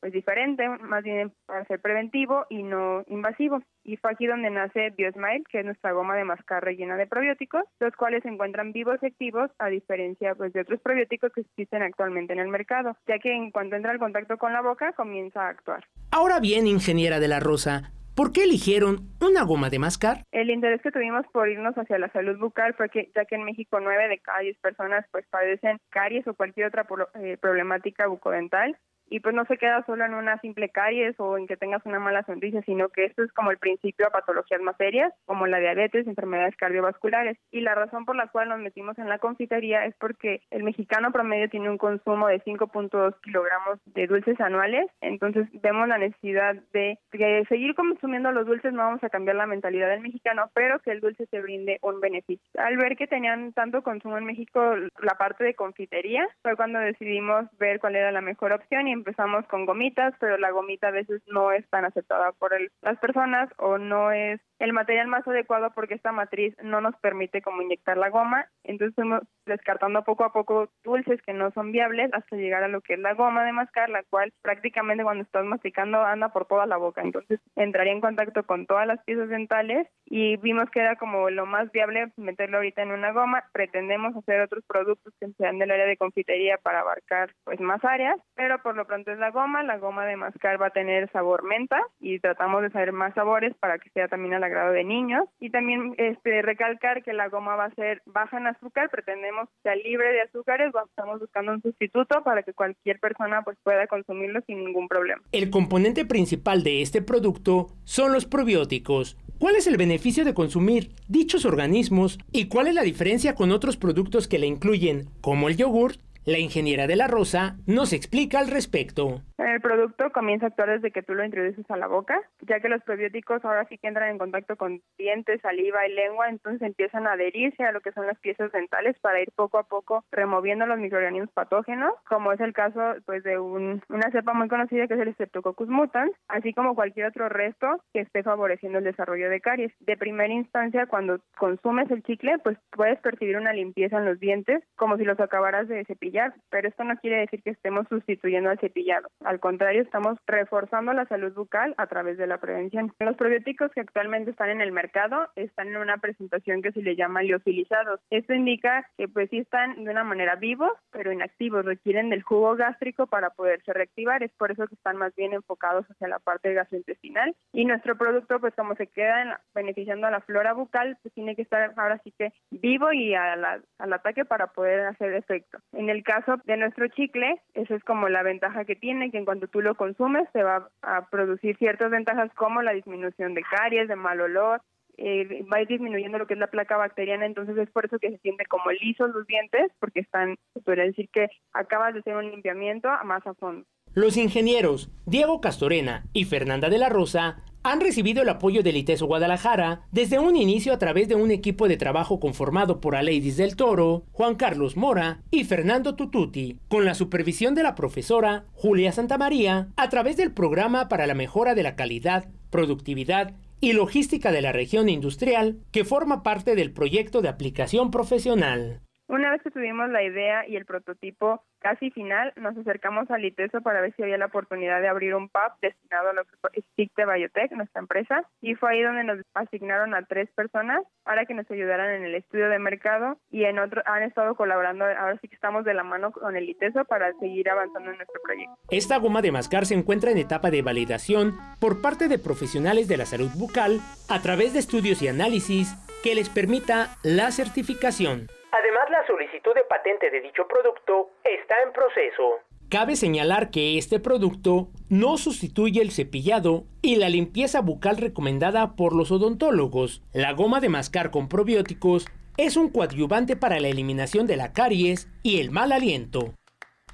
[0.00, 3.62] pues diferente, más bien para ser preventivo y no invasivo.
[3.84, 7.62] Y fue aquí donde nace BioSmile, que es nuestra goma de mascar rellena de probióticos,
[7.80, 11.82] los cuales se encuentran vivos y activos a diferencia pues de otros probióticos que existen
[11.82, 15.46] actualmente en el mercado, ya que en cuanto entra en contacto con la boca comienza
[15.46, 15.84] a actuar.
[16.10, 20.24] Ahora bien, ingeniera de la Rosa, ¿Por qué eligieron una goma de mascar?
[20.32, 23.44] El interés que tuvimos por irnos hacia la salud bucal fue que ya que en
[23.44, 28.76] México nueve de cada diez personas pues padecen caries o cualquier otra eh, problemática bucodental
[29.12, 31.98] y pues no se queda solo en una simple caries o en que tengas una
[31.98, 35.58] mala sonrisa, sino que esto es como el principio a patologías más serias, como la
[35.58, 37.36] diabetes, enfermedades cardiovasculares.
[37.50, 41.12] Y la razón por la cual nos metimos en la confitería es porque el mexicano
[41.12, 46.98] promedio tiene un consumo de 5.2 kilogramos de dulces anuales, entonces vemos la necesidad de,
[47.12, 50.90] de seguir consumiendo los dulces, no vamos a cambiar la mentalidad del mexicano, pero que
[50.90, 52.46] el dulce se brinde un beneficio.
[52.56, 57.44] Al ver que tenían tanto consumo en México, la parte de confitería fue cuando decidimos
[57.58, 61.22] ver cuál era la mejor opción y empezamos con gomitas, pero la gomita a veces
[61.26, 62.52] no es tan aceptada por
[62.82, 67.42] las personas o no es el material más adecuado porque esta matriz no nos permite
[67.42, 72.12] como inyectar la goma, entonces fuimos descartando poco a poco dulces que no son viables
[72.12, 75.44] hasta llegar a lo que es la goma de mascar, la cual prácticamente cuando estás
[75.44, 79.88] masticando anda por toda la boca, entonces entraría en contacto con todas las piezas dentales
[80.06, 84.40] y vimos que era como lo más viable meterlo ahorita en una goma, pretendemos hacer
[84.40, 88.76] otros productos que sean del área de confitería para abarcar pues más áreas, pero por
[88.76, 92.18] lo pronto es la goma, la goma de mascar va a tener sabor menta y
[92.20, 95.24] tratamos de saber más sabores para que sea también a la grado de niños.
[95.40, 99.62] Y también este recalcar que la goma va a ser baja en azúcar, pretendemos que
[99.62, 104.40] sea libre de azúcares, estamos buscando un sustituto para que cualquier persona pues pueda consumirlo
[104.46, 105.22] sin ningún problema.
[105.32, 109.16] El componente principal de este producto son los probióticos.
[109.38, 113.76] ¿Cuál es el beneficio de consumir dichos organismos y cuál es la diferencia con otros
[113.76, 115.94] productos que le incluyen, como el yogur
[116.24, 119.22] la ingeniera de la Rosa nos explica al respecto.
[119.42, 122.68] El producto comienza a actuar desde que tú lo introduces a la boca, ya que
[122.68, 127.06] los probióticos ahora sí que entran en contacto con dientes, saliva y lengua, entonces empiezan
[127.06, 130.66] a adherirse a lo que son las piezas dentales para ir poco a poco removiendo
[130.66, 134.94] los microorganismos patógenos, como es el caso pues de un, una cepa muy conocida que
[134.94, 139.40] es el Streptococcus mutans, así como cualquier otro resto que esté favoreciendo el desarrollo de
[139.40, 139.72] caries.
[139.80, 144.62] De primera instancia, cuando consumes el chicle, pues puedes percibir una limpieza en los dientes,
[144.76, 146.12] como si los acabaras de cepillar
[146.50, 149.08] pero esto no quiere decir que estemos sustituyendo al cepillado.
[149.32, 152.92] Al contrario, estamos reforzando la salud bucal a través de la prevención.
[152.98, 156.96] Los probióticos que actualmente están en el mercado están en una presentación que se le
[156.96, 157.98] llama liofilizados.
[158.10, 162.56] Esto indica que pues sí están de una manera vivos, pero inactivos, requieren del jugo
[162.56, 164.22] gástrico para poderse reactivar.
[164.22, 167.34] Es por eso que están más bien enfocados hacia la parte gastrointestinal.
[167.54, 171.40] Y nuestro producto, pues como se queda beneficiando a la flora bucal, pues tiene que
[171.40, 175.56] estar ahora sí que vivo y al ataque para poder hacer efecto.
[175.72, 179.24] En el caso de nuestro chicle, esa es como la ventaja que tiene, que en
[179.24, 183.88] cuanto tú lo consumes te va a producir ciertas ventajas como la disminución de caries,
[183.88, 184.60] de mal olor,
[184.98, 187.98] eh, va a ir disminuyendo lo que es la placa bacteriana, entonces es por eso
[187.98, 192.00] que se siente como lisos los dientes, porque están, se podría decir que acabas de
[192.00, 193.64] hacer un limpiamiento más a fondo.
[193.94, 199.06] Los ingenieros Diego Castorena y Fernanda de la Rosa han recibido el apoyo del ITESO
[199.06, 203.54] Guadalajara desde un inicio a través de un equipo de trabajo conformado por Aleidis del
[203.54, 209.68] Toro, Juan Carlos Mora y Fernando Tututi, con la supervisión de la profesora Julia Santamaría
[209.76, 214.52] a través del programa para la mejora de la calidad, productividad y logística de la
[214.52, 218.81] región industrial que forma parte del proyecto de aplicación profesional.
[219.08, 223.60] Una vez que tuvimos la idea y el prototipo casi final, nos acercamos al ITESO
[223.60, 226.64] para ver si había la oportunidad de abrir un pub destinado a lo que es
[226.96, 231.34] de Biotech, nuestra empresa, y fue ahí donde nos asignaron a tres personas para que
[231.34, 235.28] nos ayudaran en el estudio de mercado y en otro han estado colaborando, ahora sí
[235.28, 238.56] que estamos de la mano con el ITESO para seguir avanzando en nuestro proyecto.
[238.70, 242.96] Esta goma de mascar se encuentra en etapa de validación por parte de profesionales de
[242.96, 248.26] la salud bucal a través de estudios y análisis que les permita la certificación.
[248.52, 252.40] Además, la solicitud de patente de dicho producto está en proceso.
[252.68, 258.94] Cabe señalar que este producto no sustituye el cepillado y la limpieza bucal recomendada por
[258.94, 260.02] los odontólogos.
[260.12, 262.06] La goma de mascar con probióticos
[262.36, 266.34] es un coadyuvante para la eliminación de la caries y el mal aliento.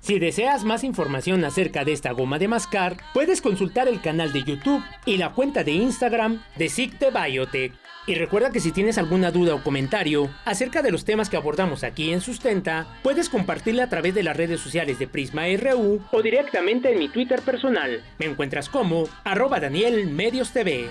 [0.00, 4.44] Si deseas más información acerca de esta goma de mascar, puedes consultar el canal de
[4.44, 7.72] YouTube y la cuenta de Instagram de Sicte Biotech.
[8.06, 11.84] Y recuerda que si tienes alguna duda o comentario acerca de los temas que abordamos
[11.84, 16.22] aquí en Sustenta, puedes compartirla a través de las redes sociales de Prisma RU o
[16.22, 18.02] directamente en mi Twitter personal.
[18.18, 20.88] Me encuentras como arroba Daniel Medios TV.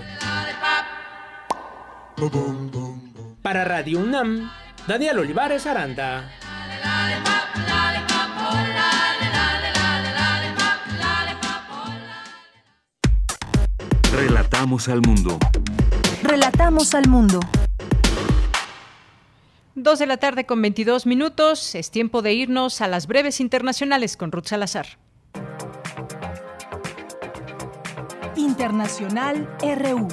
[3.42, 4.50] Para Radio UNAM,
[4.86, 6.30] Daniel Olivares Aranda.
[14.12, 15.38] Relatamos al mundo.
[16.28, 17.40] Relatamos al mundo.
[19.74, 21.74] Dos de la tarde con 22 minutos.
[21.74, 24.98] Es tiempo de irnos a las breves internacionales con Ruth Salazar.
[28.36, 30.06] Internacional RU.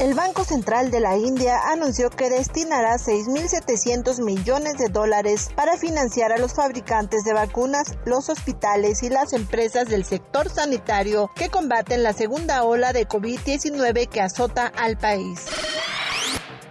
[0.00, 6.32] El Banco Central de la India anunció que destinará 6.700 millones de dólares para financiar
[6.32, 12.02] a los fabricantes de vacunas, los hospitales y las empresas del sector sanitario que combaten
[12.02, 15.44] la segunda ola de COVID-19 que azota al país.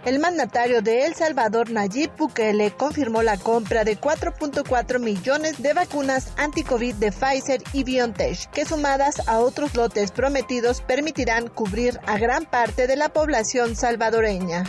[0.10, 6.34] El mandatario de El Salvador, Nayib Bukele, confirmó la compra de 4.4 millones de vacunas
[6.36, 12.46] anti-COVID de Pfizer y BioNTech, que sumadas a otros lotes prometidos permitirán cubrir a gran
[12.46, 14.64] parte de la población salvadoreña.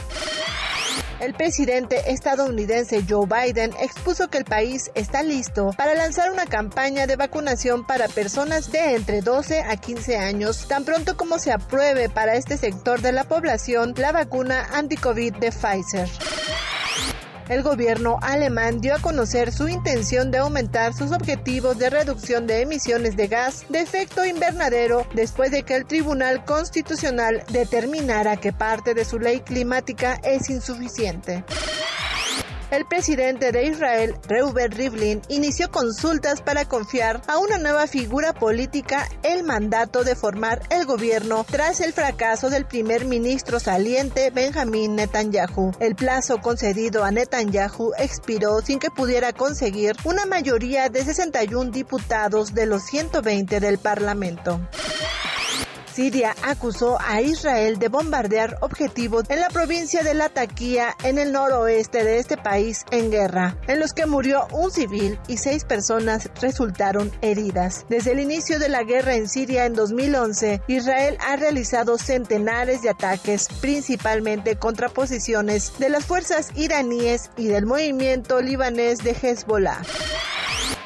[1.21, 7.07] El presidente estadounidense Joe Biden expuso que el país está listo para lanzar una campaña
[7.07, 12.09] de vacunación para personas de entre 12 a 15 años, tan pronto como se apruebe
[12.09, 16.09] para este sector de la población la vacuna anti-COVID de Pfizer
[17.51, 22.63] el gobierno alemán dio a conocer su intención de aumentar sus objetivos de reducción de
[22.63, 28.95] emisiones de gas de efecto invernadero después de que el Tribunal Constitucional determinara que parte
[28.95, 31.45] de su ley climática es insuficiente
[32.71, 39.09] el presidente de Israel, Reuben Rivlin, inició consultas para confiar a una nueva figura política
[39.23, 45.73] el mandato de formar el gobierno tras el fracaso del primer ministro saliente Benjamín Netanyahu.
[45.81, 52.55] El plazo concedido a Netanyahu expiró sin que pudiera conseguir una mayoría de 61 diputados
[52.55, 54.61] de los 120 del Parlamento.
[55.93, 62.05] Siria acusó a Israel de bombardear objetivos en la provincia de Latakia, en el noroeste
[62.05, 67.11] de este país, en guerra, en los que murió un civil y seis personas resultaron
[67.23, 67.87] heridas.
[67.89, 72.91] Desde el inicio de la guerra en Siria en 2011, Israel ha realizado centenares de
[72.91, 79.83] ataques, principalmente contra posiciones de las fuerzas iraníes y del movimiento libanés de Hezbollah.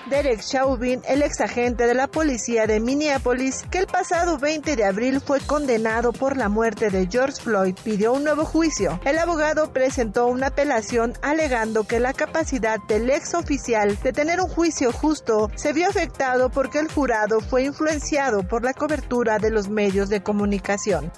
[0.09, 4.85] Derek Chauvin, el ex agente de la policía de Minneapolis, que el pasado 20 de
[4.85, 9.01] abril fue condenado por la muerte de George Floyd, pidió un nuevo juicio.
[9.05, 14.48] El abogado presentó una apelación alegando que la capacidad del ex oficial de tener un
[14.48, 19.68] juicio justo se vio afectado porque el jurado fue influenciado por la cobertura de los
[19.68, 21.10] medios de comunicación.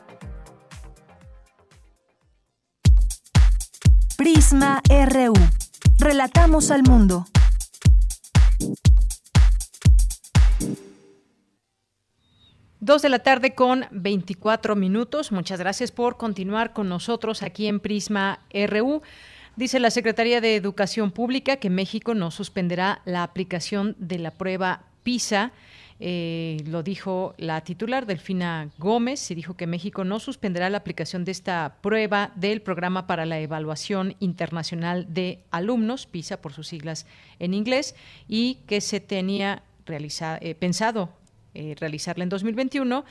[4.16, 5.34] Prisma RU.
[5.98, 7.26] Relatamos al mundo.
[12.86, 15.32] Dos de la tarde con 24 minutos.
[15.32, 19.02] Muchas gracias por continuar con nosotros aquí en Prisma RU.
[19.56, 24.84] Dice la Secretaría de Educación Pública que México no suspenderá la aplicación de la prueba
[25.02, 25.50] PISA.
[25.98, 31.24] Eh, lo dijo la titular Delfina Gómez y dijo que México no suspenderá la aplicación
[31.24, 37.04] de esta prueba del Programa para la Evaluación Internacional de Alumnos, PISA por sus siglas
[37.40, 37.96] en inglés,
[38.28, 41.10] y que se tenía eh, pensado
[41.56, 43.04] eh, realizarla en 2021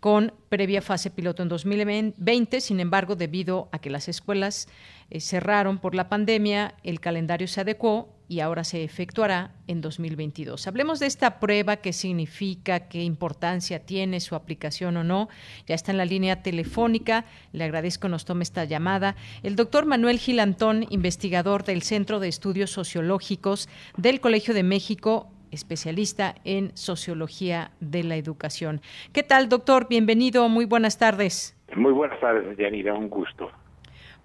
[0.00, 2.60] con previa fase piloto en 2020.
[2.60, 4.68] Sin embargo, debido a que las escuelas
[5.10, 10.66] eh, cerraron por la pandemia, el calendario se adecuó y ahora se efectuará en 2022.
[10.66, 15.28] Hablemos de esta prueba, qué significa, qué importancia tiene su aplicación o no.
[15.66, 17.24] Ya está en la línea telefónica.
[17.52, 19.16] Le agradezco nos tome esta llamada.
[19.42, 26.34] El doctor Manuel Gilantón, investigador del Centro de Estudios Sociológicos del Colegio de México, especialista
[26.44, 28.80] en sociología de la educación.
[29.12, 29.86] ¿Qué tal, doctor?
[29.88, 31.56] Bienvenido, muy buenas tardes.
[31.76, 33.50] Muy buenas tardes, Yanira, un gusto.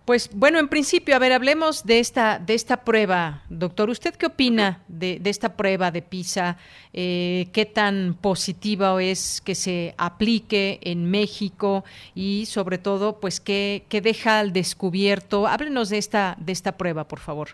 [0.06, 3.90] Pues bueno, en principio, a ver, hablemos de esta, de esta prueba, doctor.
[3.90, 6.58] ¿Usted qué opina de, esta prueba de PISA?
[6.92, 11.86] Eh, ¿Qué tan positiva es que se aplique en México
[12.16, 15.48] y sobre todo, pues, qué, qué deja al descubierto?
[15.48, 17.50] Háblenos de esta, de esta prueba, por favor.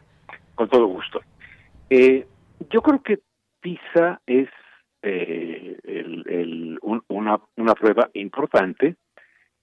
[0.56, 1.22] Con todo gusto.
[1.92, 2.26] Eh,
[2.72, 3.20] yo creo que
[3.62, 4.50] PISA es
[5.02, 5.78] eh,
[7.08, 8.96] una, una prueba importante,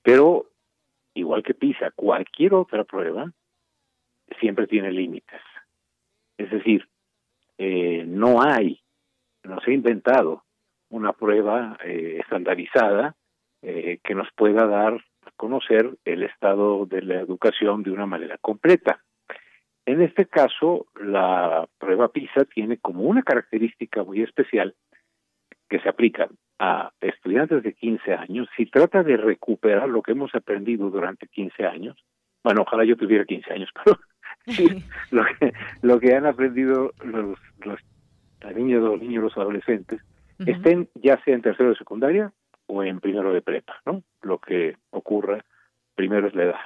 [0.03, 0.47] pero
[1.15, 3.31] igual que PISA, cualquier otra prueba
[4.41, 5.41] siempre tiene límites.
[6.39, 6.89] Es decir,
[7.59, 8.81] eh, no hay,
[9.45, 10.45] no se ha inventado
[10.91, 13.15] una prueba eh, estandarizada
[13.63, 19.03] que nos pueda dar a conocer el estado de la educación de una manera completa.
[19.87, 24.75] En este caso, la prueba PISA tiene como una característica muy especial
[25.69, 30.35] que se aplica a estudiantes de 15 años si trata de recuperar lo que hemos
[30.35, 31.97] aprendido durante 15 años.
[32.43, 33.99] Bueno, ojalá yo tuviera 15 años, pero
[35.13, 35.53] lo, que,
[35.83, 37.81] lo que han aprendido los, los
[38.55, 40.01] niños, los niños, los adolescentes,
[40.45, 42.33] estén ya sea en tercero de secundaria
[42.67, 44.03] o en primero de prepa, ¿no?
[44.23, 45.43] Lo que ocurre
[45.95, 46.61] primero es la edad.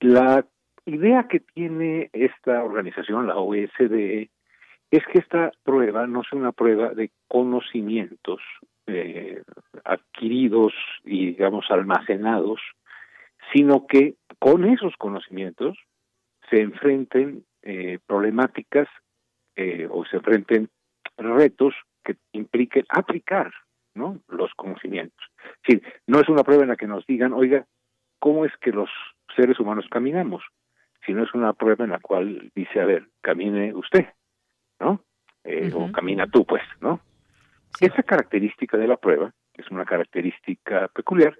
[0.00, 0.44] La
[0.86, 4.30] idea que tiene esta organización, la OSDE,
[4.90, 8.40] es que esta prueba no sea una prueba de conocimientos
[8.86, 9.42] eh,
[9.84, 10.72] adquiridos
[11.04, 12.60] y, digamos, almacenados,
[13.52, 15.76] sino que con esos conocimientos
[16.50, 18.88] se enfrenten eh, problemáticas
[19.56, 20.68] eh, o se enfrenten
[21.16, 23.52] retos que impliquen aplicar
[23.94, 24.20] ¿no?
[24.28, 25.18] los conocimientos.
[25.64, 27.66] Es no es una prueba en la que nos digan, oiga,
[28.20, 28.90] ¿cómo es que los
[29.34, 30.44] seres humanos caminamos?
[31.06, 34.06] Sino es una prueba en la cual dice, a ver, camine usted,
[34.80, 35.00] ¿no?
[35.44, 37.00] Eh, o camina tú, pues, ¿no?
[37.80, 41.38] Esa característica de la prueba es una característica peculiar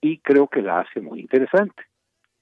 [0.00, 1.84] y creo que la hace muy interesante.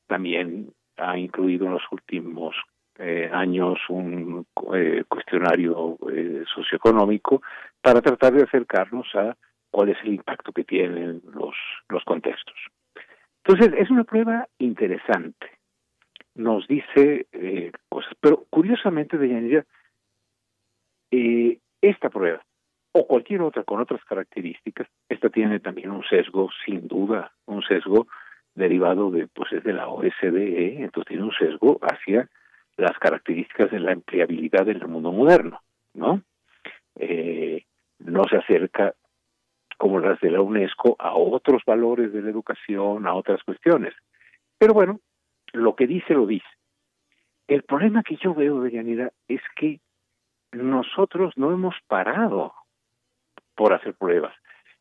[0.07, 2.55] También ha incluido en los últimos
[2.99, 7.43] eh, años un eh, cuestionario eh, socioeconómico
[7.81, 9.37] para tratar de acercarnos a
[9.71, 11.55] cuál es el impacto que tienen los,
[11.89, 12.57] los contextos.
[13.45, 15.58] Entonces, es una prueba interesante.
[16.39, 17.27] Nos dice
[17.89, 19.65] cosas, pero curiosamente, de
[21.11, 22.41] eh, esta prueba
[22.93, 28.07] o cualquier otra con otras características, esta tiene también un sesgo, sin duda, un sesgo
[28.55, 32.29] derivado de pues es de la OSDE, entonces tiene un sesgo hacia
[32.77, 35.61] las características de la empleabilidad del mundo moderno,
[35.95, 36.23] ¿no?
[36.95, 37.65] Eh,
[37.99, 38.95] no se acerca
[39.77, 43.93] como las de la UNESCO a otros valores de la educación, a otras cuestiones.
[44.57, 45.01] Pero bueno,
[45.53, 46.47] lo que dice lo dice.
[47.47, 49.81] El problema que yo veo, de Yanira, es que
[50.53, 52.53] nosotros no hemos parado
[53.55, 54.35] por hacer pruebas.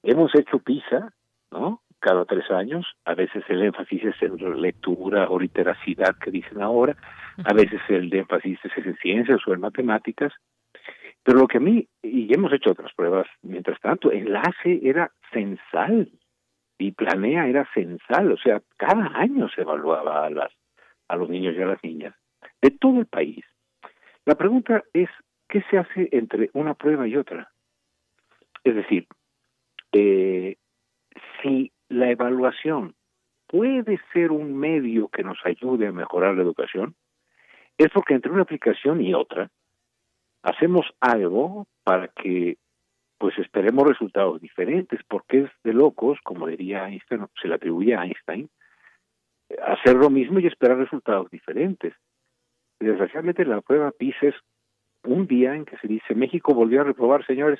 [0.04, 1.14] Hemos hecho PISA,
[1.52, 1.82] ¿no?
[2.00, 6.96] cada tres años, a veces el énfasis es en lectura o literacidad que dicen ahora,
[7.44, 10.34] a veces el énfasis es en ciencias o en matemáticas,
[11.24, 16.10] pero lo que a mí, y hemos hecho otras pruebas mientras tanto, enlace era censal
[16.78, 20.52] y planea era censal, o sea, cada año se evaluaba a, las,
[21.08, 22.16] a los niños y a las niñas
[22.62, 23.46] de todo el país.
[24.26, 25.10] La pregunta es,
[25.48, 27.50] ¿qué se hace entre una prueba y otra?
[28.64, 29.08] Es decir,
[29.94, 30.58] eh,
[31.42, 32.96] si la evaluación
[33.48, 36.96] puede ser un medio que nos ayude a mejorar la educación,
[37.78, 39.50] es porque entre una aplicación y otra
[40.44, 42.58] hacemos algo para que
[43.18, 48.04] pues esperemos resultados diferentes, porque es de locos, como diría Einstein, se le atribuye a
[48.04, 48.50] Einstein,
[49.66, 51.94] hacer lo mismo y esperar resultados diferentes.
[52.80, 54.36] Desgraciadamente la prueba PISA es
[55.04, 57.60] un día en que se dice México volvió a reprobar, señores,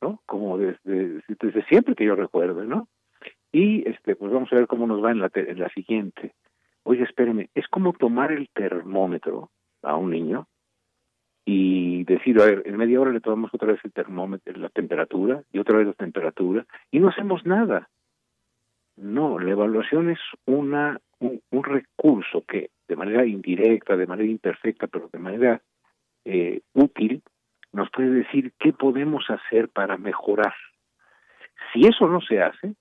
[0.00, 0.20] ¿no?
[0.26, 2.88] Como desde, desde siempre que yo recuerdo, ¿no?
[3.52, 6.34] Y este, pues vamos a ver cómo nos va en la, en la siguiente.
[6.82, 9.50] Oye, espéreme, es como tomar el termómetro
[9.82, 10.46] a un niño
[11.44, 15.42] y decir, a ver, en media hora le tomamos otra vez el termómetro, la temperatura
[15.52, 17.88] y otra vez la temperatura y no hacemos nada.
[18.96, 25.08] No, la evaluación es una un, recurso que de manera indirecta, de manera imperfecta, pero
[25.12, 25.62] de manera
[26.24, 27.22] eh, útil,
[27.72, 30.54] nos puede decir qué podemos hacer para mejorar.
[31.72, 32.74] Si eso no se hace,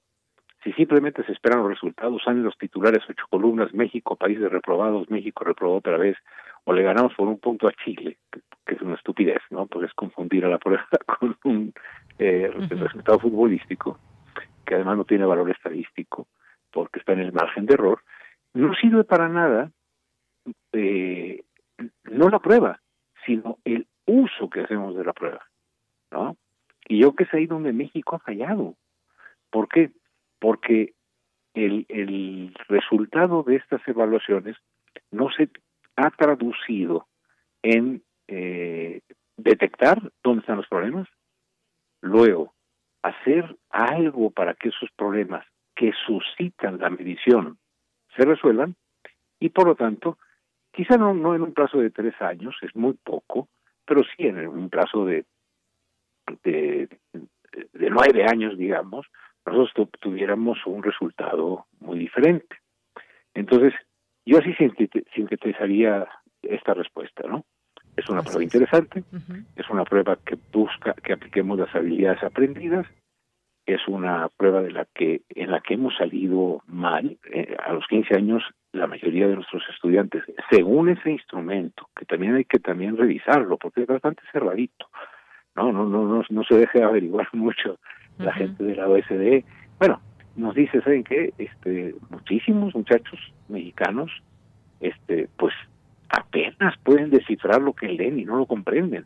[0.63, 5.09] si simplemente se esperan los resultados, salen los titulares ocho columnas, México, país de reprobados,
[5.09, 6.17] México reprobó otra vez,
[6.63, 9.65] o le ganamos por un punto a Chile, que, es una estupidez, ¿no?
[9.67, 10.87] Porque es confundir a la prueba
[11.19, 11.73] con un
[12.17, 13.99] eh, resultado futbolístico,
[14.65, 16.27] que además no tiene valor estadístico,
[16.71, 18.01] porque está en el margen de error,
[18.53, 19.71] no sirve para nada,
[20.71, 21.43] eh,
[22.05, 22.79] no la prueba,
[23.25, 25.45] sino el uso que hacemos de la prueba,
[26.11, 26.37] ¿no?
[26.87, 28.75] Y yo que es ahí donde México ha fallado.
[29.49, 29.91] ¿Por qué?
[30.43, 30.93] Porque
[31.53, 34.57] el, el resultado de estas evaluaciones
[35.09, 35.47] no se
[35.95, 37.07] ha traducido
[37.61, 38.99] en eh,
[39.37, 41.07] detectar dónde están los problemas,
[42.01, 42.53] luego
[43.03, 45.45] hacer algo para que esos problemas
[45.75, 47.57] que suscitan la medición
[48.17, 48.75] se resuelvan
[49.39, 50.17] y por lo tanto,
[50.73, 53.47] quizá no, no en un plazo de tres años, es muy poco,
[53.85, 55.23] pero sí en un plazo de,
[56.43, 59.07] de, de nueve años, digamos,
[59.45, 62.55] nosotros tuviéramos un resultado muy diferente.
[63.33, 63.73] Entonces,
[64.25, 64.53] yo así
[65.15, 66.07] sintetizaría
[66.41, 67.43] esta respuesta, ¿no?
[67.95, 69.03] Es una prueba interesante,
[69.55, 72.87] es una prueba que busca que apliquemos las habilidades aprendidas,
[73.65, 77.85] es una prueba de la que en la que hemos salido mal eh, a los
[77.87, 78.43] 15 años
[78.73, 83.81] la mayoría de nuestros estudiantes según ese instrumento que también hay que también revisarlo porque
[83.81, 84.87] es bastante cerradito
[85.55, 87.79] no no no no, no se deje averiguar mucho
[88.17, 89.45] la gente de la OSDE.
[89.79, 89.99] Bueno,
[90.35, 91.33] nos dice, ¿saben qué?
[91.37, 93.19] Este, muchísimos muchachos
[93.49, 94.11] mexicanos,
[94.79, 95.53] este, pues
[96.09, 99.05] apenas pueden descifrar lo que leen y no lo comprenden.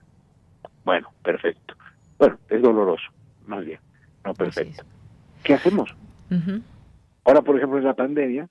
[0.85, 1.75] Bueno, perfecto.
[2.17, 3.11] Bueno, es doloroso,
[3.45, 3.79] más bien,
[4.25, 4.83] no perfecto.
[5.43, 5.95] ¿Qué hacemos?
[7.23, 8.49] Ahora, por ejemplo, en la pandemia,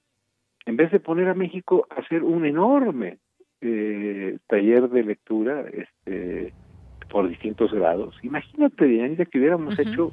[0.67, 3.19] en vez de poner a México a hacer un enorme
[3.61, 6.53] eh, taller de lectura este,
[7.09, 10.13] por distintos grados, imagínate, Diana, que hubiéramos hecho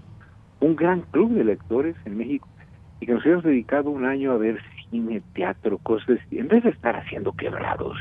[0.64, 2.48] un gran club de lectores en México
[2.99, 6.69] y que nos hemos dedicado un año a ver cine, teatro, cosas, en vez de
[6.69, 7.98] estar haciendo quebrados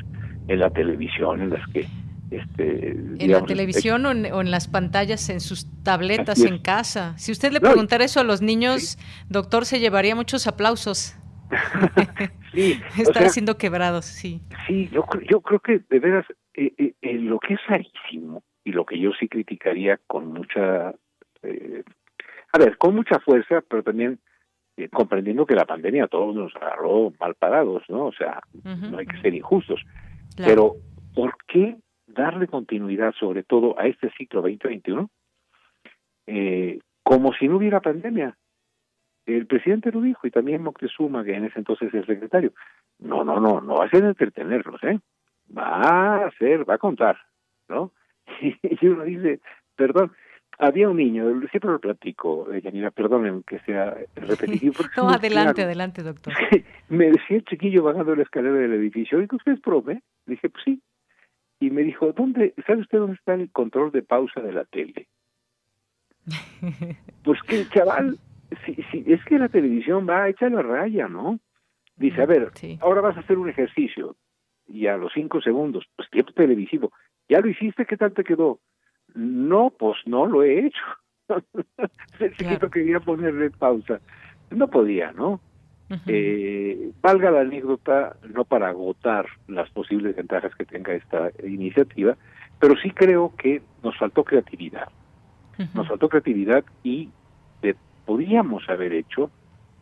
[0.47, 1.86] en la televisión, en las que
[2.30, 7.16] este, en la televisión o, en, las pantallas, en sus tabletas en casa.
[7.18, 8.97] Si usted le preguntara eso a los niños,
[9.28, 11.14] doctor, se llevaría muchos aplausos.
[12.55, 14.40] sí, Estar haciendo quebrados, sí.
[14.66, 16.24] Sí, yo, yo creo que de veras
[16.55, 20.94] eh, eh, eh, lo que es rarísimo y lo que yo sí criticaría con mucha
[22.52, 24.18] a ver, con mucha fuerza, pero también
[24.76, 28.06] eh, comprendiendo que la pandemia a todos nos agarró mal parados, ¿no?
[28.06, 29.82] O sea, no hay que ser injustos.
[30.36, 30.76] Pero,
[31.14, 31.76] ¿por qué
[32.06, 35.10] darle continuidad sobre todo a este ciclo 2021
[36.26, 38.36] eh, como si no hubiera pandemia?
[39.24, 42.52] El presidente lo dijo y también Moctezuma, que en ese entonces es el secretario.
[42.98, 44.98] No, no, no, no va a ser entretenerlos, ¿eh?
[45.56, 47.18] Va a ser, va a contar,
[47.68, 47.92] ¿no?
[48.40, 49.40] Y uno dice,
[49.76, 50.12] perdón,
[50.62, 54.76] había un niño, siempre lo platico, eh, Yanira, perdonen que sea repetitivo.
[54.97, 56.32] no, adelante, adelante, doctor.
[56.89, 60.02] me decía el chiquillo bajando la escalera del edificio, ¿y usted es profe?
[60.26, 60.80] Dije, pues sí.
[61.59, 65.09] Y me dijo, ¿dónde, sabe usted dónde está el control de pausa de la tele?
[67.24, 68.18] pues que el chaval,
[68.64, 71.40] si, si, es que la televisión va a echar la raya, ¿no?
[71.97, 74.16] Dice, a ver, ahora vas a hacer un ejercicio
[74.68, 76.93] y a los cinco segundos, pues tiempo televisivo,
[77.28, 77.84] ¿ya lo hiciste?
[77.84, 78.60] ¿Qué tal te quedó?
[79.14, 80.84] No, pues no lo he hecho.
[82.20, 84.01] El chiquito quería ponerle pausa.
[84.51, 85.40] No podía, ¿no?
[86.06, 92.16] eh, valga la anécdota, no para agotar las posibles ventajas que tenga esta iniciativa,
[92.59, 94.89] pero sí creo que nos faltó creatividad.
[95.74, 97.10] Nos faltó creatividad y
[98.05, 99.30] podríamos haber hecho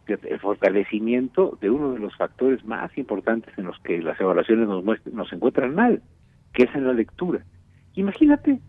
[0.06, 4.84] el fortalecimiento de uno de los factores más importantes en los que las evaluaciones nos,
[5.06, 6.02] nos encuentran mal,
[6.52, 7.44] que es en la lectura.
[7.94, 8.60] Imagínate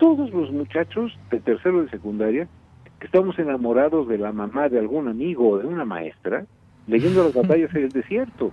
[0.00, 2.48] todos los muchachos de tercero de secundaria
[2.98, 6.46] que estamos enamorados de la mamá de algún amigo o de una maestra,
[6.88, 8.52] leyendo las batallas en el desierto.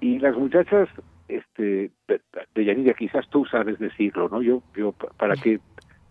[0.00, 0.88] Y las muchachas,
[1.26, 1.90] este,
[2.54, 4.42] de Yanira, quizás tú sabes decirlo, ¿no?
[4.42, 5.58] Yo, yo para qué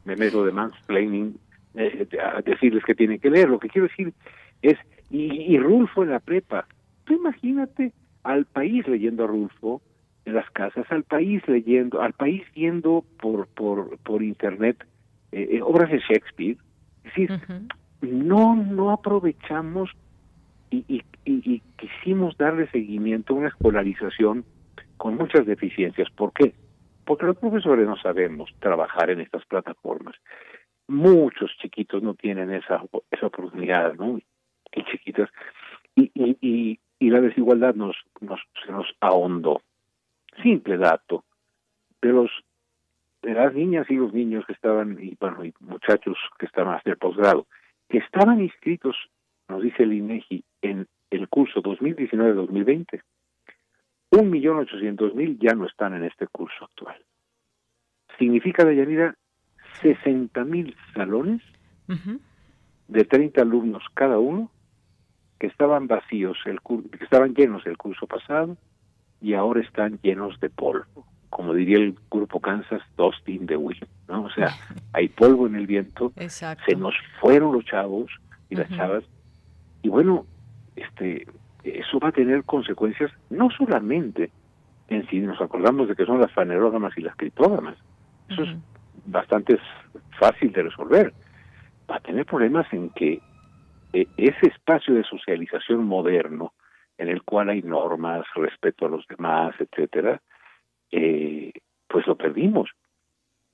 [0.04, 1.38] me meto de mansplaining
[1.76, 3.48] eh, a decirles que tienen que leer.
[3.48, 4.14] Lo que quiero decir
[4.62, 4.78] es,
[5.10, 6.68] y, y Rulfo en la prepa,
[7.06, 7.94] tú imagínate
[8.24, 9.82] al país leyendo a Rulfo,
[10.26, 14.86] en las casas, al país leyendo, al país viendo por por por internet
[15.32, 16.58] eh, eh, obras de Shakespeare.
[17.04, 17.32] Es decir,
[18.02, 19.90] no no aprovechamos
[20.70, 24.44] y, y, y, quisimos darle seguimiento a una escolarización
[24.98, 26.10] con muchas deficiencias.
[26.12, 26.54] ¿Por qué?
[27.06, 30.16] Porque los profesores no sabemos trabajar en estas plataformas.
[30.88, 32.82] Muchos chiquitos no tienen esa
[33.12, 34.18] esa oportunidad, ¿no?
[34.76, 35.30] Y chiquitas
[35.96, 39.62] y y, y, la desigualdad nos nos se nos ahondó
[40.42, 41.24] simple dato
[42.02, 42.32] de los
[43.22, 46.90] de las niñas y los niños que estaban y bueno y muchachos que estaban hasta
[46.90, 47.48] el posgrado
[47.90, 48.96] que estaban inscritos
[49.48, 53.02] nos dice el INEGI en el curso 2019-2020
[54.14, 56.98] un millón ochocientos mil ya no están en este curso actual.
[58.20, 59.16] Significa Deyanira
[59.82, 61.42] sesenta mil salones
[62.88, 64.52] de 30 alumnos cada uno
[65.40, 68.56] que estaban vacíos el que estaban llenos el curso pasado
[69.24, 71.08] y ahora están llenos de polvo.
[71.30, 74.26] Como diría el grupo Kansas, dust in the wind, ¿no?
[74.26, 74.50] O sea,
[74.94, 76.12] hay polvo en el viento,
[76.68, 78.12] se nos fueron los chavos
[78.50, 79.04] y las chavas,
[79.82, 80.26] y bueno,
[80.76, 81.26] este,
[81.64, 84.30] eso va a tener consecuencias no solamente
[84.90, 87.78] en si nos acordamos de que son las fanerógamas y las criptógamas,
[88.30, 88.56] eso es
[89.06, 89.58] bastante
[90.20, 91.14] fácil de resolver,
[91.90, 93.22] va a tener problemas en que
[93.94, 96.54] eh, ese espacio de socialización moderno,
[96.98, 100.22] en el cual hay normas, respeto a los demás, etcétera,
[100.92, 101.52] eh,
[101.88, 102.70] pues lo perdimos.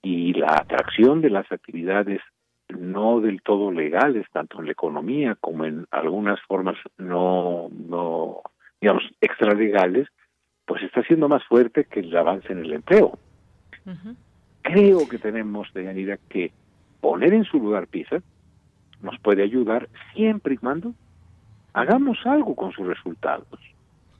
[0.01, 2.21] Y la atracción de las actividades
[2.69, 8.41] no del todo legales, tanto en la economía como en algunas formas no, no
[8.79, 10.07] digamos, extralegales,
[10.65, 13.17] pues está siendo más fuerte que el avance en el empleo.
[14.61, 16.51] Creo que tenemos, Deyanira, que
[17.01, 18.21] poner en su lugar PISA
[19.01, 20.93] nos puede ayudar siempre y cuando
[21.79, 23.47] hagamos algo con sus resultados.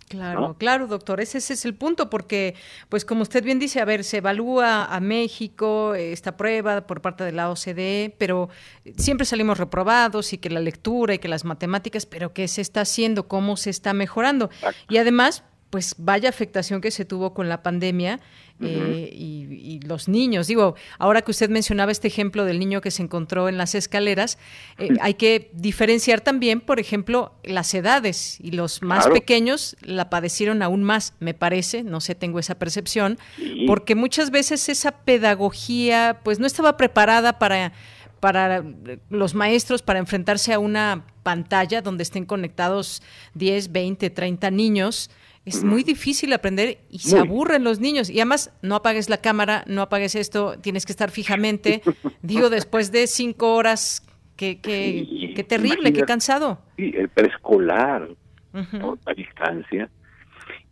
[0.10, 2.56] Claro, claro, doctor, ese, ese, es el punto, porque,
[2.90, 7.24] pues como usted bien dice, a ver, se evalúa a México esta prueba por parte
[7.24, 8.50] de la OCDE, pero
[8.98, 12.82] siempre salimos reprobados y que la lectura y que las matemáticas, pero ¿qué se está
[12.82, 13.28] haciendo?
[13.28, 14.50] ¿Cómo se está mejorando?
[14.90, 18.20] Y además, pues vaya afectación que se tuvo con la pandemia
[18.62, 20.48] eh, y, los niños.
[20.48, 24.38] Digo, ahora que usted mencionaba este ejemplo del niño que se encontró en las escaleras,
[24.78, 30.62] eh, hay que diferenciar también, por ejemplo, las edades y los más pequeños la padecieron
[30.62, 33.18] aún más, me parece, no sé, tengo esa percepción,
[33.66, 37.72] porque muchas veces esa pedagogía pues no estaba preparada para
[38.20, 38.66] para
[39.10, 43.02] los maestros para enfrentarse a una pantalla donde estén conectados
[43.36, 45.10] 10, 20, 30 niños
[45.50, 48.10] es muy difícil aprender y se aburren los niños.
[48.10, 51.82] Y además, no apagues la cámara, no apagues esto, tienes que estar fijamente.
[52.22, 54.06] Digo, después de cinco horas,
[54.38, 56.60] qué, qué, terrible, qué cansado.
[56.78, 58.10] Sí, el preescolar
[58.54, 59.90] a distancia.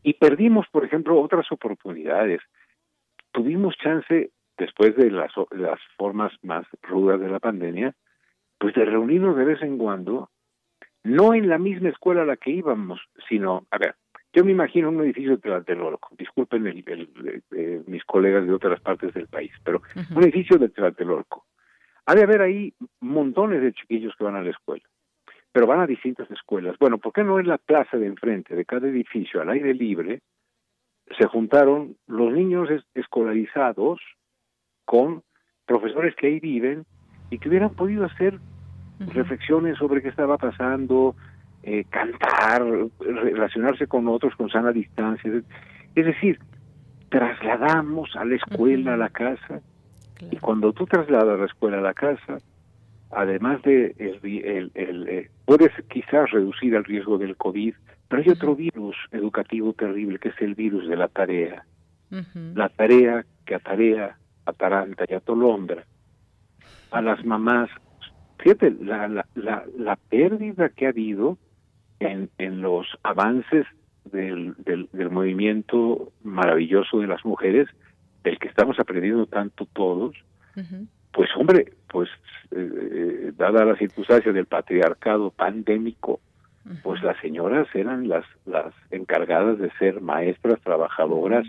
[0.04, 2.42] Y perdimos, por ejemplo, otras oportunidades.
[3.32, 7.94] Tuvimos chance, después de las, las formas más rudas de la pandemia,
[8.58, 10.30] pues de reunirnos de vez en cuando
[11.08, 13.00] no en la misma escuela a la que íbamos,
[13.30, 13.96] sino, a ver,
[14.38, 19.26] yo me imagino un edificio de Tlatelolco, disculpen el, mis colegas de otras partes del
[19.26, 19.82] país, pero
[20.16, 21.48] un edificio de Tlatelolco.
[22.06, 24.84] Ha de haber ahí montones de chiquillos que van a la escuela,
[25.52, 26.78] pero van a distintas escuelas.
[26.80, 30.22] Bueno, ¿por qué no en la plaza de enfrente de cada edificio, al aire libre,
[31.18, 34.00] se juntaron los niños escolarizados
[34.86, 35.24] con
[35.66, 36.86] profesores que ahí viven
[37.32, 38.38] y que hubieran podido hacer
[39.00, 41.16] reflexiones sobre qué estaba pasando,
[41.70, 42.64] eh, cantar,
[42.98, 45.30] relacionarse con otros con sana distancia.
[45.96, 46.40] Es decir,
[47.10, 49.60] trasladamos a la escuela a la casa
[50.32, 52.38] y cuando tú trasladas la escuela a la casa,
[53.12, 57.74] además de el, el, eh, puedes quizás reducir el riesgo del COVID,
[58.08, 61.66] pero hay otro virus educativo terrible que es el virus de la tarea.
[62.56, 65.84] La tarea que atarea, ataranta y atolondra
[66.92, 67.70] a las mamás.
[68.40, 71.38] Fíjate, la, la, la, la pérdida que ha habido
[72.00, 73.66] en, en los avances
[74.06, 77.68] del, del, del, movimiento maravilloso de las mujeres,
[78.24, 80.16] del que estamos aprendiendo tanto todos,
[81.12, 82.10] pues hombre, pues
[82.52, 86.20] eh, eh, dada la circunstancia del patriarcado pandémico,
[86.84, 91.48] pues las señoras eran las, las encargadas de ser maestras, trabajadoras,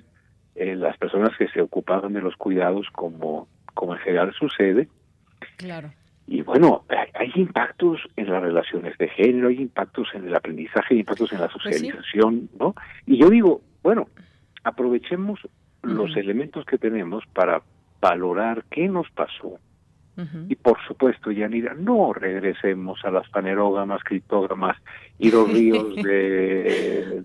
[0.55, 4.89] eh, las personas que se ocupaban de los cuidados como, como en general sucede.
[5.57, 5.93] Claro.
[6.31, 6.85] Y bueno,
[7.15, 11.41] hay impactos en las relaciones de género, hay impactos en el aprendizaje, hay impactos en
[11.41, 12.75] la pues socialización, ¿no?
[13.07, 14.09] Y yo digo, bueno,
[14.63, 15.41] aprovechemos
[15.83, 17.63] los elementos que tenemos para
[18.03, 19.59] valorar qué nos pasó,
[20.49, 24.77] y por supuesto, Yanira, no regresemos a las panerógamas, criptógamas
[25.19, 27.21] y los ríos de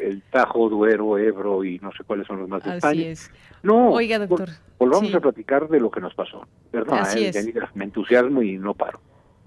[0.00, 3.30] el, Tajo, Duero, Ebro y no sé cuáles son los más de Así Es.
[3.62, 4.48] No, Oiga, doctor.
[4.78, 6.46] volvamos a platicar de lo que nos pasó.
[6.90, 9.00] Así eh, Yanira, me entusiasmo y no paro.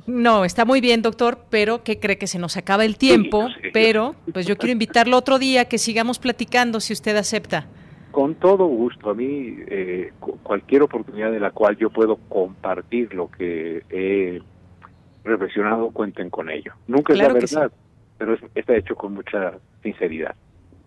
[0.07, 3.47] No, está muy bien, doctor, pero ¿qué cree que se nos acaba el tiempo?
[3.73, 7.67] pero, pues yo quiero invitarlo otro día que sigamos platicando, si usted acepta.
[8.11, 10.11] Con todo gusto, a mí eh,
[10.43, 14.41] cualquier oportunidad de la cual yo puedo compartir lo que he
[15.23, 16.73] reflexionado, cuenten con ello.
[16.87, 17.71] Nunca es la verdad,
[18.17, 19.53] pero está hecho con mucha
[19.83, 20.35] sinceridad.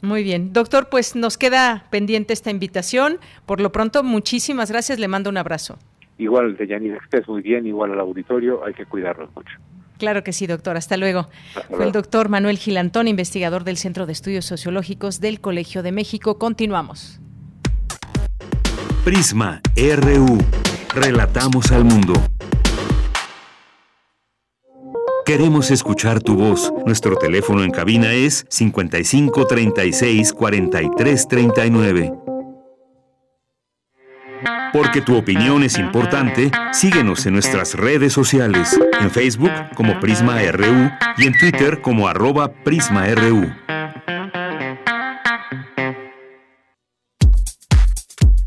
[0.03, 0.53] Muy bien.
[0.53, 3.19] Doctor, pues nos queda pendiente esta invitación.
[3.47, 4.99] Por lo pronto, muchísimas gracias.
[4.99, 5.79] Le mando un abrazo.
[6.19, 9.59] Igual, de Yanira, estés muy bien, igual al auditorio, hay que cuidarlos mucho.
[10.03, 10.77] Claro que sí, doctor.
[10.77, 11.29] Hasta luego.
[11.69, 16.39] Fue el doctor Manuel Gilantón, investigador del Centro de Estudios Sociológicos del Colegio de México.
[16.39, 17.21] Continuamos.
[19.05, 20.39] Prisma RU.
[20.93, 22.15] Relatamos al mundo.
[25.25, 26.73] Queremos escuchar tu voz.
[26.85, 32.22] Nuestro teléfono en cabina es 55 36 43 39.
[34.73, 40.91] Porque tu opinión es importante, síguenos en nuestras redes sociales, en Facebook como Prisma RU
[41.19, 43.53] y en Twitter como arroba PrismaRU.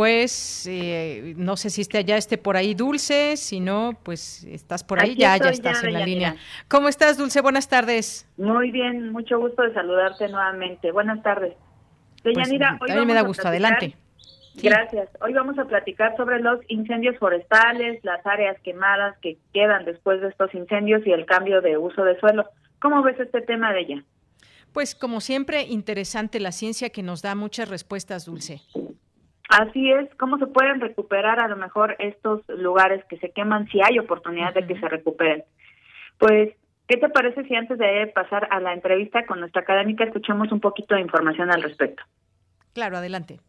[0.00, 4.44] Bien, pues eh, no sé si esté, ya esté por ahí Dulce, si no, pues
[4.44, 6.36] estás por ahí, ya, ya estás en la línea.
[6.68, 7.42] ¿Cómo estás, Dulce?
[7.42, 8.26] Buenas tardes.
[8.38, 10.90] Muy bien, mucho gusto de saludarte nuevamente.
[10.90, 11.54] Buenas tardes.
[12.22, 13.94] Pues, Deyanira, hoy a mí me da gusto, adelante.
[14.62, 15.08] Gracias.
[15.20, 20.28] Hoy vamos a platicar sobre los incendios forestales, las áreas quemadas que quedan después de
[20.28, 22.46] estos incendios y el cambio de uso de suelo.
[22.80, 24.04] ¿Cómo ves este tema de ella?
[24.72, 28.62] Pues como siempre, interesante la ciencia que nos da muchas respuestas, Dulce.
[29.50, 33.80] Así es, ¿cómo se pueden recuperar a lo mejor estos lugares que se queman si
[33.82, 35.42] hay oportunidad de que se recuperen?
[36.18, 36.54] Pues,
[36.86, 40.60] ¿qué te parece si antes de pasar a la entrevista con nuestra académica escuchamos un
[40.60, 42.04] poquito de información al respecto?
[42.74, 43.40] Claro, adelante.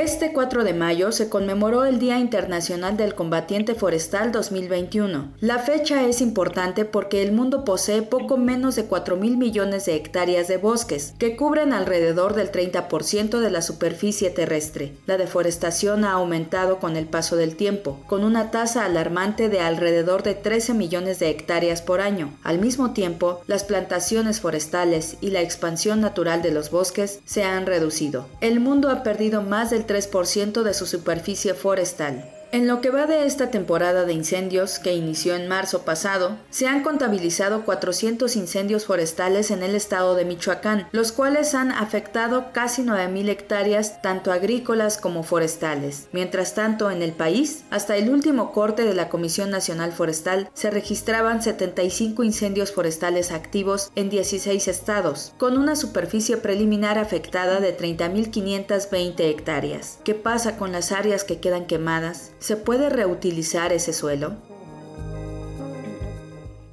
[0.00, 5.32] Este 4 de mayo se conmemoró el Día Internacional del Combatiente Forestal 2021.
[5.40, 9.96] La fecha es importante porque el mundo posee poco menos de 4 mil millones de
[9.96, 14.94] hectáreas de bosques, que cubren alrededor del 30% de la superficie terrestre.
[15.06, 20.22] La deforestación ha aumentado con el paso del tiempo, con una tasa alarmante de alrededor
[20.22, 22.32] de 13 millones de hectáreas por año.
[22.44, 27.66] Al mismo tiempo, las plantaciones forestales y la expansión natural de los bosques se han
[27.66, 28.28] reducido.
[28.40, 32.37] El mundo ha perdido más del 3% de su superficie forestal.
[32.50, 36.66] En lo que va de esta temporada de incendios, que inició en marzo pasado, se
[36.66, 42.84] han contabilizado 400 incendios forestales en el estado de Michoacán, los cuales han afectado casi
[42.84, 46.08] 9.000 hectáreas, tanto agrícolas como forestales.
[46.12, 50.70] Mientras tanto, en el país, hasta el último corte de la Comisión Nacional Forestal, se
[50.70, 59.20] registraban 75 incendios forestales activos en 16 estados, con una superficie preliminar afectada de 30.520
[59.20, 59.98] hectáreas.
[60.02, 62.32] ¿Qué pasa con las áreas que quedan quemadas?
[62.38, 64.36] ¿Se puede reutilizar ese suelo?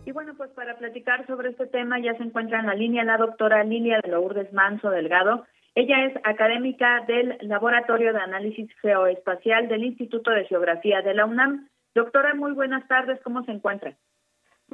[0.05, 3.17] Y bueno, pues para platicar sobre este tema ya se encuentra en la línea la
[3.17, 5.45] doctora Lilia de Lourdes Manso Delgado.
[5.73, 11.67] Ella es académica del Laboratorio de Análisis Geoespacial del Instituto de Geografía de la UNAM.
[11.95, 13.95] Doctora, muy buenas tardes, ¿cómo se encuentra?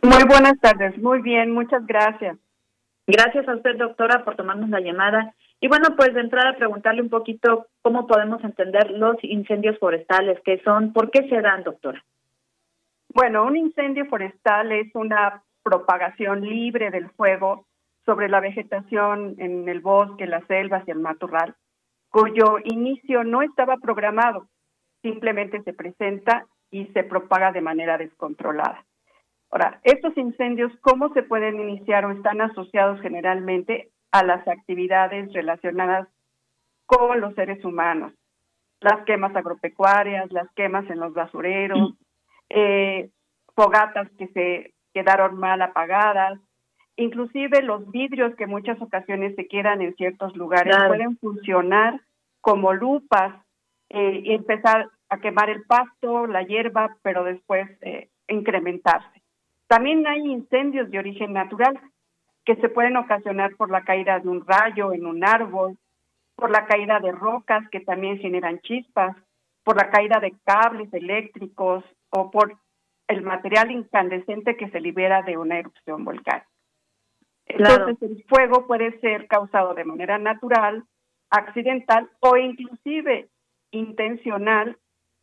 [0.04, 2.38] Muy buenas tardes, muy bien, muchas gracias.
[3.08, 5.34] Gracias a usted, doctora, por tomarnos la llamada.
[5.64, 10.60] Y bueno, pues de entrada preguntarle un poquito cómo podemos entender los incendios forestales, qué
[10.64, 12.04] son, por qué se dan, doctora.
[13.14, 17.68] Bueno, un incendio forestal es una propagación libre del fuego
[18.06, 21.54] sobre la vegetación en el bosque, las selvas y el matorral,
[22.10, 24.48] cuyo inicio no estaba programado,
[25.04, 28.84] simplemente se presenta y se propaga de manera descontrolada.
[29.52, 36.08] Ahora, estos incendios, ¿cómo se pueden iniciar o están asociados generalmente a las actividades relacionadas
[36.86, 38.14] con los seres humanos.
[38.80, 41.94] Las quemas agropecuarias, las quemas en los basureros,
[42.50, 43.10] eh,
[43.56, 46.40] fogatas que se quedaron mal apagadas,
[46.98, 52.02] inclusive los vidrios que muchas ocasiones se quedan en ciertos lugares pueden funcionar
[52.42, 53.36] como lupas
[53.90, 59.22] eh, y empezar a quemar el pasto, la hierba, pero después eh, incrementarse.
[59.68, 61.80] También hay incendios de origen natural
[62.46, 65.78] que se pueden ocasionar por la caída de un rayo en un árbol,
[66.36, 69.16] por la caída de rocas que también generan chispas,
[69.64, 72.58] por la caída de cables eléctricos o por
[73.08, 76.48] el material incandescente que se libera de una erupción volcánica.
[77.46, 80.84] Entonces el fuego puede ser causado de manera natural,
[81.30, 83.30] accidental o inclusive
[83.72, 84.78] intencional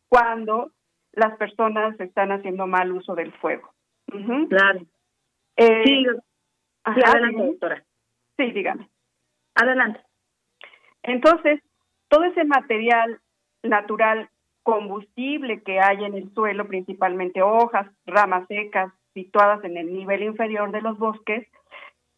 [0.07, 0.71] cuando
[1.13, 3.73] las personas están haciendo mal uso del fuego.
[4.49, 4.81] Claro.
[5.55, 6.05] Eh, sí,
[6.95, 7.83] Sí, adelante, doctora.
[8.37, 8.89] Sí, dígame.
[9.55, 10.01] Adelante.
[11.03, 11.61] Entonces,
[12.07, 13.19] todo ese material
[13.63, 14.29] natural
[14.63, 20.71] combustible que hay en el suelo, principalmente hojas, ramas secas situadas en el nivel inferior
[20.71, 21.47] de los bosques,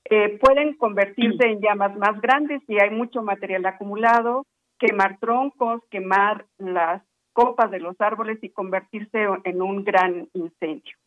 [0.06, 4.46] eh, pueden convertirse en llamas más grandes si hay mucho material acumulado,
[4.78, 7.02] quemar troncos, quemar las
[7.34, 10.98] copas de los árboles y convertirse en un gran incendio.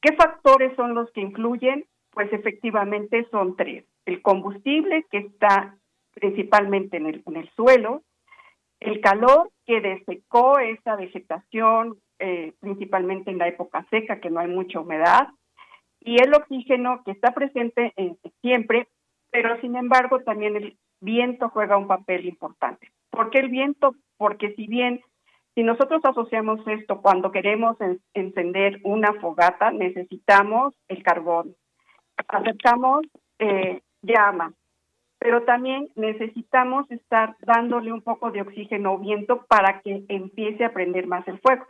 [0.00, 1.84] ¿Qué factores son los que influyen?
[2.14, 3.84] Pues efectivamente son tres.
[4.06, 5.76] El combustible que está
[6.14, 8.02] principalmente en el, en el suelo,
[8.80, 14.48] el calor que desecó esa vegetación, eh, principalmente en la época seca, que no hay
[14.48, 15.28] mucha humedad,
[16.00, 17.92] y el oxígeno que está presente
[18.42, 18.88] siempre,
[19.30, 22.92] pero sin embargo también el viento juega un papel importante.
[23.10, 23.94] ¿Por qué el viento?
[24.18, 25.00] Porque si bien
[25.54, 27.76] si nosotros asociamos esto cuando queremos
[28.12, 31.54] encender una fogata, necesitamos el carbón,
[32.28, 33.02] aceptamos
[33.38, 34.52] eh, llama,
[35.18, 40.72] pero también necesitamos estar dándole un poco de oxígeno o viento para que empiece a
[40.72, 41.64] prender más el fuego.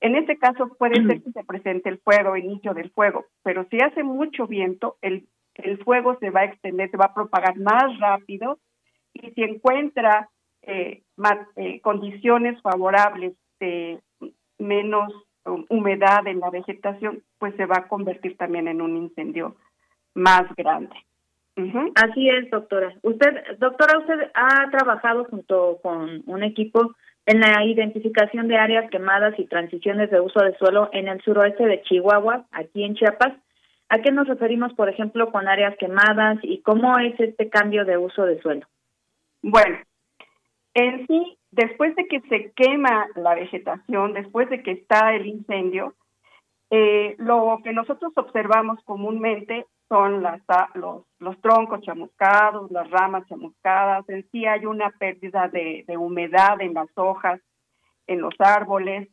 [0.00, 3.78] En este caso puede ser que se presente el fuego, inicio del fuego, pero si
[3.78, 7.98] hace mucho viento, el, el fuego se va a extender, se va a propagar más
[7.98, 8.58] rápido
[9.12, 10.28] y si encuentra
[10.62, 11.02] eh,
[11.56, 14.00] eh, condiciones favorables de
[14.58, 15.12] menos
[15.68, 19.56] humedad en la vegetación, pues se va a convertir también en un incendio
[20.18, 20.94] más grande.
[21.96, 22.94] Así es, doctora.
[23.02, 26.94] Usted, doctora, usted ha trabajado junto con un equipo
[27.26, 31.66] en la identificación de áreas quemadas y transiciones de uso de suelo en el suroeste
[31.66, 33.34] de Chihuahua, aquí en Chiapas.
[33.88, 37.96] ¿A qué nos referimos, por ejemplo, con áreas quemadas y cómo es este cambio de
[37.96, 38.66] uso de suelo?
[39.42, 39.78] Bueno,
[40.74, 45.94] en sí, después de que se quema la vegetación, después de que está el incendio,
[46.70, 50.40] eh, lo que nosotros observamos comúnmente son las,
[50.74, 56.74] los, los troncos chamuscados, las ramas chamuscadas, en sí hay una pérdida de, humedad en
[56.74, 57.40] las hojas,
[58.06, 59.08] en los árboles,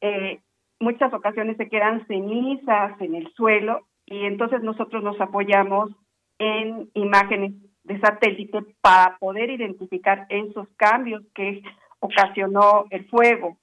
[0.00, 0.40] eh,
[0.80, 5.90] muchas ocasiones se quedan cenizas en el suelo y entonces nosotros nos apoyamos
[6.38, 7.52] en imágenes
[7.82, 11.62] de satélite para poder identificar esos cambios que
[12.00, 13.56] ocasionó el fuego.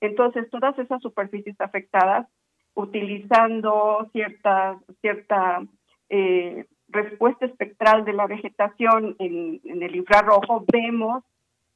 [0.00, 2.26] Entonces, todas esas superficies afectadas,
[2.74, 5.62] utilizando cierta, cierta
[6.14, 11.24] eh, respuesta espectral de la vegetación en, el infrarrojo, vemos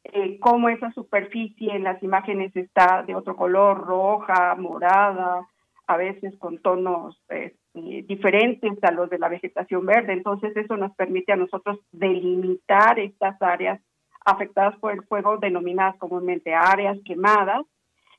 [0.05, 5.47] eh, cómo esa superficie en las imágenes está de otro color, roja, morada,
[5.87, 10.13] a veces con tonos eh, diferentes a los de la vegetación verde.
[10.13, 13.81] Entonces eso nos permite a nosotros delimitar estas áreas
[14.23, 17.65] afectadas por el fuego, denominadas comúnmente áreas quemadas,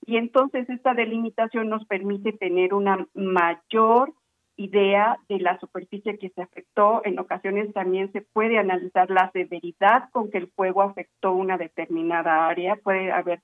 [0.08, 4.14] y entonces esta delimitación nos permite tener una mayor
[4.58, 7.02] idea de la superficie que se afectó.
[7.06, 12.48] En ocasiones también se puede analizar la severidad con que el fuego afectó una determinada
[12.48, 12.76] área.
[12.76, 13.42] Puede haber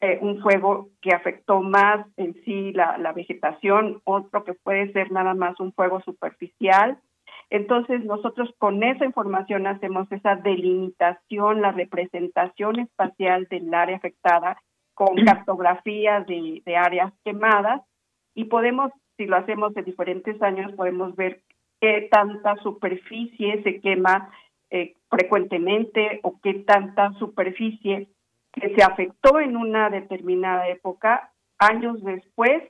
[0.00, 5.10] eh, un fuego que afectó más en sí la, la vegetación, otro que puede ser
[5.10, 6.98] nada más un fuego superficial.
[7.50, 14.58] Entonces nosotros con esa información hacemos esa delimitación, la representación espacial del área afectada
[14.92, 17.82] con cartografías de, de áreas quemadas
[18.34, 21.42] y podemos si lo hacemos de diferentes años, podemos ver
[21.80, 24.30] qué tanta superficie se quema
[24.70, 28.08] eh, frecuentemente o qué tanta superficie
[28.52, 32.62] que se afectó en una determinada época, años después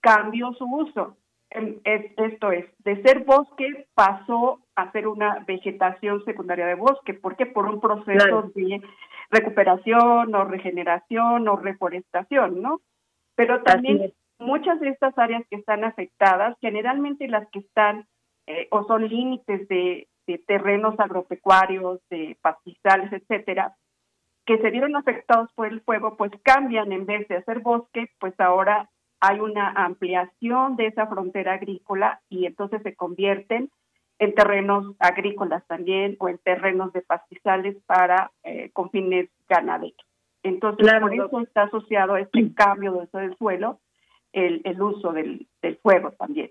[0.00, 1.16] cambió su uso.
[1.50, 7.14] Esto es, de ser bosque pasó a ser una vegetación secundaria de bosque.
[7.14, 7.46] ¿Por qué?
[7.46, 8.82] Por un proceso de
[9.30, 12.80] recuperación o regeneración o reforestación, ¿no?
[13.36, 18.06] Pero también muchas de estas áreas que están afectadas, generalmente las que están
[18.46, 20.08] eh, o son límites de,
[20.46, 23.76] terrenos agropecuarios, de pastizales, etcétera,
[24.46, 28.38] que se vieron afectados por el fuego, pues cambian en vez de hacer bosque, pues
[28.40, 28.88] ahora
[29.20, 33.70] hay una ampliación de esa frontera agrícola y entonces se convierten
[34.18, 40.06] en terrenos agrícolas también o en terrenos de pastizales para eh, con fines ganaderos.
[40.42, 43.80] Entonces, por eso está asociado a este cambio de uso del suelo
[44.34, 46.50] el, el uso del, del fuego también.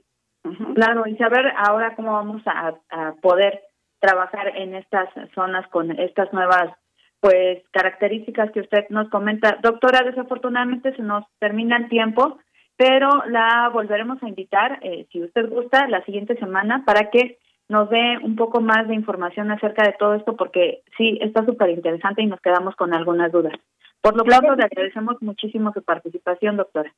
[0.75, 3.61] Claro, y saber ahora cómo vamos a, a poder
[3.99, 6.75] trabajar en estas zonas con estas nuevas
[7.21, 9.57] pues características que usted nos comenta.
[9.61, 12.39] Doctora, desafortunadamente se nos termina el tiempo,
[12.75, 17.37] pero la volveremos a invitar, eh, si usted gusta, la siguiente semana para que
[17.69, 21.69] nos dé un poco más de información acerca de todo esto, porque sí, está súper
[21.69, 23.53] interesante y nos quedamos con algunas dudas.
[24.01, 26.93] Por lo tanto, le agradecemos muchísimo su participación, doctora.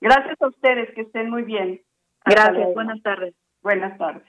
[0.00, 1.80] Gracias a ustedes, que estén muy bien.
[2.24, 3.34] Gracias, buenas tardes.
[3.62, 4.22] Buenas tardes.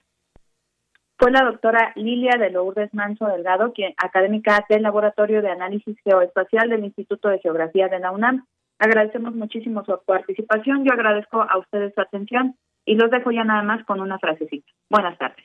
[1.20, 6.70] Fue la doctora Lilia de Lourdes Manso Delgado, quien, académica del Laboratorio de Análisis Geoespacial
[6.70, 8.46] del Instituto de Geografía de la UNAM.
[8.78, 13.64] Agradecemos muchísimo su participación, yo agradezco a ustedes su atención y los dejo ya nada
[13.64, 14.72] más con una frasecita.
[14.90, 15.44] Buenas tardes.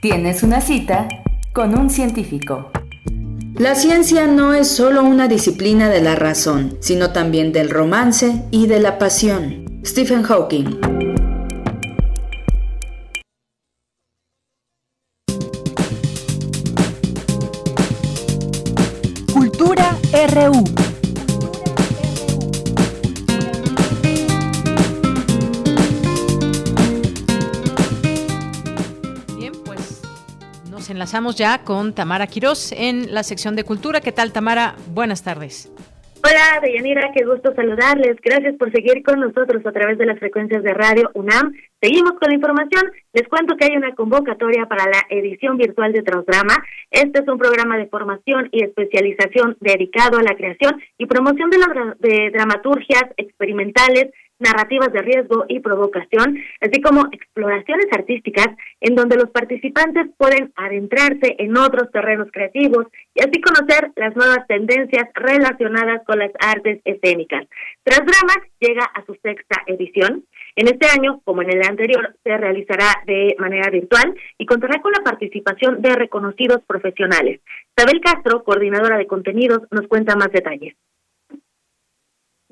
[0.00, 1.08] Tienes una cita
[1.52, 2.70] con un científico.
[3.58, 8.66] La ciencia no es solo una disciplina de la razón, sino también del romance y
[8.66, 9.82] de la pasión.
[9.84, 11.11] Stephen Hawking.
[31.12, 34.00] Enlazamos ya con Tamara Quirós en la sección de cultura.
[34.00, 34.76] ¿Qué tal, Tamara?
[34.94, 35.70] Buenas tardes.
[36.24, 38.16] Hola, Deyanira, qué gusto saludarles.
[38.22, 41.52] Gracias por seguir con nosotros a través de las frecuencias de radio UNAM.
[41.82, 42.90] Seguimos con la información.
[43.12, 46.64] Les cuento que hay una convocatoria para la edición virtual de Transdrama.
[46.90, 51.58] Este es un programa de formación y especialización dedicado a la creación y promoción de,
[51.98, 54.06] de dramaturgias experimentales,
[54.42, 58.48] narrativas de riesgo y provocación, así como exploraciones artísticas
[58.80, 64.46] en donde los participantes pueden adentrarse en otros terrenos creativos y así conocer las nuevas
[64.46, 67.46] tendencias relacionadas con las artes escénicas.
[67.84, 70.24] Transdrama llega a su sexta edición
[70.54, 74.92] En este año, como en el anterior, se realizará de manera virtual y contará con
[74.92, 77.40] la participación de reconocidos profesionales.
[77.76, 80.74] Isabel Castro, coordinadora de contenidos, nos cuenta más detalles.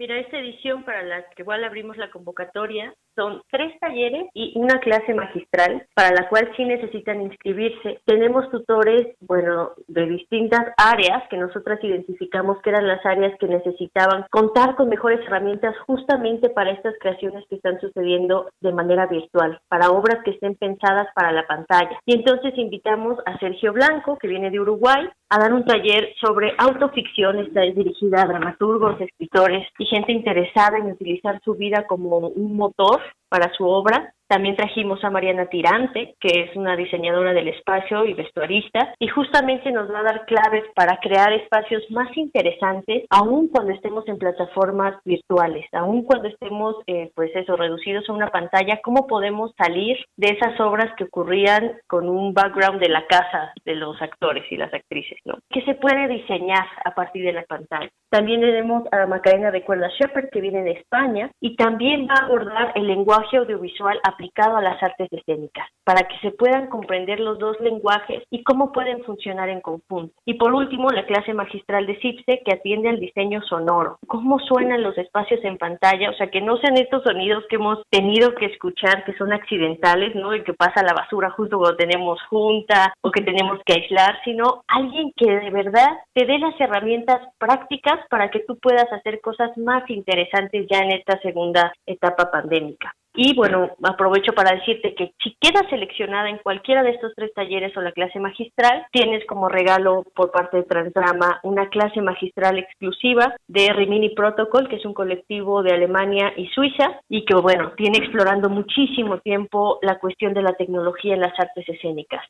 [0.00, 4.80] Mira, esta edición para la que igual abrimos la convocatoria son tres talleres y una
[4.80, 8.00] clase magistral para la cual sí necesitan inscribirse.
[8.04, 14.26] Tenemos tutores, bueno, de distintas áreas que nosotras identificamos que eran las áreas que necesitaban
[14.30, 19.90] contar con mejores herramientas justamente para estas creaciones que están sucediendo de manera virtual, para
[19.90, 21.98] obras que estén pensadas para la pantalla.
[22.06, 26.54] Y entonces invitamos a Sergio Blanco, que viene de Uruguay, a dar un taller sobre
[26.58, 27.38] autoficción.
[27.38, 32.56] Esta es dirigida a dramaturgos, escritores y gente interesada en utilizar su vida como un
[32.56, 38.04] motor para su obra también trajimos a Mariana Tirante, que es una diseñadora del espacio
[38.04, 43.48] y vestuarista, y justamente nos va a dar claves para crear espacios más interesantes, aun
[43.48, 48.80] cuando estemos en plataformas virtuales, aun cuando estemos, eh, pues eso, reducidos a una pantalla,
[48.84, 53.74] cómo podemos salir de esas obras que ocurrían con un background de la casa de
[53.74, 55.38] los actores y las actrices, ¿no?
[55.50, 57.90] Que se puede diseñar a partir de la pantalla.
[58.10, 62.26] También tenemos a Macarena de Cuerda Shepherd, que viene de España, y también va a
[62.26, 67.20] abordar el lenguaje audiovisual a aplicado a las artes escénicas, para que se puedan comprender
[67.20, 70.12] los dos lenguajes y cómo pueden funcionar en conjunto.
[70.26, 73.98] Y por último, la clase magistral de CIPSE que atiende al diseño sonoro.
[74.06, 76.10] ¿Cómo suenan los espacios en pantalla?
[76.10, 80.14] O sea, que no sean estos sonidos que hemos tenido que escuchar que son accidentales,
[80.14, 80.34] ¿no?
[80.34, 84.64] Y que pasa la basura justo cuando tenemos junta o que tenemos que aislar, sino
[84.68, 89.56] alguien que de verdad te dé las herramientas prácticas para que tú puedas hacer cosas
[89.56, 92.94] más interesantes ya en esta segunda etapa pandémica.
[93.14, 97.76] Y bueno, aprovecho para decirte que si quedas seleccionada en cualquiera de estos tres talleres
[97.76, 103.34] o la clase magistral, tienes como regalo por parte de Transdrama una clase magistral exclusiva
[103.48, 107.98] de Rimini Protocol, que es un colectivo de Alemania y Suiza y que bueno, tiene
[107.98, 112.24] explorando muchísimo tiempo la cuestión de la tecnología en las artes escénicas.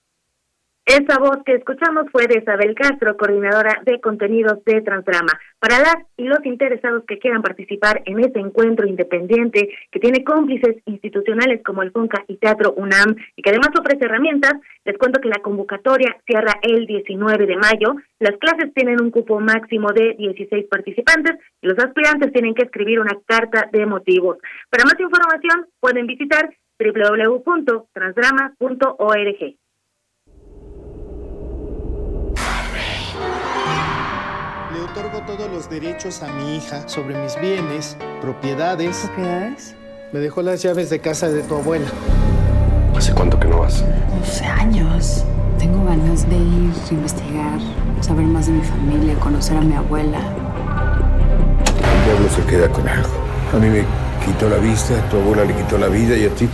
[0.91, 5.39] Esa voz que escuchamos fue de Isabel Castro, coordinadora de contenidos de Transdrama.
[5.61, 10.83] Para las y los interesados que quieran participar en este encuentro independiente que tiene cómplices
[10.87, 14.55] institucionales como el FUNCA y Teatro UNAM y que además ofrece herramientas,
[14.85, 17.95] les cuento que la convocatoria cierra el 19 de mayo.
[18.19, 22.99] Las clases tienen un cupo máximo de 16 participantes y los aspirantes tienen que escribir
[22.99, 24.39] una carta de motivos.
[24.69, 26.51] Para más información pueden visitar
[26.81, 29.57] www.transdrama.org.
[35.27, 38.97] Todos los derechos a mi hija sobre mis bienes, propiedades.
[38.99, 39.75] ¿Propiedades?
[40.13, 41.87] Me dejó las llaves de casa de tu abuela.
[42.97, 43.85] ¿Hace cuánto que no vas?
[44.19, 45.25] 12 años.
[45.59, 47.61] Tengo ganas de ir, investigar,
[48.01, 50.19] saber más de mi familia, conocer a mi abuela.
[50.19, 53.11] El diablo se queda con algo.
[53.55, 53.85] A mí me
[54.25, 56.49] quitó la vista, a tu abuela le quitó la vida y a ti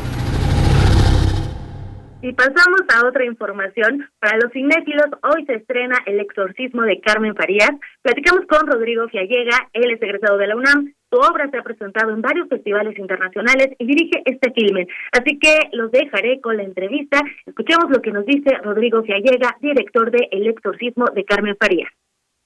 [2.22, 4.08] y pasamos a otra información.
[4.18, 7.70] Para los cinéfilos, hoy se estrena El exorcismo de Carmen Farías.
[8.02, 10.92] Platicamos con Rodrigo Fiallega, él es egresado de la UNAM.
[11.10, 14.86] Su obra se ha presentado en varios festivales internacionales y dirige este filme.
[15.12, 17.20] Así que los dejaré con la entrevista.
[17.46, 21.90] Escuchemos lo que nos dice Rodrigo Fiallega, director de El exorcismo de Carmen Farías.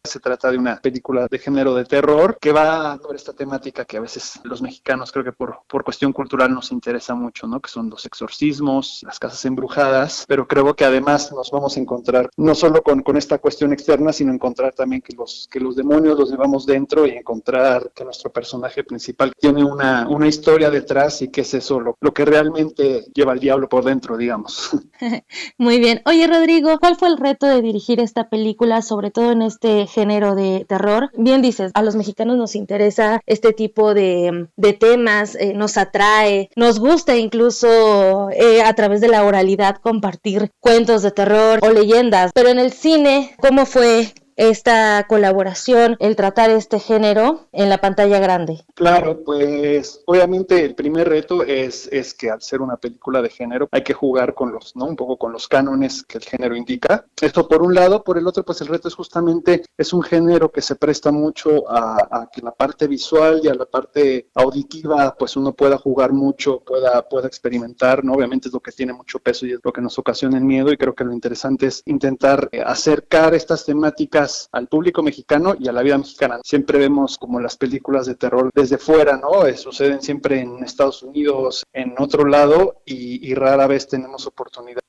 [0.02, 3.98] Se trata de una película de género de terror que va sobre esta temática que
[3.98, 7.60] a veces los mexicanos creo que por, por cuestión cultural nos interesa mucho, ¿no?
[7.60, 12.30] Que son los exorcismos, las casas embrujadas, pero creo que además nos vamos a encontrar
[12.38, 16.18] no solo con, con esta cuestión externa, sino encontrar también que los, que los demonios
[16.18, 21.28] los llevamos dentro y encontrar que nuestro personaje principal tiene una, una historia detrás y
[21.28, 24.70] que es eso lo, lo que realmente lleva al diablo por dentro, digamos.
[25.58, 26.00] Muy bien.
[26.06, 30.34] Oye, Rodrigo, ¿cuál fue el reto de dirigir esta película, sobre todo en este género
[30.34, 31.10] de terror.
[31.14, 34.48] Bien dices, a los mexicanos nos interesa este tipo de,
[34.78, 41.02] temas, eh, nos atrae, nos gusta incluso eh, a través de la oralidad compartir cuentos
[41.02, 42.30] de terror o leyendas.
[42.34, 48.18] Pero en el cine, ¿cómo fue esta colaboración, el tratar este género en la pantalla
[48.20, 48.64] grande?
[48.74, 53.68] Claro, pues obviamente el primer reto es, es que al ser una película de género
[53.70, 54.86] hay que jugar con los, ¿no?
[54.86, 57.04] Un poco con los cánones que el género indica.
[57.20, 60.50] Esto por un lado, por el otro, pues el reto es justamente, es un género
[60.50, 65.36] que se presta mucho a, que la parte visual y a la parte auditiva, pues
[65.36, 68.14] uno pueda jugar mucho, pueda, pueda experimentar, ¿no?
[68.14, 70.72] Obviamente es lo que tiene mucho peso y es lo que nos ocasiona el miedo
[70.72, 75.68] y creo que lo interesante es intentar eh, acercar estas temáticas al público mexicano y
[75.68, 76.40] a la vida mexicana.
[76.42, 79.46] Siempre vemos como las películas de terror desde fuera, ¿no?
[79.46, 84.80] Eh, suceden siempre en Estados Unidos, en otro lado, y, rara vez tenemos oportunidad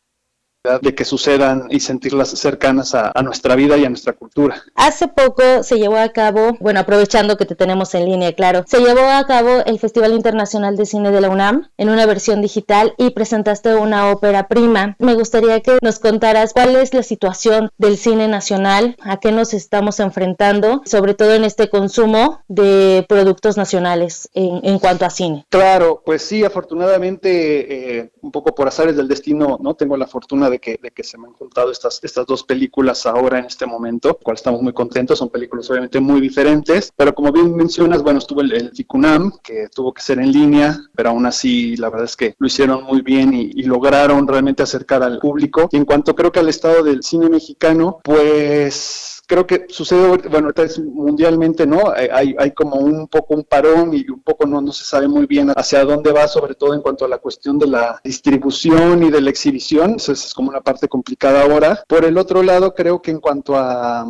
[0.63, 4.63] de que sucedan y sentirlas cercanas a, nuestra vida y a nuestra cultura.
[4.75, 8.79] Hace poco se llevó a cabo, bueno, aprovechando que te tenemos en línea, claro, se
[8.79, 12.93] llevó a cabo el Festival Internacional de Cine de la UNAM en una versión digital
[12.97, 14.95] y presentaste una ópera prima.
[14.99, 19.53] Me gustaría que nos contaras cuál es la situación del cine nacional, a qué nos
[19.53, 25.45] estamos enfrentando, sobre todo en este consumo de productos nacionales en, cuanto a cine.
[25.49, 30.50] Claro, pues sí, afortunadamente, eh, un poco por azares del destino, no tengo la fortuna
[30.51, 33.65] de que, de que se me han juntado estas, estas dos películas ahora en este
[33.65, 38.19] momento, cual estamos muy contentos, son películas obviamente muy diferentes, pero como bien mencionas, bueno,
[38.19, 42.05] estuvo el, el Ficunam, que tuvo que ser en línea, pero aún así la verdad
[42.05, 45.69] es que lo hicieron muy bien y, y lograron realmente acercar al público.
[45.71, 50.47] Y en cuanto creo que al estado del cine mexicano, pues creo que sucede, bueno,
[50.47, 51.89] ahorita es mundialmente, ¿no?
[51.89, 55.25] Hay, hay como un poco un parón y un poco no, no se sabe muy
[55.25, 59.09] bien hacia dónde va, sobre todo en cuanto a la cuestión de la distribución y
[59.09, 59.95] de la exhibición.
[59.95, 61.81] Eso es como una parte complicada ahora.
[61.87, 64.05] Por el otro lado, creo que en cuanto a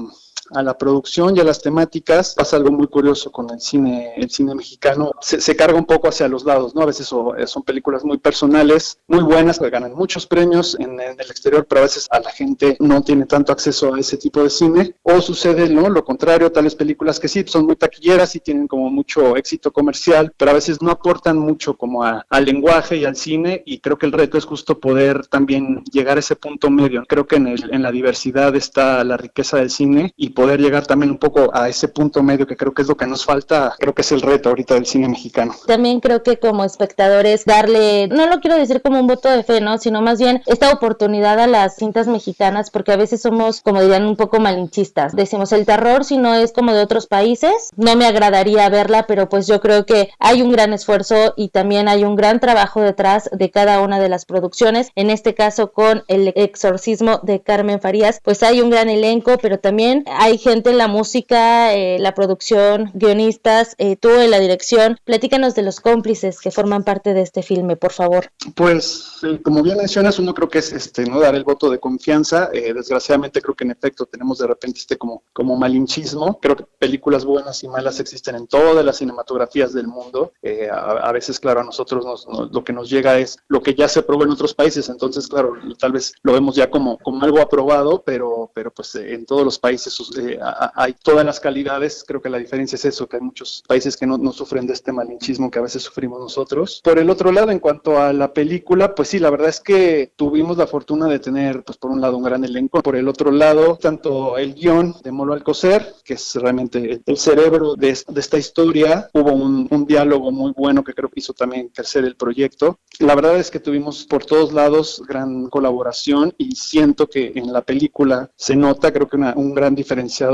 [0.53, 4.30] a la producción y a las temáticas, pasa algo muy curioso con el cine, el
[4.30, 6.82] cine mexicano, se, carga un poco hacia los lados, ¿no?
[6.82, 11.19] A veces eh, son películas muy personales, muy buenas, que ganan muchos premios en, el
[11.19, 14.49] exterior, pero a veces a la gente no tiene tanto acceso a ese tipo de
[14.49, 15.90] cine, o sucede, ¿no?
[15.90, 20.34] Lo contrario, tales películas que sí, son muy taquilleras y tienen como mucho éxito comercial,
[20.38, 24.06] pero a veces no aportan mucho como al lenguaje y al cine, y creo que
[24.06, 27.03] el reto es justo poder también llegar a ese punto medio.
[27.07, 30.86] Creo que en, el, en la diversidad está la riqueza del cine y poder llegar
[30.86, 33.76] también un poco a ese punto medio que creo que es lo que nos falta,
[33.80, 35.56] creo que es el reto ahorita del cine mexicano.
[35.66, 39.62] También creo que como espectadores darle, no lo quiero decir como un voto de fe,
[39.62, 39.78] ¿no?
[39.78, 44.06] Sino más bien esta oportunidad a las cintas mexicanas porque a veces somos, como dirían,
[44.06, 45.16] un poco malinchistas.
[45.16, 49.30] Decimos el terror si no es como de otros países, no me agradaría verla, pero
[49.30, 53.30] pues yo creo que hay un gran esfuerzo y también hay un gran trabajo detrás
[53.32, 54.90] de cada una de las producciones.
[54.96, 59.60] En este caso con el exorcismo de Carmen Farías, pues hay un gran elenco, pero
[59.60, 64.40] también hay hay gente en la música, eh, la producción, guionistas, eh, tú en la
[64.40, 64.98] dirección.
[65.03, 68.32] Platícanos de los cómplices que forman parte de este filme, por favor.
[68.56, 71.80] Pues, eh, como bien mencionas, uno creo que es este no dar el voto de
[71.80, 72.49] confianza.
[72.52, 76.40] desgraciadamente creo que en efecto tenemos de repente este como, como malinchismo.
[76.41, 80.32] Creo que películas buenas y malas existen en todas las cinematografías del mundo.
[80.72, 84.24] A, veces, claro, a nosotros lo que nos llega es lo que ya se probó
[84.24, 84.88] en otros países.
[84.88, 89.26] Entonces, claro, tal vez lo vemos ya como, como algo aprobado, pero, pero pues en
[89.26, 90.39] todos los países eh,
[90.76, 94.06] hay todas las calidades, creo que la diferencia es eso, que hay muchos países que
[94.06, 96.81] no, no, sufren de este malinchismo que a veces sufrimos nosotros.
[96.84, 100.14] Por el otro lado, en cuanto a la película, pues sí, la verdad es que
[100.15, 103.31] tuvimos la fortuna de tener, pues por un lado, un gran elenco, por el otro
[103.31, 108.38] lado, tanto el guion de Molo Alcocer, que es realmente el cerebro de, de esta
[108.38, 112.80] historia, hubo un, un diálogo muy bueno que creo que hizo también crecer el proyecto.
[112.99, 117.61] La verdad es que tuvimos por todos lados gran colaboración y siento que en la
[117.61, 120.32] película se nota, creo que una, un gran diferencia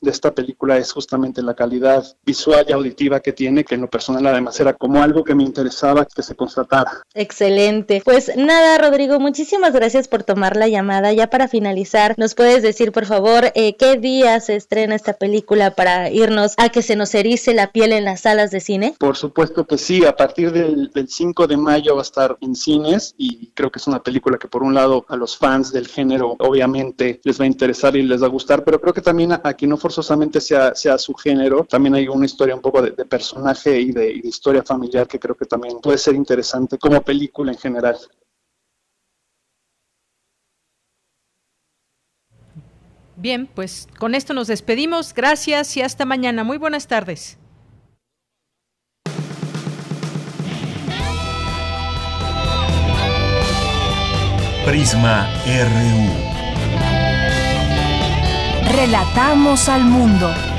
[0.00, 3.90] de esta película es justamente la calidad visual y auditiva que tiene, que en lo
[3.90, 7.02] personal además era como algo que me interesaba que se constatara.
[7.14, 8.00] Excelente.
[8.04, 11.12] Pues nada, Rodrigo, muchísimas gracias por tomar la llamada.
[11.12, 15.74] Ya para finalizar, ¿nos puedes decir, por favor, eh, qué día se estrena esta película
[15.74, 18.94] para irnos a que se nos erice la piel en las salas de cine?
[18.98, 22.54] Por supuesto que sí, a partir del, del 5 de mayo va a estar en
[22.54, 25.88] cines y creo que es una película que por un lado a los fans del
[25.88, 29.09] género obviamente les va a interesar y les va a gustar, pero creo que también
[29.44, 33.80] aquí no forzosamente sea, sea su género, también hay una historia un poco de, personaje
[33.80, 37.52] y de, y de historia familiar que creo que también puede ser interesante como película
[37.52, 37.96] en general.
[43.16, 45.12] Bien, pues con esto nos despedimos.
[45.12, 46.42] Gracias y hasta mañana.
[46.42, 47.36] Muy buenas tardes.
[54.64, 56.29] Prisma RU.
[58.72, 60.49] Relatamos al mundo.